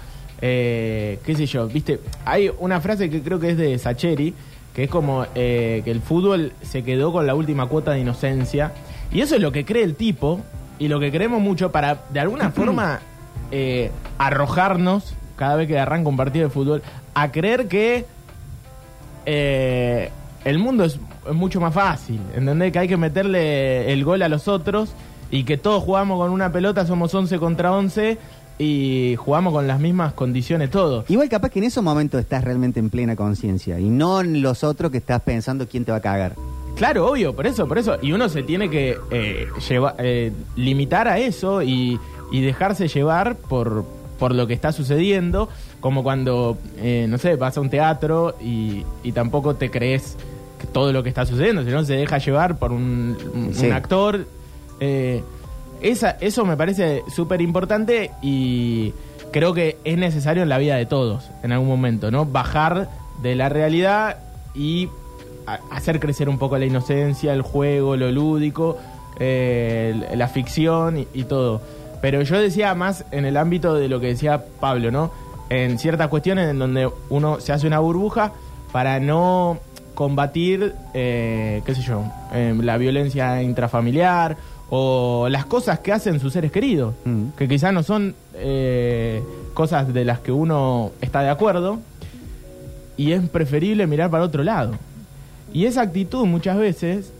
eh, 0.41 1.19
qué 1.25 1.35
sé 1.35 1.45
yo, 1.45 1.67
viste, 1.67 1.99
hay 2.23 2.49
una 2.59 2.79
frase 2.79 3.09
que 3.09 3.21
creo 3.21 3.37
que 3.37 3.49
es 3.49 3.57
de 3.57 3.77
Sacheri, 3.77 4.33
que 4.73 4.85
es 4.85 4.89
como 4.89 5.25
eh, 5.35 5.81
que 5.83 5.91
el 5.91 5.99
fútbol 6.01 6.53
se 6.61 6.83
quedó 6.83 7.11
con 7.11 7.27
la 7.27 7.35
última 7.35 7.65
cuota 7.65 7.91
de 7.91 7.99
inocencia, 7.99 8.71
y 9.11 9.19
eso 9.19 9.35
es 9.35 9.41
lo 9.41 9.51
que 9.51 9.65
cree 9.65 9.83
el 9.83 9.95
tipo, 9.95 10.39
y 10.79 10.87
lo 10.87 11.01
que 11.01 11.11
creemos 11.11 11.41
mucho 11.41 11.69
para, 11.69 12.03
de 12.11 12.21
alguna 12.21 12.49
forma, 12.51 13.01
eh, 13.51 13.91
arrojarnos 14.17 15.15
cada 15.41 15.55
vez 15.55 15.67
que 15.67 15.79
arranca 15.79 16.07
un 16.07 16.15
partido 16.17 16.47
de 16.47 16.53
fútbol, 16.53 16.83
a 17.15 17.31
creer 17.31 17.67
que 17.67 18.05
eh, 19.25 20.11
el 20.45 20.59
mundo 20.59 20.83
es, 20.83 20.99
es 21.27 21.33
mucho 21.33 21.59
más 21.59 21.73
fácil, 21.73 22.19
¿entendés? 22.35 22.71
Que 22.71 22.77
hay 22.77 22.87
que 22.87 22.95
meterle 22.97 23.91
el 23.91 24.03
gol 24.03 24.21
a 24.21 24.29
los 24.29 24.47
otros 24.47 24.93
y 25.31 25.43
que 25.43 25.57
todos 25.57 25.83
jugamos 25.83 26.19
con 26.19 26.29
una 26.31 26.51
pelota, 26.51 26.85
somos 26.85 27.11
11 27.15 27.39
contra 27.39 27.71
11 27.73 28.19
y 28.59 29.15
jugamos 29.17 29.51
con 29.51 29.65
las 29.65 29.79
mismas 29.79 30.13
condiciones 30.13 30.69
todos. 30.69 31.09
Igual 31.09 31.27
capaz 31.27 31.49
que 31.49 31.57
en 31.57 31.65
esos 31.65 31.83
momentos 31.83 32.19
estás 32.21 32.43
realmente 32.43 32.79
en 32.79 32.91
plena 32.91 33.15
conciencia 33.15 33.79
y 33.79 33.89
no 33.89 34.21
en 34.21 34.43
los 34.43 34.63
otros 34.63 34.91
que 34.91 34.97
estás 34.99 35.21
pensando 35.21 35.67
quién 35.67 35.85
te 35.85 35.91
va 35.91 35.97
a 35.97 36.01
cagar. 36.01 36.35
Claro, 36.75 37.07
obvio, 37.09 37.35
por 37.35 37.47
eso, 37.47 37.67
por 37.67 37.79
eso. 37.79 37.97
Y 37.99 38.11
uno 38.11 38.29
se 38.29 38.43
tiene 38.43 38.69
que 38.69 38.95
eh, 39.09 39.47
lleva- 39.67 39.95
eh, 39.97 40.31
limitar 40.55 41.07
a 41.07 41.17
eso 41.17 41.63
y, 41.63 41.99
y 42.31 42.41
dejarse 42.41 42.87
llevar 42.87 43.35
por, 43.35 43.83
por 44.21 44.35
lo 44.35 44.45
que 44.45 44.53
está 44.53 44.71
sucediendo, 44.71 45.49
como 45.79 46.03
cuando, 46.03 46.59
eh, 46.77 47.07
no 47.09 47.17
sé, 47.17 47.37
vas 47.37 47.57
a 47.57 47.61
un 47.61 47.71
teatro 47.71 48.35
y, 48.39 48.85
y 49.03 49.13
tampoco 49.13 49.55
te 49.55 49.71
crees 49.71 50.15
que 50.59 50.67
todo 50.67 50.93
lo 50.93 51.01
que 51.01 51.09
está 51.09 51.25
sucediendo, 51.25 51.63
sino 51.63 51.83
se 51.83 51.95
deja 51.95 52.19
llevar 52.19 52.59
por 52.59 52.71
un, 52.71 53.17
un- 53.33 53.51
Sí. 53.55 53.65
un 53.65 53.71
actor. 53.73 54.27
Eh, 54.79 55.23
esa, 55.81 56.11
eso 56.21 56.45
me 56.45 56.55
parece 56.55 57.01
súper 57.15 57.41
importante 57.41 58.11
y 58.21 58.93
creo 59.31 59.55
que 59.55 59.77
es 59.85 59.97
necesario 59.97 60.43
en 60.43 60.49
la 60.49 60.59
vida 60.59 60.75
de 60.75 60.85
todos, 60.85 61.31
en 61.41 61.51
algún 61.51 61.67
momento, 61.67 62.11
¿no? 62.11 62.25
Bajar 62.25 62.89
de 63.23 63.33
la 63.35 63.49
realidad 63.49 64.17
y 64.53 64.87
hacer 65.71 65.99
crecer 65.99 66.29
un 66.29 66.37
poco 66.37 66.59
la 66.59 66.65
inocencia, 66.65 67.33
el 67.33 67.41
juego, 67.41 67.97
lo 67.97 68.11
lúdico, 68.11 68.77
eh, 69.19 69.95
la 70.15 70.27
ficción 70.27 70.99
y, 70.99 71.07
y 71.15 71.23
todo. 71.23 71.61
Pero 72.01 72.21
yo 72.23 72.39
decía 72.39 72.73
más 72.75 73.05
en 73.11 73.25
el 73.25 73.37
ámbito 73.37 73.75
de 73.75 73.87
lo 73.87 73.99
que 73.99 74.07
decía 74.07 74.43
Pablo, 74.59 74.91
¿no? 74.91 75.11
En 75.49 75.77
ciertas 75.79 76.07
cuestiones 76.07 76.49
en 76.49 76.59
donde 76.59 76.89
uno 77.09 77.39
se 77.39 77.53
hace 77.53 77.67
una 77.67 77.79
burbuja 77.79 78.31
para 78.71 78.99
no 78.99 79.59
combatir, 79.93 80.73
eh, 80.93 81.61
qué 81.65 81.75
sé 81.75 81.81
yo, 81.81 82.03
eh, 82.33 82.55
la 82.61 82.77
violencia 82.77 83.41
intrafamiliar 83.43 84.37
o 84.69 85.27
las 85.29 85.45
cosas 85.45 85.79
que 85.79 85.91
hacen 85.91 86.19
sus 86.19 86.31
seres 86.33 86.51
queridos, 86.51 86.95
Mm. 87.03 87.31
que 87.37 87.47
quizás 87.47 87.73
no 87.73 87.83
son 87.83 88.15
eh, 88.35 89.21
cosas 89.53 89.93
de 89.93 90.05
las 90.05 90.19
que 90.21 90.31
uno 90.31 90.91
está 91.01 91.21
de 91.21 91.29
acuerdo, 91.29 91.79
y 92.97 93.11
es 93.11 93.21
preferible 93.29 93.85
mirar 93.87 94.09
para 94.09 94.23
otro 94.23 94.43
lado. 94.43 94.73
Y 95.53 95.65
esa 95.65 95.81
actitud 95.81 96.25
muchas 96.25 96.57
veces 96.57 97.11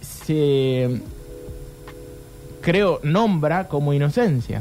se, 0.00 1.00
creo, 2.66 2.98
nombra 3.04 3.68
como 3.68 3.92
inocencia. 3.94 4.60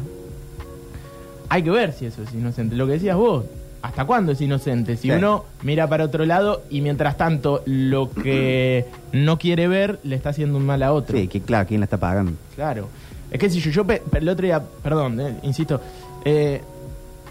Hay 1.50 1.64
que 1.64 1.72
ver 1.72 1.92
si 1.92 2.06
eso 2.06 2.22
es 2.22 2.32
inocente. 2.36 2.76
Lo 2.76 2.86
que 2.86 2.94
decías 2.94 3.18
vos, 3.18 3.46
¿hasta 3.82 4.06
cuándo 4.06 4.32
es 4.32 4.42
inocente? 4.42 4.96
Si 4.96 5.10
Sí. 5.10 5.12
uno 5.12 5.44
mira 5.64 5.88
para 5.90 6.04
otro 6.06 6.24
lado 6.24 6.62
y 6.70 6.82
mientras 6.82 7.18
tanto 7.18 7.64
lo 7.66 8.12
que 8.12 8.86
no 9.12 9.40
quiere 9.40 9.68
ver 9.68 10.00
le 10.04 10.16
está 10.16 10.30
haciendo 10.30 10.58
un 10.58 10.66
mal 10.68 10.84
a 10.84 10.94
otro. 10.94 11.18
Sí, 11.18 11.28
que 11.28 11.42
claro, 11.42 11.68
¿quién 11.68 11.80
la 11.80 11.86
está 11.86 11.98
pagando? 11.98 12.34
Claro. 12.56 12.90
Es 13.32 13.40
que 13.40 13.50
si 13.50 13.60
yo, 13.60 13.72
yo 13.72 13.86
el 14.14 14.30
otro 14.30 14.46
día, 14.46 14.62
perdón, 14.84 15.20
eh, 15.20 15.40
insisto, 15.42 15.82
eh, 16.24 16.62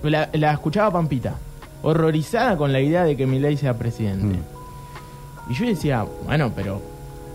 la, 0.02 0.28
la 0.32 0.52
escuchaba 0.52 0.90
Pampita, 0.92 1.36
horrorizada 1.82 2.56
con 2.56 2.72
la 2.72 2.80
idea 2.80 3.04
de 3.04 3.16
que 3.16 3.26
Milei 3.26 3.56
sea 3.56 3.78
presidente. 3.78 4.40
Y 5.48 5.54
yo 5.54 5.66
decía, 5.66 6.04
bueno, 6.24 6.50
pero 6.54 6.82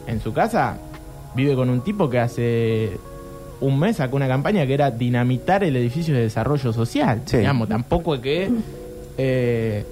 en 0.07 0.19
su 0.19 0.33
casa 0.33 0.77
vive 1.35 1.55
con 1.55 1.69
un 1.69 1.81
tipo 1.81 2.09
que 2.09 2.19
hace 2.19 2.99
un 3.61 3.79
mes 3.79 3.97
sacó 3.97 4.15
una 4.15 4.27
campaña 4.27 4.65
que 4.65 4.73
era 4.73 4.91
dinamitar 4.91 5.63
el 5.63 5.75
edificio 5.75 6.13
de 6.13 6.21
desarrollo 6.21 6.71
social. 6.73 7.21
Sí. 7.25 7.37
Digamos, 7.37 7.67
tampoco 7.69 8.15
es 8.15 8.21
que... 8.21 8.51
eh, 9.17 9.85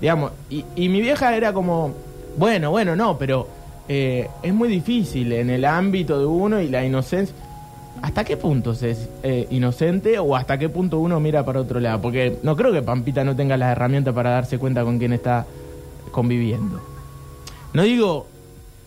digamos, 0.00 0.32
y, 0.48 0.64
y 0.76 0.88
mi 0.88 1.00
vieja 1.02 1.36
era 1.36 1.52
como, 1.52 1.92
bueno, 2.38 2.70
bueno, 2.70 2.96
no, 2.96 3.18
pero 3.18 3.46
eh, 3.88 4.28
es 4.42 4.54
muy 4.54 4.68
difícil 4.68 5.32
en 5.32 5.50
el 5.50 5.64
ámbito 5.64 6.18
de 6.18 6.24
uno 6.24 6.60
y 6.60 6.68
la 6.68 6.84
inocencia. 6.84 7.36
¿Hasta 8.00 8.24
qué 8.24 8.38
punto 8.38 8.74
se 8.74 8.92
es 8.92 9.08
eh, 9.22 9.46
inocente 9.50 10.18
o 10.18 10.34
hasta 10.34 10.56
qué 10.56 10.70
punto 10.70 11.00
uno 11.00 11.20
mira 11.20 11.44
para 11.44 11.60
otro 11.60 11.80
lado? 11.80 12.00
Porque 12.00 12.38
no 12.42 12.56
creo 12.56 12.72
que 12.72 12.80
Pampita 12.80 13.24
no 13.24 13.36
tenga 13.36 13.58
las 13.58 13.72
herramientas 13.72 14.14
para 14.14 14.30
darse 14.30 14.56
cuenta 14.56 14.84
con 14.84 14.98
quién 14.98 15.12
está 15.12 15.44
conviviendo. 16.10 16.80
No 17.74 17.82
digo, 17.82 18.26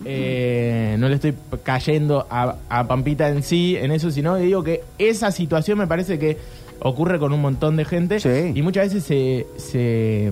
eh, 0.06 0.96
no 1.00 1.08
le 1.10 1.16
estoy 1.16 1.34
cayendo 1.64 2.26
a, 2.30 2.56
a 2.70 2.88
Pampita 2.88 3.30
en 3.30 3.44
sí, 3.44 3.76
en 3.78 3.92
eso, 3.92 4.12
sino 4.12 4.36
digo 4.36 4.64
que 4.64 4.84
esa 4.98 5.32
situación 5.32 5.78
me 5.78 5.88
parece 5.88 6.20
que 6.20 6.38
ocurre 6.80 7.20
con 7.20 7.32
un 7.34 7.42
montón 7.42 7.78
de 7.78 7.86
gente 7.86 8.20
Sí. 8.20 8.52
y 8.54 8.62
muchas 8.62 8.94
veces 8.94 9.04
se, 9.04 9.48
se 9.58 10.32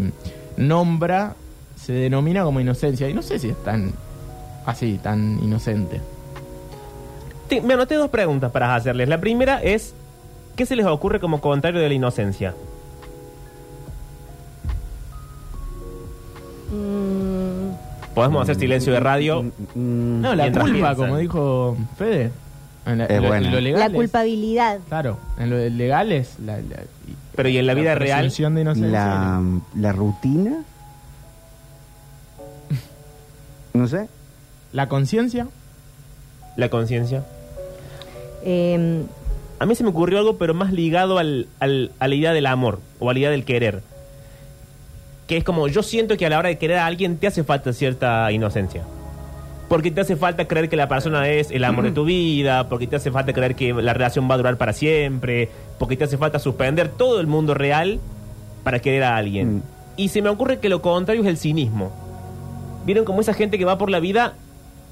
nombra, 0.57 1.36
se 1.75 1.93
denomina 1.93 2.43
como 2.43 2.60
inocencia. 2.60 3.07
Y 3.10 3.13
no 3.13 3.21
sé 3.21 3.39
si 3.39 3.49
es 3.49 3.63
tan 3.63 3.93
así, 4.65 4.99
tan 5.01 5.39
inocente. 5.43 6.01
Te- 7.47 7.62
me 7.62 7.73
anoté 7.73 7.95
dos 7.95 8.10
preguntas 8.10 8.51
para 8.51 8.75
hacerles. 8.75 9.07
La 9.10 9.19
primera 9.21 9.62
es, 9.63 9.93
¿qué 10.55 10.65
se 10.65 10.75
les 10.75 10.86
ocurre 10.86 11.19
como 11.19 11.39
contrario 11.41 11.79
de 11.81 11.88
la 11.88 11.93
inocencia? 11.95 12.53
Mm, 16.71 17.31
Podemos 18.15 18.43
hacer 18.43 18.56
silencio 18.58 18.91
de 18.93 19.00
radio. 19.00 19.43
Mm, 19.43 20.21
No, 20.21 20.36
la 20.36 20.43
Mientras 20.43 20.65
culpa, 20.65 20.76
piensan. 20.88 20.95
como 20.95 21.17
dijo 21.17 21.78
Fede. 21.97 22.32
En 22.86 22.97
la- 22.97 23.06
Es 23.06 23.12
en 23.12 23.21
lo, 23.21 23.28
buena. 23.30 23.47
en 23.47 23.54
lo 23.54 23.62
legal 23.62 23.80
la 23.80 23.86
es- 23.88 23.93
culpabilidad. 23.93 24.80
Claro, 24.89 25.17
en 25.38 25.50
lo 25.52 25.58
legal 25.69 26.12
es 26.12 26.39
la, 26.39 26.58
la- 26.58 26.84
Pero 27.36 27.50
¿y 27.50 27.58
en 27.58 27.67
la 27.67 27.74
vida 27.76 27.95
real? 27.95 28.19
presunción 28.21 28.56
de 28.56 28.62
inocencia. 28.62 28.91
la, 28.91 29.41
la 29.78 29.91
rutina. 29.93 30.63
No 33.74 33.88
sé. 33.88 34.08
La 34.74 34.88
conciencia. 34.89 35.47
La 36.58 36.69
conciencia. 36.69 37.24
Eh, 38.43 39.04
A 39.60 39.65
mí 39.67 39.76
se 39.76 39.84
me 39.84 39.89
ocurrió 39.91 40.17
algo, 40.17 40.38
pero 40.38 40.56
más 40.56 40.74
ligado 40.74 41.19
al, 41.19 41.47
al- 41.60 41.91
a 42.00 42.08
la 42.08 42.15
idea 42.15 42.34
del 42.34 42.47
amor 42.47 42.80
o 43.00 43.10
a 43.12 43.13
la 43.13 43.19
idea 43.19 43.30
del 43.30 43.45
querer. 43.45 43.84
Que 45.32 45.38
es 45.38 45.46
como, 45.46 45.70
yo 45.70 45.82
siento 45.82 46.17
que 46.17 46.26
a 46.26 46.30
la 46.30 46.39
hora 46.39 46.50
de 46.50 46.58
querer 46.58 46.80
a 46.80 46.86
alguien 46.86 47.15
te 47.15 47.26
hace 47.26 47.46
falta 47.46 47.72
cierta 47.72 48.30
inocencia. 48.34 48.84
Porque 49.70 49.89
te 49.89 50.02
hace 50.02 50.17
falta 50.17 50.46
creer 50.46 50.67
que 50.67 50.76
la 50.76 50.89
persona 50.89 51.30
es 51.30 51.52
el 51.52 51.63
amor 51.63 51.86
de 51.86 51.91
tu 51.91 52.04
vida, 52.06 52.67
porque 52.67 52.86
te 52.86 52.98
hace 52.98 53.12
falta 53.12 53.32
creer 53.32 53.56
que 53.56 53.72
la 53.72 53.94
relación 53.94 54.30
va 54.30 54.34
a 54.34 54.38
durar 54.39 54.58
para 54.58 54.74
siempre, 54.74 55.48
porque 55.80 55.96
te 55.96 56.04
hace 56.04 56.17
falta 56.17 56.38
suspender 56.38 56.89
todo 56.89 57.22
el 57.22 57.28
mundo 57.28 57.54
real 57.54 58.02
para 58.65 58.80
querer 58.80 59.04
a 59.04 59.15
alguien. 59.15 59.56
Mm. 59.56 59.62
Y 59.96 60.10
se 60.10 60.22
me 60.22 60.28
ocurre 60.28 60.60
que 60.60 60.67
lo 60.67 60.82
contrario 60.82 61.22
es 61.22 61.30
el 61.30 61.38
cinismo. 61.38 61.94
Vieron 62.86 63.06
como 63.06 63.22
esa 63.22 63.34
gente 63.34 63.58
que 63.58 63.63
va 63.63 63.78
por 63.78 63.89
la 63.89 64.02
vida 64.02 64.34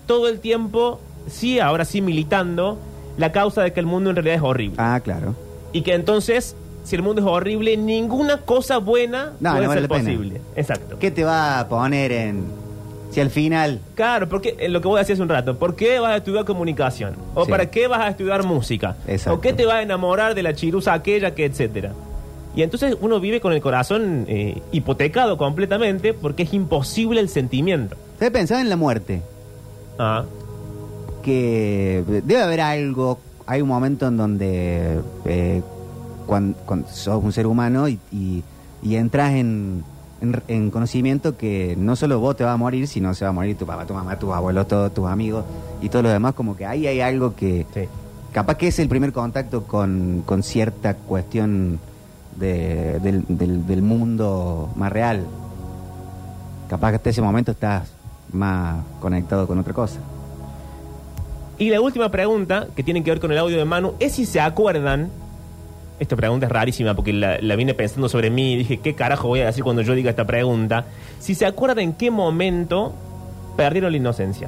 todo 0.08 0.30
el 0.30 0.40
tiempo, 0.40 1.02
sí, 1.28 1.60
ahora 1.60 1.84
sí 1.84 2.00
militando, 2.00 2.80
la 3.18 3.34
causa 3.34 3.62
de 3.62 3.74
que 3.74 3.82
el 3.82 3.88
mundo 3.88 4.10
en 4.12 4.16
realidad 4.16 4.38
es 4.38 4.42
horrible. 4.42 4.78
Ah, 4.78 5.02
claro. 5.04 5.36
Y 5.74 5.82
que 5.82 5.96
entonces, 5.96 6.56
si 6.84 6.96
el 6.96 7.02
mundo 7.04 7.22
es 7.22 7.28
horrible, 7.28 7.76
ninguna 7.78 8.38
cosa 8.38 8.78
buena 8.80 9.34
No, 9.40 9.52
puede 9.52 9.64
no 9.64 9.68
vale 9.70 9.82
ser 9.82 9.90
la 9.90 9.96
pena. 9.98 10.10
posible. 10.10 10.42
Exacto. 10.56 10.98
¿Qué 11.00 11.12
te 11.12 11.24
va 11.24 11.60
a 11.60 11.68
poner 11.68 12.12
en... 12.12 12.44
Si 13.12 13.20
al 13.20 13.30
final... 13.32 13.80
Claro, 13.96 14.30
porque 14.30 14.56
eh, 14.60 14.70
lo 14.70 14.82
que 14.82 14.88
vos 14.88 15.00
decías 15.00 15.16
hace 15.18 15.24
un 15.24 15.30
rato, 15.30 15.58
¿por 15.58 15.76
qué 15.76 16.00
vas 16.00 16.12
a 16.12 16.18
estudiar 16.18 16.46
comunicación? 16.46 17.16
¿O 17.34 17.46
Sí. 17.46 17.52
para 17.52 17.70
qué 17.72 17.88
vas 17.88 18.02
a 18.02 18.10
estudiar 18.10 18.44
música? 18.44 18.96
Exacto. 19.08 19.38
¿O 19.40 19.42
qué 19.42 19.52
te 19.54 19.66
va 19.66 19.78
a 19.78 19.82
enamorar 19.82 20.36
de 20.36 20.44
la 20.44 20.54
chirusa 20.54 20.94
aquella 20.94 21.34
que 21.34 21.46
etcétera? 21.46 21.92
Y 22.56 22.62
entonces 22.64 22.96
uno 23.02 23.20
vive 23.20 23.42
con 23.42 23.54
el 23.54 23.62
corazón 23.62 24.26
eh, 24.28 24.62
hipotecado 24.72 25.38
completamente 25.38 26.14
porque 26.14 26.44
es 26.44 26.54
imposible 26.54 27.20
el 27.20 27.30
sentimiento. 27.30 27.96
¿Te 28.20 28.30
pensaba 28.32 28.62
en 28.62 28.70
la 28.70 28.76
muerte? 28.76 29.22
Ah, 29.98 30.24
que 31.24 32.04
debe 32.08 32.42
haber 32.42 32.62
algo, 32.62 33.20
hay 33.46 33.62
un 33.62 33.68
momento 33.68 34.08
en 34.08 34.18
donde 34.18 35.00
eh, 35.26 35.62
cuando, 36.30 36.88
sos 36.92 37.24
un 37.24 37.32
ser 37.32 37.48
humano 37.48 37.88
y, 37.90 38.00
y- 38.12 38.44
y 38.84 38.96
entras 38.96 39.34
en, 39.34 39.84
en- 40.22 40.42
en 40.48 40.70
conocimiento 40.72 41.36
que 41.36 41.76
no 41.78 41.96
solo 41.96 42.20
vos 42.20 42.38
te 42.38 42.44
vas 42.44 42.54
a 42.54 42.58
morir, 42.58 42.88
sino 42.88 43.14
se 43.16 43.26
va 43.26 43.30
a 43.30 43.34
morir 43.34 43.58
tu 43.58 43.66
papá, 43.66 43.86
tu 43.86 43.94
mamá, 43.96 44.18
tus 44.20 44.32
abuelos, 44.32 44.68
todos 44.68 44.94
tus 44.94 45.08
amigos 45.08 45.44
y 45.82 45.90
todo 45.90 46.04
lo 46.04 46.10
demás, 46.10 46.34
como 46.36 46.56
que 46.56 46.66
ahí 46.66 46.86
hay 46.88 47.02
algo 47.02 47.36
que 47.36 47.66
sí. 47.74 47.82
capaz 48.32 48.56
que 48.56 48.68
es 48.68 48.78
el 48.80 48.88
primer 48.88 49.12
contacto 49.12 49.64
con, 49.64 50.22
con 50.26 50.44
cierta 50.44 50.94
cuestión 50.96 51.80
de- 52.38 53.00
del, 53.00 53.26
del- 53.28 53.66
del 53.66 53.82
mundo 53.82 54.70
más 54.76 54.92
real. 54.92 55.26
Capaz 56.70 56.92
que 56.92 56.96
hasta 56.98 57.10
ese 57.10 57.22
momento 57.24 57.52
estás 57.52 57.92
más 58.32 58.84
conectado 59.02 59.48
con 59.48 59.58
otra 59.58 59.74
cosa. 59.74 60.00
Y 61.58 61.70
la 61.72 61.82
última 61.82 62.10
pregunta, 62.10 62.68
que 62.76 62.84
tiene 62.84 63.04
que 63.04 63.10
ver 63.12 63.20
con 63.20 63.32
el 63.32 63.38
audio 63.40 63.58
de 63.58 63.66
Manu, 63.66 63.94
es 64.00 64.14
si 64.14 64.26
se 64.26 64.40
acuerdan. 64.40 65.10
Esta 66.00 66.16
pregunta 66.16 66.46
es 66.46 66.52
rarísima 66.52 66.94
porque 66.96 67.12
la, 67.14 67.38
la 67.42 67.56
vine 67.56 67.74
pensando 67.74 68.08
sobre 68.08 68.30
mí 68.30 68.54
y 68.54 68.58
dije, 68.58 68.78
¿qué 68.78 68.96
carajo 68.96 69.28
voy 69.28 69.42
a 69.42 69.48
decir 69.48 69.64
cuando 69.64 69.82
yo 69.82 69.94
diga 69.96 70.10
esta 70.10 70.26
pregunta? 70.26 70.86
Si 71.20 71.36
se 71.36 71.46
acuerdan 71.46 71.80
en 71.80 71.94
qué 71.94 72.10
momento 72.10 72.94
perdieron 73.58 73.92
la 73.92 73.98
inocencia. 73.98 74.48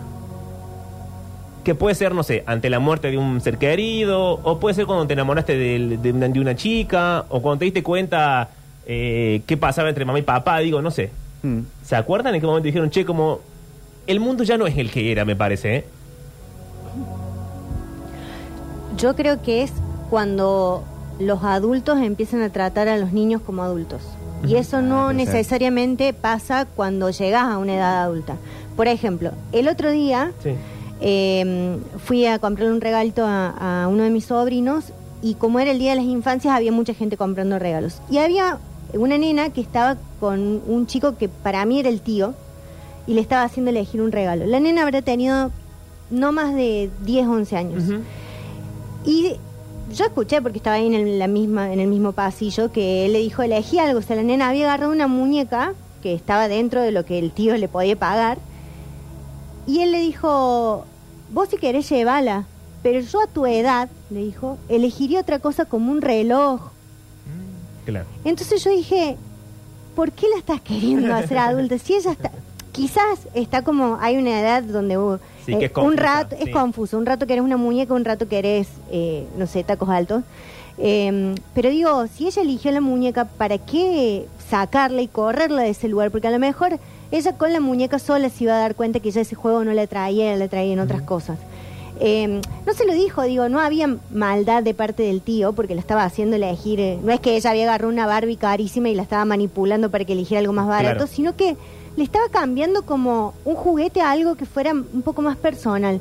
Que 1.66 1.76
puede 1.76 1.94
ser, 1.94 2.16
no 2.16 2.24
sé, 2.24 2.44
ante 2.48 2.70
la 2.70 2.80
muerte 2.80 3.12
de 3.12 3.18
un 3.18 3.40
ser 3.42 3.58
querido, 3.58 4.40
o 4.44 4.60
puede 4.60 4.74
ser 4.76 4.86
cuando 4.86 5.06
te 5.06 5.14
enamoraste 5.14 5.56
del- 5.58 6.02
de, 6.02 6.12
una, 6.12 6.28
de 6.30 6.40
una 6.40 6.56
chica, 6.56 7.26
o 7.30 7.42
cuando 7.42 7.60
te 7.60 7.66
diste 7.66 7.84
cuenta 7.84 8.50
eh, 8.88 9.42
qué 9.46 9.58
pasaba 9.58 9.90
entre 9.90 10.06
mamá 10.06 10.18
y 10.18 10.24
papá, 10.24 10.58
digo, 10.60 10.82
no 10.82 10.90
sé. 10.90 11.12
Mm. 11.44 11.60
¿Se 11.84 11.96
acuerdan 11.96 12.34
en 12.34 12.42
qué 12.42 12.48
momento 12.48 12.66
dijeron, 12.66 12.90
che, 12.90 13.06
como 13.06 13.42
el 14.08 14.20
mundo 14.20 14.44
ya 14.44 14.58
no 14.58 14.66
es 14.66 14.78
el 14.78 14.90
que 14.90 15.12
era, 15.12 15.24
me 15.26 15.36
parece, 15.36 15.76
¿eh? 15.76 15.86
yo 18.98 19.16
creo 19.16 19.42
que 19.42 19.64
es 19.64 19.72
cuando 20.10 20.84
los 21.20 21.44
adultos 21.44 22.00
empiezan 22.00 22.42
a 22.42 22.50
tratar 22.50 22.88
a 22.88 22.98
los 22.98 23.12
niños 23.14 23.42
como 23.46 23.64
adultos. 23.64 24.02
Y 24.48 24.56
eso 24.56 24.82
no 24.82 25.06
puede 25.06 25.26
ser. 25.26 25.36
necesariamente 25.36 26.14
pasa 26.14 26.66
cuando 26.66 27.10
llegas 27.12 27.44
a 27.44 27.58
una 27.60 27.76
edad 27.76 28.04
adulta. 28.04 28.36
Por 28.76 28.88
ejemplo, 28.88 29.32
el 29.52 29.68
otro 29.68 29.92
día 29.92 30.32
Sí. 30.42 30.52
eh, 31.02 31.78
fui 32.06 32.26
a 32.26 32.40
comprarle 32.40 32.74
un 32.74 32.82
regalito 32.82 33.24
a, 33.26 33.84
a 33.84 33.88
uno 33.88 34.04
de 34.04 34.10
mis 34.10 34.26
sobrinos 34.26 34.86
y 35.22 35.36
como 35.36 35.60
era 35.60 35.70
el 35.72 35.78
Día 35.80 35.92
de 35.92 35.98
las 35.98 36.06
Infancias 36.06 36.56
había 36.56 36.72
mucha 36.72 36.94
gente 36.96 37.18
comprando 37.18 37.60
regalos. 37.60 38.02
Y 38.10 38.18
había 38.18 38.58
una 38.94 39.18
nena 39.20 39.50
que 39.52 39.62
estaba 39.62 39.98
con 40.20 40.62
un 40.68 40.88
chico 40.88 41.16
que 41.18 41.30
para 41.30 41.64
mí 41.66 41.80
era 41.80 41.90
el 41.90 42.02
tío 42.02 42.34
y 43.06 43.14
le 43.14 43.22
estaba 43.22 43.44
haciendo 43.44 43.70
elegir 43.70 44.02
un 44.02 44.12
regalo. 44.12 44.46
La 44.48 44.60
nena 44.60 44.82
habrá 44.82 45.02
tenido 45.04 45.52
no 46.10 46.32
más 46.32 46.56
de 46.56 46.90
10, 47.06 47.28
11 47.28 47.56
años. 47.58 47.84
Y 49.06 49.36
yo 49.92 50.06
escuché, 50.06 50.42
porque 50.42 50.58
estaba 50.58 50.78
ahí 50.78 50.88
en 50.88 50.94
el, 50.94 51.20
la 51.20 51.28
misma, 51.28 51.72
en 51.72 51.80
el 51.80 51.88
mismo 51.88 52.12
pasillo, 52.12 52.72
que 52.72 53.06
él 53.06 53.14
le 53.14 53.20
dijo, 53.20 53.42
elegí 53.42 53.80
algo. 53.80 54.00
O 54.00 54.02
sea, 54.02 54.16
la 54.16 54.24
nena 54.24 54.50
había 54.50 54.66
agarrado 54.66 54.92
una 54.92 55.08
muñeca 55.08 55.74
que 56.02 56.14
estaba 56.14 56.48
dentro 56.48 56.82
de 56.82 56.92
lo 56.92 57.06
que 57.06 57.20
el 57.20 57.32
tío 57.32 57.56
le 57.58 57.68
podía 57.68 57.96
pagar. 57.96 58.38
Y 59.68 59.82
él 59.82 59.92
le 59.92 60.00
dijo, 60.00 60.86
vos 61.32 61.50
si 61.50 61.58
querés 61.58 61.90
llevala, 61.90 62.46
pero 62.84 63.00
yo 63.00 63.22
a 63.22 63.28
tu 63.28 63.46
edad, 63.46 63.90
le 64.10 64.24
dijo, 64.24 64.58
elegiría 64.70 65.22
otra 65.22 65.40
cosa 65.40 65.66
como 65.66 65.92
un 65.92 66.02
reloj. 66.02 66.72
Claro. 67.86 68.06
Entonces 68.26 68.64
yo 68.64 68.72
dije, 68.72 69.18
¿por 69.96 70.12
qué 70.12 70.28
la 70.30 70.38
estás 70.38 70.62
queriendo 70.62 71.14
hacer 71.14 71.38
adulta? 71.38 71.78
Si 71.78 71.94
ella 71.94 72.12
está, 72.12 72.32
quizás 72.72 73.28
está 73.34 73.62
como, 73.64 73.98
hay 74.02 74.18
una 74.18 74.40
edad 74.40 74.64
donde 74.64 74.98
Sí, 75.46 75.58
que 75.58 75.66
es 75.66 75.72
un 75.72 75.74
confusa, 75.84 76.02
rato, 76.04 76.36
sí. 76.38 76.44
es 76.46 76.50
confuso, 76.54 76.98
un 76.98 77.06
rato 77.06 77.26
que 77.26 77.34
eres 77.34 77.44
una 77.46 77.58
muñeca, 77.58 77.94
un 77.94 78.06
rato 78.06 78.28
que 78.28 78.38
eres, 78.40 78.68
eh, 78.92 79.26
no 79.38 79.48
sé, 79.48 79.64
tacos 79.64 79.90
altos. 79.90 80.24
Eh, 80.78 81.36
pero 81.54 81.70
digo, 81.70 82.06
si 82.08 82.28
ella 82.28 82.42
eligió 82.42 82.72
la 82.72 82.82
muñeca, 82.82 83.26
¿para 83.26 83.58
qué 83.58 84.26
sacarla 84.50 85.02
y 85.02 85.08
correrla 85.08 85.64
de 85.64 85.70
ese 85.70 85.88
lugar? 85.88 86.12
Porque 86.12 86.28
a 86.28 86.32
lo 86.32 86.40
mejor 86.40 86.80
ella 87.12 87.34
con 87.38 87.52
la 87.54 87.60
muñeca 87.60 88.00
sola 88.00 88.30
se 88.30 88.44
iba 88.46 88.54
a 88.54 88.60
dar 88.60 88.76
cuenta 88.76 89.00
que 89.00 89.12
ya 89.12 89.22
ese 89.22 89.36
juego 89.36 89.64
no 89.64 89.74
le 89.74 89.88
traía, 89.88 90.36
le 90.36 90.48
traía 90.48 90.74
en 90.74 90.80
otras 90.80 91.02
cosas. 91.02 91.38
Eh, 92.00 92.42
no 92.66 92.74
se 92.74 92.86
lo 92.86 92.94
dijo, 92.94 93.22
digo, 93.24 93.48
no 93.50 93.60
había 93.60 93.96
maldad 94.12 94.64
de 94.64 94.74
parte 94.74 95.04
del 95.04 95.22
tío 95.22 95.54
porque 95.54 95.76
la 95.76 95.82
estaba 95.82 96.04
haciendo 96.04 96.36
elegir. 96.36 96.80
eh, 96.80 96.98
no 97.04 97.12
es 97.12 97.20
que 97.20 97.36
ella 97.36 97.50
había 97.52 97.64
agarrado 97.64 97.92
una 97.92 98.08
Barbie 98.08 98.38
carísima 98.38 98.90
y 98.90 98.96
la 98.96 99.04
estaba 99.04 99.26
manipulando 99.26 99.92
para 99.92 100.06
que 100.06 100.14
eligiera 100.14 100.40
algo 100.40 100.54
más 100.54 100.68
barato, 100.68 100.96
Claro. 100.98 101.08
sino 101.12 101.36
que 101.36 101.58
le 101.96 102.04
estaba 102.04 102.30
cambiando 102.30 102.84
como 102.84 103.34
un 103.46 103.56
juguete 103.56 104.02
a 104.02 104.12
algo 104.12 104.36
que 104.36 104.46
fuera 104.46 104.72
un 104.74 105.02
poco 105.04 105.22
más 105.22 105.38
personal. 105.38 106.00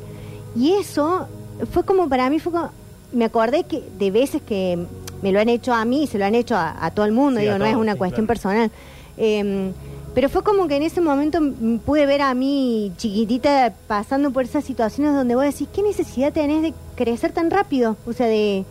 Y 0.57 0.72
eso 0.72 1.26
fue 1.72 1.85
como 1.85 2.09
para 2.09 2.29
mí, 2.31 2.38
fue 2.38 2.53
como- 2.53 2.70
me 3.12 3.24
acordé 3.24 3.64
que 3.64 3.83
de 3.98 4.11
veces 4.11 4.40
que 4.42 4.79
me 5.22 5.33
lo 5.33 5.40
han 5.40 5.48
hecho 5.48 5.72
a 5.74 5.85
mí, 5.85 6.07
se 6.07 6.18
lo 6.18 6.24
han 6.24 6.35
hecho 6.35 6.57
a, 6.57 6.76
a 6.85 6.90
todo 6.92 7.07
el 7.07 7.12
mundo, 7.12 7.40
Sí, 7.40 7.46
digo, 7.46 7.59
no 7.59 7.66
es 7.66 7.74
una 7.76 7.92
sí, 7.92 7.98
cuestión 7.98 8.26
claro. 8.26 8.40
personal. 8.40 8.70
Eh, 9.18 9.72
pero 10.14 10.29
fue 10.29 10.42
como 10.42 10.66
que 10.66 10.76
en 10.76 10.83
ese 10.83 11.00
momento 11.00 11.38
pude 11.85 12.05
ver 12.07 12.22
a 12.22 12.35
mí 12.35 12.92
chiquitita 12.96 13.72
pasando 13.87 14.33
por 14.33 14.42
esas 14.44 14.64
situaciones 14.64 15.14
donde 15.14 15.35
vos 15.37 15.44
decís, 15.44 15.68
¿qué 15.72 15.83
necesidad 15.83 16.33
tenés 16.33 16.62
de 16.62 16.74
crecer 16.96 17.31
tan 17.33 17.48
rápido? 17.50 17.96
O 18.07 18.12
sea, 18.12 18.26
de 18.26 18.64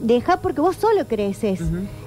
dejar 0.00 0.40
porque 0.40 0.60
vos 0.60 0.76
solo 0.76 1.06
creces. 1.06 1.60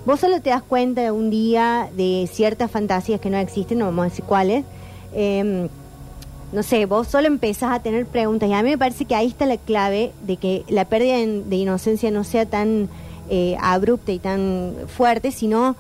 Vos 0.05 0.19
solo 0.19 0.41
te 0.41 0.49
das 0.49 0.63
cuenta 0.63 1.11
un 1.13 1.29
día 1.29 1.89
de 1.95 2.29
ciertas 2.31 2.71
fantasías 2.71 3.19
que 3.19 3.29
no 3.29 3.37
existen, 3.37 3.79
no 3.79 3.85
vamos 3.85 4.05
a 4.05 4.09
decir 4.09 4.25
cuáles. 4.25 4.65
Eh, 5.13 5.67
no 6.53 6.63
sé, 6.63 6.85
vos 6.85 7.07
solo 7.07 7.27
empezás 7.27 7.71
a 7.71 7.81
tener 7.81 8.05
preguntas 8.05 8.49
y 8.49 8.53
a 8.53 8.61
mí 8.63 8.71
me 8.71 8.77
parece 8.77 9.05
que 9.05 9.15
ahí 9.15 9.27
está 9.27 9.45
la 9.45 9.57
clave 9.57 10.11
de 10.23 10.35
que 10.37 10.63
la 10.67 10.83
pérdida 10.85 11.15
de 11.17 11.55
inocencia 11.55 12.11
no 12.11 12.23
sea 12.25 12.45
tan 12.45 12.89
eh, 13.29 13.55
abrupta 13.61 14.11
y 14.11 14.19
tan 14.19 14.73
fuerte, 14.87 15.31
sino 15.31 15.77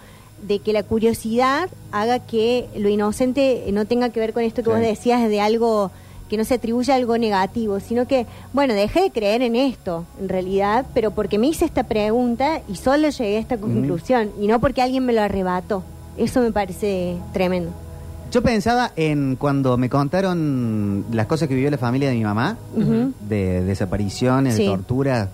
de 0.47 0.59
que 0.59 0.71
la 0.71 0.83
curiosidad 0.83 1.69
haga 1.91 2.19
que 2.19 2.67
lo 2.77 2.87
inocente 2.87 3.65
no 3.73 3.85
tenga 3.85 4.09
que 4.09 4.19
ver 4.21 4.31
con 4.33 4.43
esto 4.43 4.63
que 4.63 4.69
Sí. 4.69 4.75
vos 4.75 4.79
decías 4.79 5.27
de 5.27 5.41
algo 5.41 5.91
que 6.31 6.37
no 6.37 6.45
se 6.45 6.53
atribuye 6.53 6.93
a 6.93 6.95
algo 6.95 7.17
negativo, 7.17 7.81
sino 7.81 8.07
que, 8.07 8.25
bueno, 8.53 8.73
dejé 8.73 9.01
de 9.01 9.11
creer 9.11 9.41
en 9.41 9.57
esto, 9.57 10.05
en 10.17 10.29
realidad, 10.29 10.85
pero 10.93 11.11
porque 11.11 11.37
me 11.37 11.47
hice 11.47 11.65
esta 11.65 11.83
pregunta 11.83 12.61
y 12.69 12.77
solo 12.77 13.09
llegué 13.09 13.35
a 13.35 13.39
esta 13.41 13.57
conclusión, 13.57 14.31
y 14.39 14.47
no 14.47 14.61
porque 14.61 14.81
alguien 14.81 15.05
me 15.05 15.11
lo 15.11 15.21
arrebató. 15.21 15.83
Eso 16.17 16.39
me 16.39 16.53
parece 16.53 17.17
tremendo. 17.33 17.71
Yo 18.31 18.41
pensaba 18.41 18.93
en 18.95 19.35
cuando 19.35 19.75
me 19.77 19.89
contaron 19.89 21.03
las 21.11 21.25
cosas 21.27 21.49
que 21.49 21.53
vivió 21.55 21.69
la 21.69 21.77
familia 21.77 22.07
de 22.07 22.15
mi 22.15 22.23
mamá, 22.23 22.57
de 23.27 23.65
desapariciones, 23.65 24.55
de 24.55 24.63
Sí. 24.63 24.69
tortura, 24.69 25.27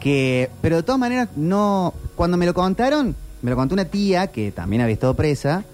que, 0.00 0.50
pero 0.60 0.76
de 0.76 0.82
todas 0.82 0.98
maneras, 0.98 1.30
no, 1.34 1.94
cuando 2.14 2.36
me 2.36 2.44
lo 2.44 2.52
contaron, 2.52 3.16
me 3.40 3.50
lo 3.50 3.56
contó 3.56 3.72
una 3.74 3.86
tía 3.86 4.26
que 4.26 4.52
también 4.52 4.82
había 4.82 4.92
estado 4.92 5.14
presa 5.14 5.64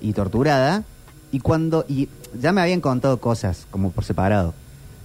y 0.00 0.12
torturada, 0.12 0.82
y 1.30 1.38
cuando, 1.38 1.84
y 1.88 2.08
ya 2.40 2.52
me 2.52 2.60
habían 2.60 2.80
contado 2.80 3.18
cosas 3.20 3.66
como 3.70 3.90
por 3.90 4.04
separado, 4.04 4.54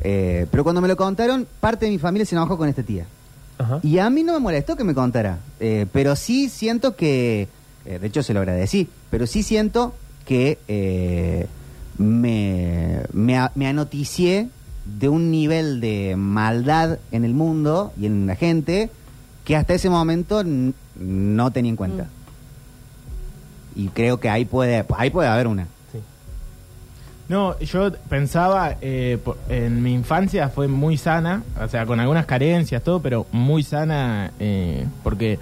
Eh, 0.02 0.46
pero 0.52 0.64
cuando 0.64 0.80
me 0.82 0.88
lo 0.88 0.96
contaron, 0.96 1.48
parte 1.60 1.86
de 1.86 1.92
mi 1.92 1.98
familia 1.98 2.26
se 2.26 2.36
enojó 2.36 2.56
con 2.58 2.70
esta 2.70 2.84
tía. 2.84 3.06
Ajá. 3.58 3.80
Y 3.82 3.98
a 3.98 4.10
mí 4.12 4.22
no 4.24 4.34
me 4.34 4.40
molestó 4.40 4.76
que 4.76 4.84
me 4.84 4.94
contara, 4.94 5.40
eh, 5.60 5.88
pero 5.92 6.16
sí 6.16 6.50
siento 6.50 6.96
que, 6.96 7.48
eh, 7.86 7.98
de 8.00 8.08
hecho 8.08 8.22
se 8.22 8.34
lo 8.34 8.40
agradecí, 8.42 8.88
pero 9.10 9.26
sí 9.26 9.42
siento 9.42 9.96
que 10.26 10.60
eh, 10.68 11.48
me, 11.98 13.02
me, 13.12 13.38
a- 13.38 13.52
me 13.56 13.66
anoticié 13.68 14.50
de 15.00 15.10
un 15.10 15.32
nivel 15.32 15.82
de 15.82 16.16
maldad 16.16 17.00
en 17.12 17.26
el 17.26 17.34
mundo 17.34 17.92
y 18.00 18.06
en 18.06 18.28
la 18.28 18.36
gente 18.36 18.92
que 19.46 19.56
hasta 19.56 19.74
ese 19.74 19.90
momento 19.90 20.42
n- 20.42 20.74
no 21.00 21.52
tenía 21.52 21.72
en 21.72 21.76
cuenta. 21.76 22.08
Y 23.76 23.88
creo 23.90 24.20
que 24.20 24.30
ahí 24.30 24.46
puede, 24.46 24.86
ahí 24.96 25.10
puede 25.10 25.28
haber 25.30 25.48
una. 25.48 25.68
No, 27.30 27.60
yo 27.60 27.92
pensaba, 28.10 28.78
eh, 28.82 29.18
en 29.50 29.84
mi 29.84 29.94
infancia 29.94 30.48
fue 30.50 30.68
muy 30.68 30.98
sana, 30.98 31.44
o 31.62 31.68
sea, 31.68 31.86
con 31.86 32.00
algunas 32.00 32.26
carencias, 32.26 32.82
todo, 32.84 33.02
pero 33.02 33.26
muy 33.32 33.64
sana, 33.64 34.32
eh, 34.40 34.86
porque 35.04 35.34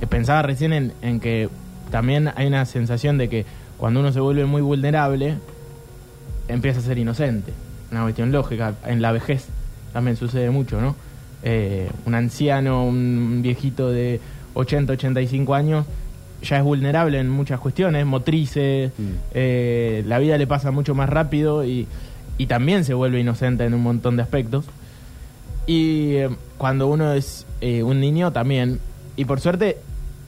eh, 0.00 0.06
pensaba 0.08 0.40
recién 0.42 0.72
en, 0.72 0.92
en 1.02 1.20
que 1.20 1.50
también 1.90 2.30
hay 2.34 2.46
una 2.46 2.64
sensación 2.64 3.18
de 3.18 3.28
que 3.28 3.44
cuando 3.76 4.00
uno 4.00 4.12
se 4.12 4.20
vuelve 4.20 4.46
muy 4.46 4.62
vulnerable, 4.62 5.36
empieza 6.48 6.80
a 6.80 6.82
ser 6.82 6.98
inocente. 6.98 7.52
Una 7.90 8.02
cuestión 8.02 8.32
lógica. 8.32 8.74
En 8.86 9.00
la 9.00 9.12
vejez 9.12 9.46
también 9.92 10.16
sucede 10.16 10.50
mucho, 10.50 10.80
¿no? 10.80 10.96
Eh, 11.42 11.88
un 12.04 12.14
anciano, 12.14 12.84
un 12.84 13.40
viejito 13.42 13.90
de 13.90 14.20
80, 14.54 14.94
85 14.94 15.54
años, 15.54 15.86
ya 16.42 16.58
es 16.58 16.62
vulnerable 16.64 17.18
en 17.18 17.28
muchas 17.28 17.60
cuestiones, 17.60 18.06
motrices, 18.06 18.92
Mm. 18.98 19.02
eh, 19.34 20.04
la 20.06 20.18
vida 20.18 20.38
le 20.38 20.46
pasa 20.46 20.70
mucho 20.70 20.94
más 20.94 21.08
rápido 21.08 21.64
y, 21.64 21.86
y 22.38 22.46
también 22.46 22.84
se 22.84 22.94
vuelve 22.94 23.20
inocente 23.20 23.64
en 23.64 23.74
un 23.74 23.82
montón 23.82 24.16
de 24.16 24.22
aspectos. 24.22 24.64
Y 25.66 26.14
eh, 26.14 26.30
cuando 26.56 26.86
uno 26.88 27.12
es 27.12 27.44
eh, 27.60 27.82
un 27.82 28.00
niño 28.00 28.32
también, 28.32 28.80
y 29.16 29.24
por 29.24 29.40
suerte 29.40 29.78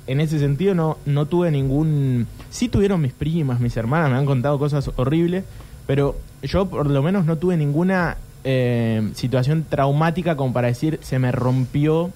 en 0.07 0.21
ese 0.21 0.39
sentido 0.39 0.75
no, 0.75 0.99
no 1.07 1.27
tuve 1.27 1.51
ningún... 1.51 2.27
Sí 2.51 2.69
tuvieron 2.69 3.01
mis 3.01 3.13
primas, 3.13 3.61
mis 3.61 3.77
hermanas, 3.77 4.11
me 4.11 4.17
han 4.17 4.27
contado 4.27 4.59
cosas 4.59 4.91
horribles, 4.97 5.45
pero 5.87 6.19
yo 6.43 6.67
por 6.67 6.91
lo 6.91 7.03
menos 7.03 7.25
no 7.27 7.37
tuve 7.39 7.57
ninguna 7.57 8.17
eh, 8.43 9.09
situación 9.15 9.65
traumática 9.69 10.37
como 10.37 10.53
para 10.53 10.67
decir 10.69 10.99
se 11.03 11.19
me 11.21 11.31
rompió 11.31 12.11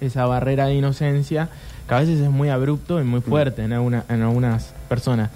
esa 0.00 0.26
barrera 0.26 0.66
de 0.66 0.74
inocencia, 0.74 1.48
que 1.92 1.96
a 1.96 2.00
veces 2.00 2.20
es 2.20 2.30
muy 2.30 2.48
abrupto 2.48 3.00
y 3.02 3.04
muy 3.04 3.20
fuerte 3.20 3.62
en, 3.62 3.72
alguna- 3.74 4.04
en 4.08 4.22
algunas 4.22 4.72
personas. 4.88 5.28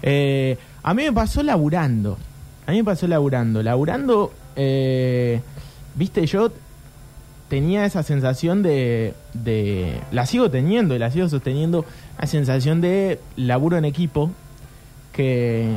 Eh, 0.00 0.56
a 0.82 0.94
mí 0.94 1.02
me 1.02 1.12
pasó 1.12 1.42
laburando, 1.42 2.16
a 2.66 2.70
mí 2.70 2.78
me 2.78 2.84
pasó 2.84 3.06
laburando, 3.06 3.62
laburando, 3.62 4.32
eh, 4.56 5.42
viste, 5.96 6.24
yo 6.26 6.50
tenía 7.50 7.84
esa 7.84 8.02
sensación 8.02 8.62
de, 8.62 9.12
de, 9.34 10.00
la 10.10 10.24
sigo 10.24 10.50
teniendo 10.50 10.94
y 10.96 10.98
la 10.98 11.10
sigo 11.10 11.28
sosteniendo, 11.28 11.84
la 12.18 12.26
sensación 12.26 12.80
de 12.80 13.20
laburo 13.36 13.76
en 13.76 13.84
equipo, 13.84 14.30
que 15.12 15.68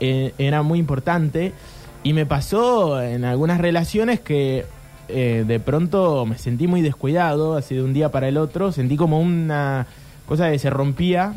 eh, 0.00 0.34
era 0.36 0.60
muy 0.62 0.78
importante 0.80 1.54
y 2.02 2.12
me 2.12 2.26
pasó 2.26 3.00
en 3.00 3.24
algunas 3.24 3.58
relaciones 3.58 4.20
que 4.20 4.66
eh, 5.12 5.44
de 5.46 5.60
pronto 5.60 6.26
me 6.26 6.38
sentí 6.38 6.66
muy 6.66 6.80
descuidado, 6.82 7.56
así 7.56 7.74
de 7.74 7.82
un 7.82 7.92
día 7.92 8.10
para 8.10 8.28
el 8.28 8.36
otro, 8.38 8.72
sentí 8.72 8.96
como 8.96 9.20
una 9.20 9.86
cosa 10.26 10.50
que 10.50 10.58
se 10.58 10.70
rompía 10.70 11.34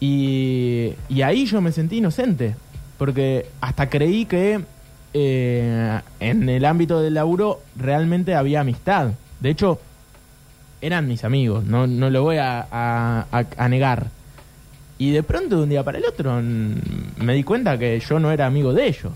y, 0.00 0.92
y 1.08 1.22
ahí 1.22 1.46
yo 1.46 1.60
me 1.60 1.72
sentí 1.72 1.98
inocente, 1.98 2.54
porque 2.98 3.46
hasta 3.60 3.88
creí 3.90 4.24
que 4.26 4.60
eh, 5.14 6.00
en 6.20 6.48
el 6.48 6.64
ámbito 6.64 7.00
del 7.00 7.14
laburo 7.14 7.60
realmente 7.76 8.34
había 8.34 8.60
amistad. 8.60 9.10
De 9.40 9.50
hecho, 9.50 9.80
eran 10.80 11.08
mis 11.08 11.24
amigos, 11.24 11.64
no, 11.64 11.86
no 11.86 12.08
lo 12.10 12.22
voy 12.22 12.36
a, 12.38 12.66
a- 12.70 13.68
negar. 13.68 14.08
Y 14.98 15.12
de 15.12 15.22
pronto, 15.22 15.56
de 15.56 15.62
un 15.62 15.68
día 15.70 15.82
para 15.82 15.98
el 15.98 16.04
otro, 16.04 16.40
me 16.42 17.34
di 17.34 17.42
cuenta 17.42 17.78
que 17.78 17.98
yo 18.00 18.18
no 18.20 18.30
era 18.32 18.46
amigo 18.46 18.72
de 18.74 18.86
ellos. 18.86 19.12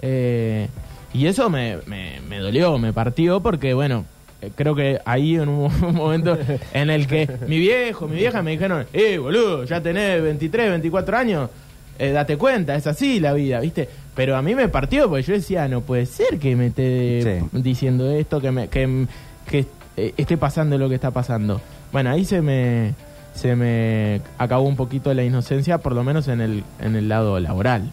Eh, 0.00 0.68
y 1.14 1.26
eso 1.26 1.50
me, 1.50 1.78
me, 1.86 2.20
me 2.28 2.38
dolió, 2.38 2.78
me 2.78 2.92
partió, 2.92 3.40
porque 3.40 3.74
bueno, 3.74 4.04
eh, 4.40 4.50
creo 4.54 4.74
que 4.74 5.00
ahí 5.04 5.36
en 5.36 5.48
un, 5.48 5.58
mo- 5.80 5.92
momento 5.92 6.36
en 6.72 6.90
el 6.90 7.06
que 7.06 7.28
mi 7.46 7.58
viejo, 7.58 8.08
mi 8.08 8.16
vieja 8.16 8.42
me 8.42 8.52
dijeron, 8.52 8.86
eh, 8.92 9.18
boludo, 9.18 9.64
ya 9.64 9.80
tenés 9.80 10.22
23, 10.22 10.70
24 10.70 11.16
años, 11.16 11.50
eh, 11.98 12.10
date 12.10 12.36
cuenta, 12.36 12.74
es 12.74 12.86
así 12.86 13.20
la 13.20 13.32
vida, 13.32 13.60
¿viste? 13.60 13.88
Pero 14.14 14.36
a 14.36 14.42
mí 14.42 14.54
me 14.54 14.68
partió 14.68 15.08
porque 15.08 15.22
yo 15.22 15.34
decía, 15.34 15.68
no 15.68 15.80
puede 15.82 16.06
ser 16.06 16.38
que 16.38 16.56
me 16.56 16.66
esté 16.66 17.40
Sí. 17.40 17.46
diciendo 17.60 18.10
esto, 18.10 18.40
que, 18.40 18.50
me, 18.50 18.68
que, 18.68 19.06
que 19.48 19.66
eh, 19.96 20.12
esté 20.16 20.36
pasando 20.36 20.76
lo 20.78 20.88
que 20.88 20.94
está 20.96 21.10
pasando. 21.10 21.60
Bueno, 21.92 22.10
ahí 22.10 22.24
se 22.24 22.40
me, 22.42 22.94
se 23.34 23.54
me 23.56 24.20
acabó 24.38 24.64
un 24.64 24.76
poquito 24.76 25.12
la 25.14 25.22
inocencia, 25.24 25.78
por 25.78 25.94
lo 25.94 26.02
menos 26.04 26.28
en 26.28 26.40
el, 26.40 26.64
en 26.80 26.96
el 26.96 27.08
lado 27.08 27.38
laboral. 27.40 27.90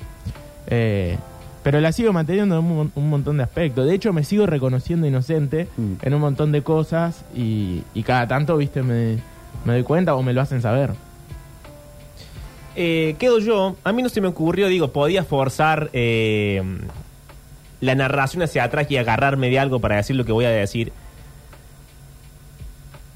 Eh, 0.67 1.17
pero 1.63 1.79
la 1.81 1.91
sigo 1.91 2.13
manteniendo 2.13 2.57
en 2.57 2.65
un, 2.65 2.75
mon- 2.75 2.91
un 2.95 3.09
montón 3.09 3.37
de 3.37 3.43
aspectos. 3.43 3.85
De 3.85 3.93
hecho, 3.93 4.13
me 4.13 4.23
sigo 4.23 4.45
reconociendo 4.45 5.05
inocente 5.07 5.67
Mm. 5.77 5.93
en 6.01 6.13
un 6.13 6.21
montón 6.21 6.51
de 6.51 6.61
cosas 6.63 7.25
y, 7.35 7.83
y 7.93 8.03
cada 8.03 8.27
tanto, 8.27 8.55
viste, 8.57 8.81
me, 8.83 9.17
me 9.65 9.73
doy 9.73 9.83
cuenta 9.83 10.15
o 10.15 10.23
me 10.23 10.33
lo 10.33 10.41
hacen 10.41 10.61
saber. 10.61 10.91
Eh, 12.75 13.15
quedo 13.19 13.39
yo. 13.39 13.75
A 13.83 13.91
mí 13.91 14.01
no 14.01 14.09
se 14.09 14.21
me 14.21 14.27
ocurrió, 14.27 14.67
digo, 14.67 14.89
podía 14.93 15.23
forzar 15.23 15.89
eh, 15.91 16.61
la 17.81 17.95
narración 17.95 18.41
hacia 18.43 18.63
atrás 18.63 18.89
y 18.89 18.97
agarrarme 18.97 19.49
de 19.49 19.59
algo 19.59 19.79
para 19.79 19.97
decir 19.97 20.15
lo 20.15 20.23
que 20.23 20.31
voy 20.31 20.45
a 20.45 20.49
decir. 20.49 20.93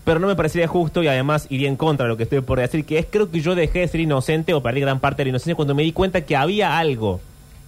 Pero 0.03 0.19
no 0.19 0.27
me 0.27 0.35
parecería 0.35 0.67
justo 0.67 1.01
y 1.01 1.07
además 1.07 1.47
iría 1.49 1.69
en 1.69 1.77
contra 1.77 2.05
de 2.05 2.09
lo 2.09 2.17
que 2.17 2.23
estoy 2.23 2.41
por 2.41 2.59
decir, 2.59 2.83
que 2.83 2.97
es 2.99 3.05
creo 3.09 3.31
que 3.31 3.39
yo 3.39 3.55
dejé 3.55 3.79
de 3.79 3.87
ser 3.87 4.01
inocente 4.01 4.53
o 4.53 4.61
perdí 4.61 4.81
gran 4.81 4.99
parte 4.99 5.21
de 5.21 5.25
la 5.25 5.29
inocencia 5.29 5.55
cuando 5.55 5.75
me 5.75 5.83
di 5.83 5.93
cuenta 5.93 6.21
que 6.25 6.35
había 6.35 6.77
algo 6.77 7.21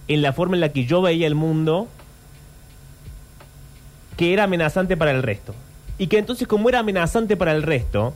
en 0.08 0.22
la 0.22 0.32
forma 0.32 0.56
en 0.56 0.60
la 0.60 0.68
que 0.70 0.84
yo 0.86 1.02
veía 1.02 1.26
el 1.26 1.34
mundo 1.34 1.88
que 4.16 4.32
era 4.32 4.44
amenazante 4.44 4.96
para 4.96 5.10
el 5.10 5.22
resto. 5.22 5.54
Y 5.98 6.06
que 6.08 6.18
entonces 6.18 6.46
como 6.48 6.68
era 6.68 6.80
amenazante 6.80 7.36
para 7.36 7.52
el 7.52 7.62
resto, 7.62 8.14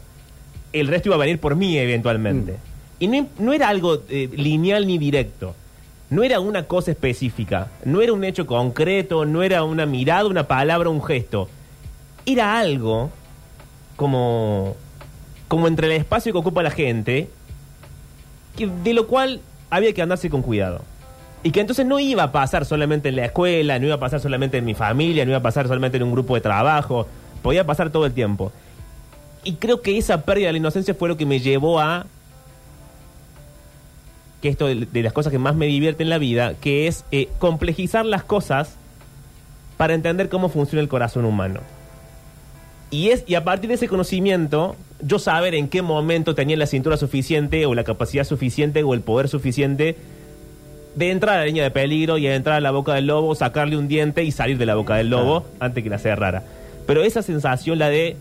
el 0.73 0.87
resto 0.89 1.09
iba 1.09 1.17
a 1.17 1.19
venir 1.19 1.39
por 1.41 1.57
mí 1.57 1.77
eventualmente. 1.77 2.57
Y 2.99 3.07
no, 3.09 3.27
no 3.39 3.53
era 3.53 3.69
algo 3.69 4.03
eh, 4.09 4.29
lineal 4.35 4.87
ni 4.87 4.99
directo. 4.99 5.55
No 6.11 6.23
era 6.23 6.41
una 6.41 6.65
cosa 6.65 6.91
específica. 6.91 7.69
No 7.85 8.01
era 8.03 8.13
un 8.13 8.25
hecho 8.25 8.47
concreto, 8.47 9.25
no 9.25 9.43
era 9.43 9.63
una 9.65 9.87
mirada, 9.87 10.27
una 10.27 10.47
palabra, 10.49 10.89
un 10.91 11.03
gesto. 11.03 11.49
Era 12.27 12.59
algo 12.59 13.11
como, 13.97 14.77
como 15.49 15.69
entre 15.69 15.87
el 15.87 15.93
espacio 15.95 16.33
que 16.33 16.39
ocupa 16.39 16.63
la 16.63 16.71
gente, 16.71 17.31
que- 18.57 18.67
de 18.67 18.93
lo 18.95 19.07
cual 19.07 19.41
había 19.71 19.93
que 19.95 20.03
andarse 20.03 20.29
con 20.31 20.43
cuidado. 20.43 20.83
Y 21.43 21.53
que 21.53 21.61
entonces 21.61 21.87
no 21.87 21.99
iba 21.99 22.23
a 22.23 22.33
pasar 22.33 22.65
solamente 22.67 23.09
en 23.09 23.17
la 23.17 23.25
escuela, 23.25 23.79
no 23.79 23.87
iba 23.87 23.95
a 23.95 24.01
pasar 24.01 24.21
solamente 24.21 24.59
en 24.59 24.65
mi 24.65 24.75
familia, 24.75 25.25
no 25.25 25.31
iba 25.31 25.39
a 25.39 25.43
pasar 25.43 25.67
solamente 25.67 25.97
en 25.97 26.03
un 26.03 26.13
grupo 26.13 26.35
de 26.35 26.43
trabajo, 26.43 27.07
podía 27.43 27.65
pasar 27.65 27.91
todo 27.91 28.05
el 28.05 28.13
tiempo. 28.13 28.53
Y 29.43 29.55
creo 29.55 29.81
que 29.81 29.97
esa 29.97 30.23
pérdida 30.23 30.49
de 30.49 30.53
la 30.53 30.59
inocencia 30.59 30.95
fue 30.95 31.09
lo 31.09 31.17
que 31.17 31.25
me 31.25 31.41
llevó 31.41 31.81
a 31.81 32.07
que 34.43 34.49
esto 34.49 34.67
de, 34.67 34.87
de 34.87 35.03
las 35.03 35.13
cosas 35.13 35.31
que 35.31 35.39
más 35.39 35.55
me 35.55 35.67
divierte 35.67 36.03
en 36.03 36.09
la 36.09 36.19
vida, 36.19 36.55
que 36.61 36.87
es 36.87 37.05
eh, 37.11 37.29
complejizar 37.39 38.07
las 38.07 38.25
cosas 38.25 38.77
para 39.77 39.95
entender 39.95 40.29
cómo 40.29 40.49
funciona 40.49 40.83
el 40.83 40.89
corazón 40.89 41.25
humano. 41.25 41.61
Y, 42.91 43.11
es, 43.11 43.25
y 43.27 43.35
a 43.35 43.45
partir 43.45 43.69
de 43.69 43.75
ese 43.75 43.89
conocimiento, 43.89 44.77
yo 45.01 45.19
saber 45.19 45.55
en 45.55 45.69
qué 45.69 45.81
momento 45.81 46.35
tenía 46.35 46.57
la 46.57 46.67
cintura 46.67 46.97
suficiente 46.97 47.65
o 47.67 47.75
la 47.75 47.85
capacidad 47.85 48.25
suficiente 48.25 48.83
o 48.83 48.95
el 48.95 49.01
poder 49.01 49.29
suficiente 49.29 49.97
de 50.95 51.11
entrar 51.11 51.37
a 51.37 51.39
la 51.41 51.47
línea 51.47 51.63
de 51.65 51.71
peligro 51.71 52.19
y 52.19 52.27
entrar 52.27 52.57
a 52.57 52.61
la 52.61 52.71
boca 52.71 52.95
del 52.95 53.07
lobo, 53.07 53.35
sacarle 53.35 53.77
un 53.77 53.89
diente 53.89 54.25
y 54.25 54.33
salir 54.33 54.59
de 54.59 54.67
la 54.67 54.75
boca 54.75 54.97
del 54.97 55.09
lobo 55.11 55.47
antes 55.61 55.83
que 55.85 55.91
la 55.91 55.99
cerrara. 55.99 56.43
Pero 56.87 57.03
esa 57.05 57.23
sensación, 57.23 57.79
la 57.79 57.89
de, 57.89 58.17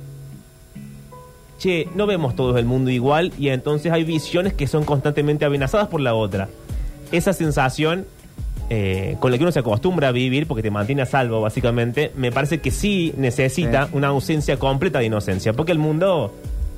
che, 1.58 1.88
no 1.96 2.06
vemos 2.06 2.36
todos 2.36 2.58
el 2.58 2.66
mundo 2.66 2.90
igual 2.92 3.34
y 3.38 3.50
entonces 3.50 3.92
hay 3.92 4.04
visiones 4.04 4.54
que 4.54 4.68
son 4.68 4.86
constantemente 4.86 5.46
amenazadas 5.46 5.88
por 5.88 6.00
la 6.02 6.14
otra. 6.14 6.48
Esa 7.12 7.34
sensación 7.34 8.06
eh, 8.70 9.18
con 9.20 9.32
la 9.32 9.38
que 9.38 9.44
uno 9.44 9.52
se 9.52 9.60
acostumbra 9.60 10.10
a 10.10 10.12
vivir, 10.12 10.46
porque 10.46 10.62
te 10.62 10.70
mantiene 10.70 11.02
a 11.02 11.06
salvo 11.08 11.42
básicamente, 11.42 12.12
me 12.16 12.32
parece 12.32 12.60
que 12.60 12.70
sí 12.70 13.14
necesita 13.18 13.86
Sí. 13.88 13.92
una 13.94 14.10
ausencia 14.10 14.58
completa 14.58 15.00
de 15.00 15.06
inocencia, 15.06 15.54
porque 15.54 15.72
el 15.72 15.80
mundo 15.80 16.36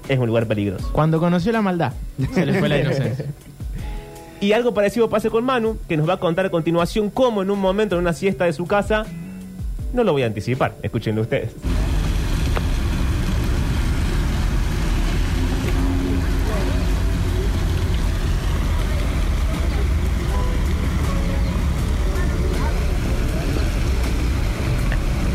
es 0.07 0.17
un 0.17 0.27
lugar 0.27 0.47
peligroso. 0.47 0.89
Cuando 0.93 1.19
conoció 1.19 1.51
la 1.51 1.61
maldad, 1.61 1.91
se 2.33 2.45
le 2.45 2.57
fue 2.59 2.69
la 2.69 2.77
inocencia. 2.81 3.25
Y 4.41 4.53
algo 4.53 4.73
parecido 4.73 5.07
pasa 5.07 5.29
con 5.29 5.45
Manu, 5.45 5.77
que 5.87 5.95
nos 5.95 6.09
va 6.09 6.13
a 6.13 6.17
contar 6.17 6.47
a 6.47 6.49
continuación 6.49 7.11
cómo 7.11 7.43
en 7.43 7.51
un 7.51 7.59
momento 7.59 7.95
en 7.95 8.01
una 8.01 8.11
siesta 8.11 8.45
de 8.45 8.53
su 8.53 8.65
casa, 8.65 9.05
no 9.93 10.03
lo 10.03 10.13
voy 10.13 10.23
a 10.23 10.25
anticipar, 10.25 10.73
escúchenlo 10.81 11.21
ustedes. 11.21 11.51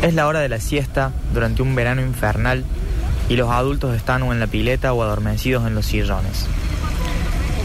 Es 0.01 0.13
la 0.13 0.27
hora 0.27 0.41
de 0.41 0.49
la 0.49 0.59
siesta 0.59 1.13
durante 1.33 1.61
un 1.61 1.75
verano 1.75 2.01
infernal 2.01 2.65
y 3.29 3.37
los 3.37 3.49
adultos 3.49 3.95
están 3.95 4.21
o 4.23 4.33
en 4.33 4.41
la 4.41 4.47
pileta 4.47 4.91
o 4.91 5.01
adormecidos 5.01 5.65
en 5.65 5.75
los 5.75 5.85
sillones. 5.85 6.45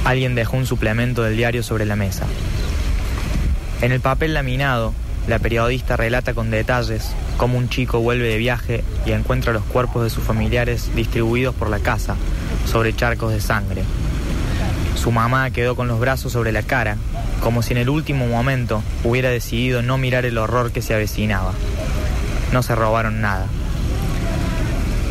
Alguien 0.05 0.35
dejó 0.35 0.57
un 0.57 0.67
suplemento 0.67 1.23
del 1.23 1.37
diario 1.37 1.63
sobre 1.63 1.87
la 1.87 1.97
mesa. 1.97 2.27
En 3.83 3.93
el 3.93 4.01
papel 4.01 4.35
laminado, 4.35 4.95
la 5.29 5.39
periodista 5.39 5.97
relata 5.97 6.35
con 6.35 6.51
detalles 6.51 7.13
cómo 7.37 7.57
un 7.57 7.69
chico 7.69 8.01
vuelve 8.01 8.29
de 8.29 8.39
viaje 8.39 8.85
y 9.07 9.13
encuentra 9.13 9.53
los 9.53 9.65
cuerpos 9.65 10.03
de 10.03 10.11
sus 10.11 10.25
familiares 10.25 10.91
distribuidos 10.97 11.55
por 11.55 11.71
la 11.71 11.79
casa, 11.79 12.17
sobre 12.65 12.95
charcos 12.95 13.33
de 13.33 13.41
sangre. 13.41 13.83
Su 14.97 15.13
mamá 15.13 15.51
quedó 15.51 15.77
con 15.77 15.89
los 15.89 16.01
brazos 16.01 16.33
sobre 16.33 16.53
la 16.53 16.63
cara, 16.63 16.97
como 17.41 17.63
si 17.63 17.73
en 17.73 17.79
el 17.79 17.89
último 17.89 18.27
momento 18.27 18.83
hubiera 19.05 19.31
decidido 19.31 19.83
no 19.83 19.99
mirar 19.99 20.25
el 20.25 20.39
horror 20.39 20.73
que 20.73 20.83
se 20.83 20.95
avecinaba. 20.95 21.53
No 22.53 22.63
se 22.63 22.75
robaron 22.75 23.21
nada. 23.21 23.47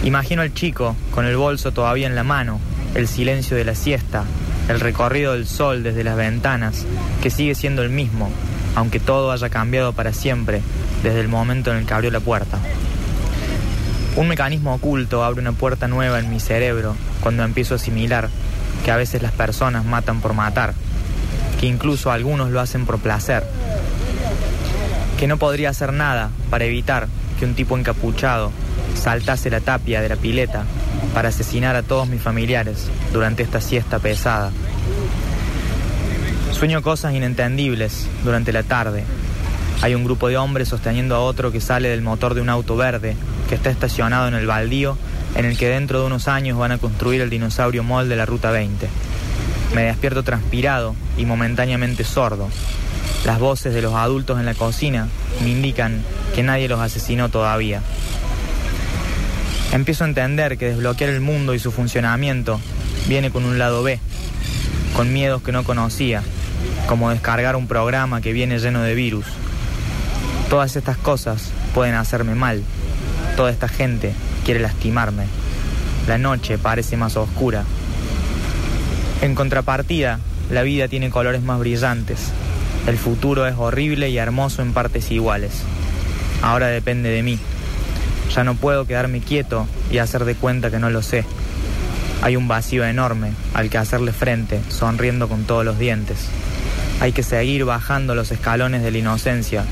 Imagino 0.04 0.42
al 0.42 0.54
chico 0.54 0.96
con 1.12 1.26
el 1.26 1.38
bolso 1.38 1.72
todavía 1.72 2.08
en 2.08 2.16
la 2.16 2.24
mano, 2.24 2.60
el 2.96 3.08
silencio 3.08 3.56
de 3.56 3.66
la 3.66 3.76
siesta, 3.76 4.24
el 4.70 4.80
recorrido 4.80 5.34
del 5.34 5.48
sol 5.48 5.84
desde 5.84 6.04
las 6.04 6.16
ventanas, 6.16 6.86
que 7.22 7.30
sigue 7.30 7.56
siendo 7.56 7.82
el 7.84 7.90
mismo, 7.90 8.30
aunque 8.76 9.00
todo 9.00 9.32
haya 9.32 9.50
cambiado 9.50 9.94
para 9.94 10.14
siempre 10.14 10.62
desde 11.04 11.20
el 11.20 11.28
momento 11.28 11.72
en 11.72 11.78
el 11.78 11.86
que 11.86 11.94
abrió 11.94 12.12
la 12.12 12.20
puerta. 12.20 12.60
Un 14.16 14.28
mecanismo 14.28 14.74
oculto 14.74 15.24
abre 15.24 15.42
una 15.42 15.54
puerta 15.54 15.88
nueva 15.88 16.20
en 16.20 16.30
mi 16.30 16.40
cerebro 16.40 16.96
cuando 17.22 17.44
empiezo 17.44 17.76
a 17.76 17.78
asimilar 17.78 18.30
que 18.84 18.92
a 18.92 18.98
veces 18.98 19.22
las 19.22 19.32
personas 19.32 19.86
matan 19.86 20.22
por 20.22 20.34
matar, 20.34 20.74
que 21.60 21.68
incluso 21.68 22.12
algunos 22.12 22.50
lo 22.50 22.60
hacen 22.60 22.86
por 22.86 23.00
placer, 23.00 23.44
que 25.18 25.28
no 25.28 25.38
podría 25.38 25.70
hacer 25.70 25.94
nada 25.94 26.30
para 26.50 26.66
evitar 26.66 27.08
que 27.40 27.46
un 27.46 27.54
tipo 27.54 27.78
encapuchado 27.78 28.52
saltase 28.96 29.50
la 29.50 29.62
tapia 29.62 30.02
de 30.02 30.10
la 30.10 30.16
pileta 30.16 30.66
para 31.14 31.30
asesinar 31.30 31.76
a 31.76 31.84
todos 31.84 32.08
mis 32.08 32.22
familiares 32.22 32.90
durante 33.14 33.44
esta 33.44 33.62
siesta 33.62 34.00
pesada. 34.00 34.52
Sueño 36.52 36.82
cosas 36.82 37.14
inentendibles 37.14 38.08
durante 38.24 38.52
la 38.52 38.64
tarde. 38.64 39.04
Hay 39.82 39.96
un 39.96 40.04
grupo 40.04 40.28
de 40.28 40.38
hombres 40.38 40.68
sosteniendo 40.68 41.16
a 41.16 41.22
otro 41.22 41.52
que 41.52 41.60
sale 41.60 41.90
del 41.90 42.02
motor 42.02 42.36
de 42.36 42.42
un 42.42 42.50
auto 42.50 42.78
verde 42.78 43.16
que 43.50 43.56
está 43.56 43.72
estacionado 43.72 44.28
en 44.28 44.36
el 44.36 44.46
baldío 44.46 44.98
en 45.36 45.46
el 45.46 45.58
que 45.58 45.70
dentro 45.70 46.00
de 46.00 46.06
unos 46.06 46.28
años 46.28 46.58
van 46.58 46.72
a 46.72 46.78
construir 46.78 47.22
el 47.22 47.30
dinosaurio 47.30 47.84
Mall 47.84 48.10
de 48.10 48.16
la 48.16 48.26
Ruta 48.26 48.52
20. 48.52 48.88
Me 49.74 49.84
despierto 49.84 50.24
transpirado 50.24 50.96
y 51.18 51.26
momentáneamente 51.26 52.04
sordo. 52.04 52.50
Las 53.26 53.40
voces 53.40 53.74
de 53.74 53.82
los 53.82 53.94
adultos 53.94 54.40
en 54.40 54.46
la 54.46 54.54
cocina 54.54 55.08
me 55.42 55.50
indican 55.50 56.02
que 56.36 56.44
nadie 56.44 56.68
los 56.68 56.80
asesinó 56.80 57.30
todavía. 57.30 57.82
Empiezo 59.72 60.04
a 60.04 60.08
entender 60.08 60.58
que 60.58 60.68
desbloquear 60.68 61.10
el 61.10 61.22
mundo 61.22 61.54
y 61.54 61.60
su 61.60 61.72
funcionamiento 61.72 62.60
viene 63.08 63.32
con 63.32 63.46
un 63.46 63.58
lado 63.58 63.84
B, 63.84 64.00
con 64.96 65.14
miedos 65.14 65.42
que 65.42 65.54
no 65.54 65.64
conocía, 65.64 66.24
como 66.88 67.10
descargar 67.10 67.56
un 67.56 67.68
programa 67.68 68.20
que 68.20 68.34
viene 68.34 68.60
lleno 68.60 68.82
de 68.82 68.96
virus. 68.96 69.26
Todas 70.50 70.76
estas 70.76 70.98
cosas 70.98 71.52
pueden 71.74 71.96
hacerme 71.96 72.36
mal. 72.36 72.64
Toda 73.38 73.50
esta 73.50 73.70
gente 73.70 74.14
quiere 74.44 74.60
lastimarme. 74.60 75.24
La 76.06 76.18
noche 76.18 76.58
parece 76.58 76.98
más 76.98 77.16
oscura. 77.16 77.64
En 79.22 79.36
contrapartida, 79.36 80.20
la 80.50 80.64
vida 80.64 80.90
tiene 80.90 81.10
colores 81.10 81.44
más 81.44 81.60
brillantes. 81.60 82.32
El 82.88 82.98
futuro 82.98 83.48
es 83.48 83.56
horrible 83.58 84.10
y 84.10 84.18
hermoso 84.18 84.62
en 84.62 84.74
partes 84.74 85.12
iguales. 85.12 85.62
Ahora 86.42 86.68
depende 86.68 87.10
de 87.10 87.24
mí. 87.24 87.40
Ya 88.36 88.46
no 88.46 88.56
puedo 88.56 88.86
quedarme 88.86 89.20
quieto 89.20 89.68
y 89.92 89.98
hacer 89.98 90.24
de 90.24 90.36
cuenta 90.36 90.72
que 90.72 90.80
no 90.80 90.90
lo 90.90 91.02
sé. 91.02 91.26
Hay 92.22 92.38
un 92.38 92.48
vacío 92.48 92.86
enorme 92.86 93.34
al 93.54 93.70
que 93.70 93.78
hacerle 93.78 94.14
frente, 94.14 94.62
sonriendo 94.70 95.28
con 95.28 95.44
todos 95.44 95.66
los 95.66 95.78
dientes. 95.78 96.30
Hay 97.02 97.12
que 97.12 97.24
seguir 97.24 97.66
bajando 97.66 98.16
los 98.16 98.32
escalones 98.32 98.84
de 98.84 98.92
la 98.92 99.00
inocencia, 99.00 99.66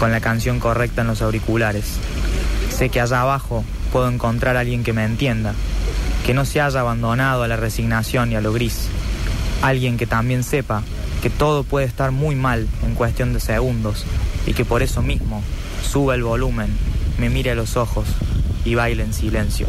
con 0.00 0.10
la 0.10 0.20
canción 0.20 0.58
correcta 0.58 1.02
en 1.02 1.08
los 1.08 1.22
auriculares. 1.22 1.84
Sé 2.76 2.88
que 2.88 3.00
allá 3.00 3.20
abajo 3.20 3.64
puedo 3.92 4.08
encontrar 4.08 4.56
a 4.56 4.60
alguien 4.60 4.82
que 4.82 4.92
me 4.92 5.04
entienda, 5.04 5.54
que 6.26 6.34
no 6.34 6.44
se 6.44 6.60
haya 6.60 6.80
abandonado 6.80 7.44
a 7.44 7.48
la 7.48 7.56
resignación 7.56 8.32
y 8.32 8.34
a 8.34 8.40
lo 8.40 8.52
gris. 8.52 8.88
Alguien 9.62 9.96
que 9.96 10.06
también 10.06 10.42
sepa 10.42 10.82
que 11.22 11.30
todo 11.30 11.62
puede 11.62 11.86
estar 11.86 12.10
muy 12.10 12.34
mal 12.34 12.66
en 12.84 12.94
cuestión 12.94 13.34
de 13.34 13.40
segundos 13.40 14.04
y 14.46 14.54
que 14.54 14.64
por 14.64 14.82
eso 14.82 15.00
mismo 15.00 15.42
suba 15.82 16.14
el 16.14 16.22
volumen 16.24 16.70
me 17.20 17.28
mire 17.28 17.50
a 17.50 17.54
los 17.54 17.76
ojos 17.76 18.08
y 18.64 18.74
baile 18.74 19.02
en 19.02 19.12
silencio. 19.12 19.66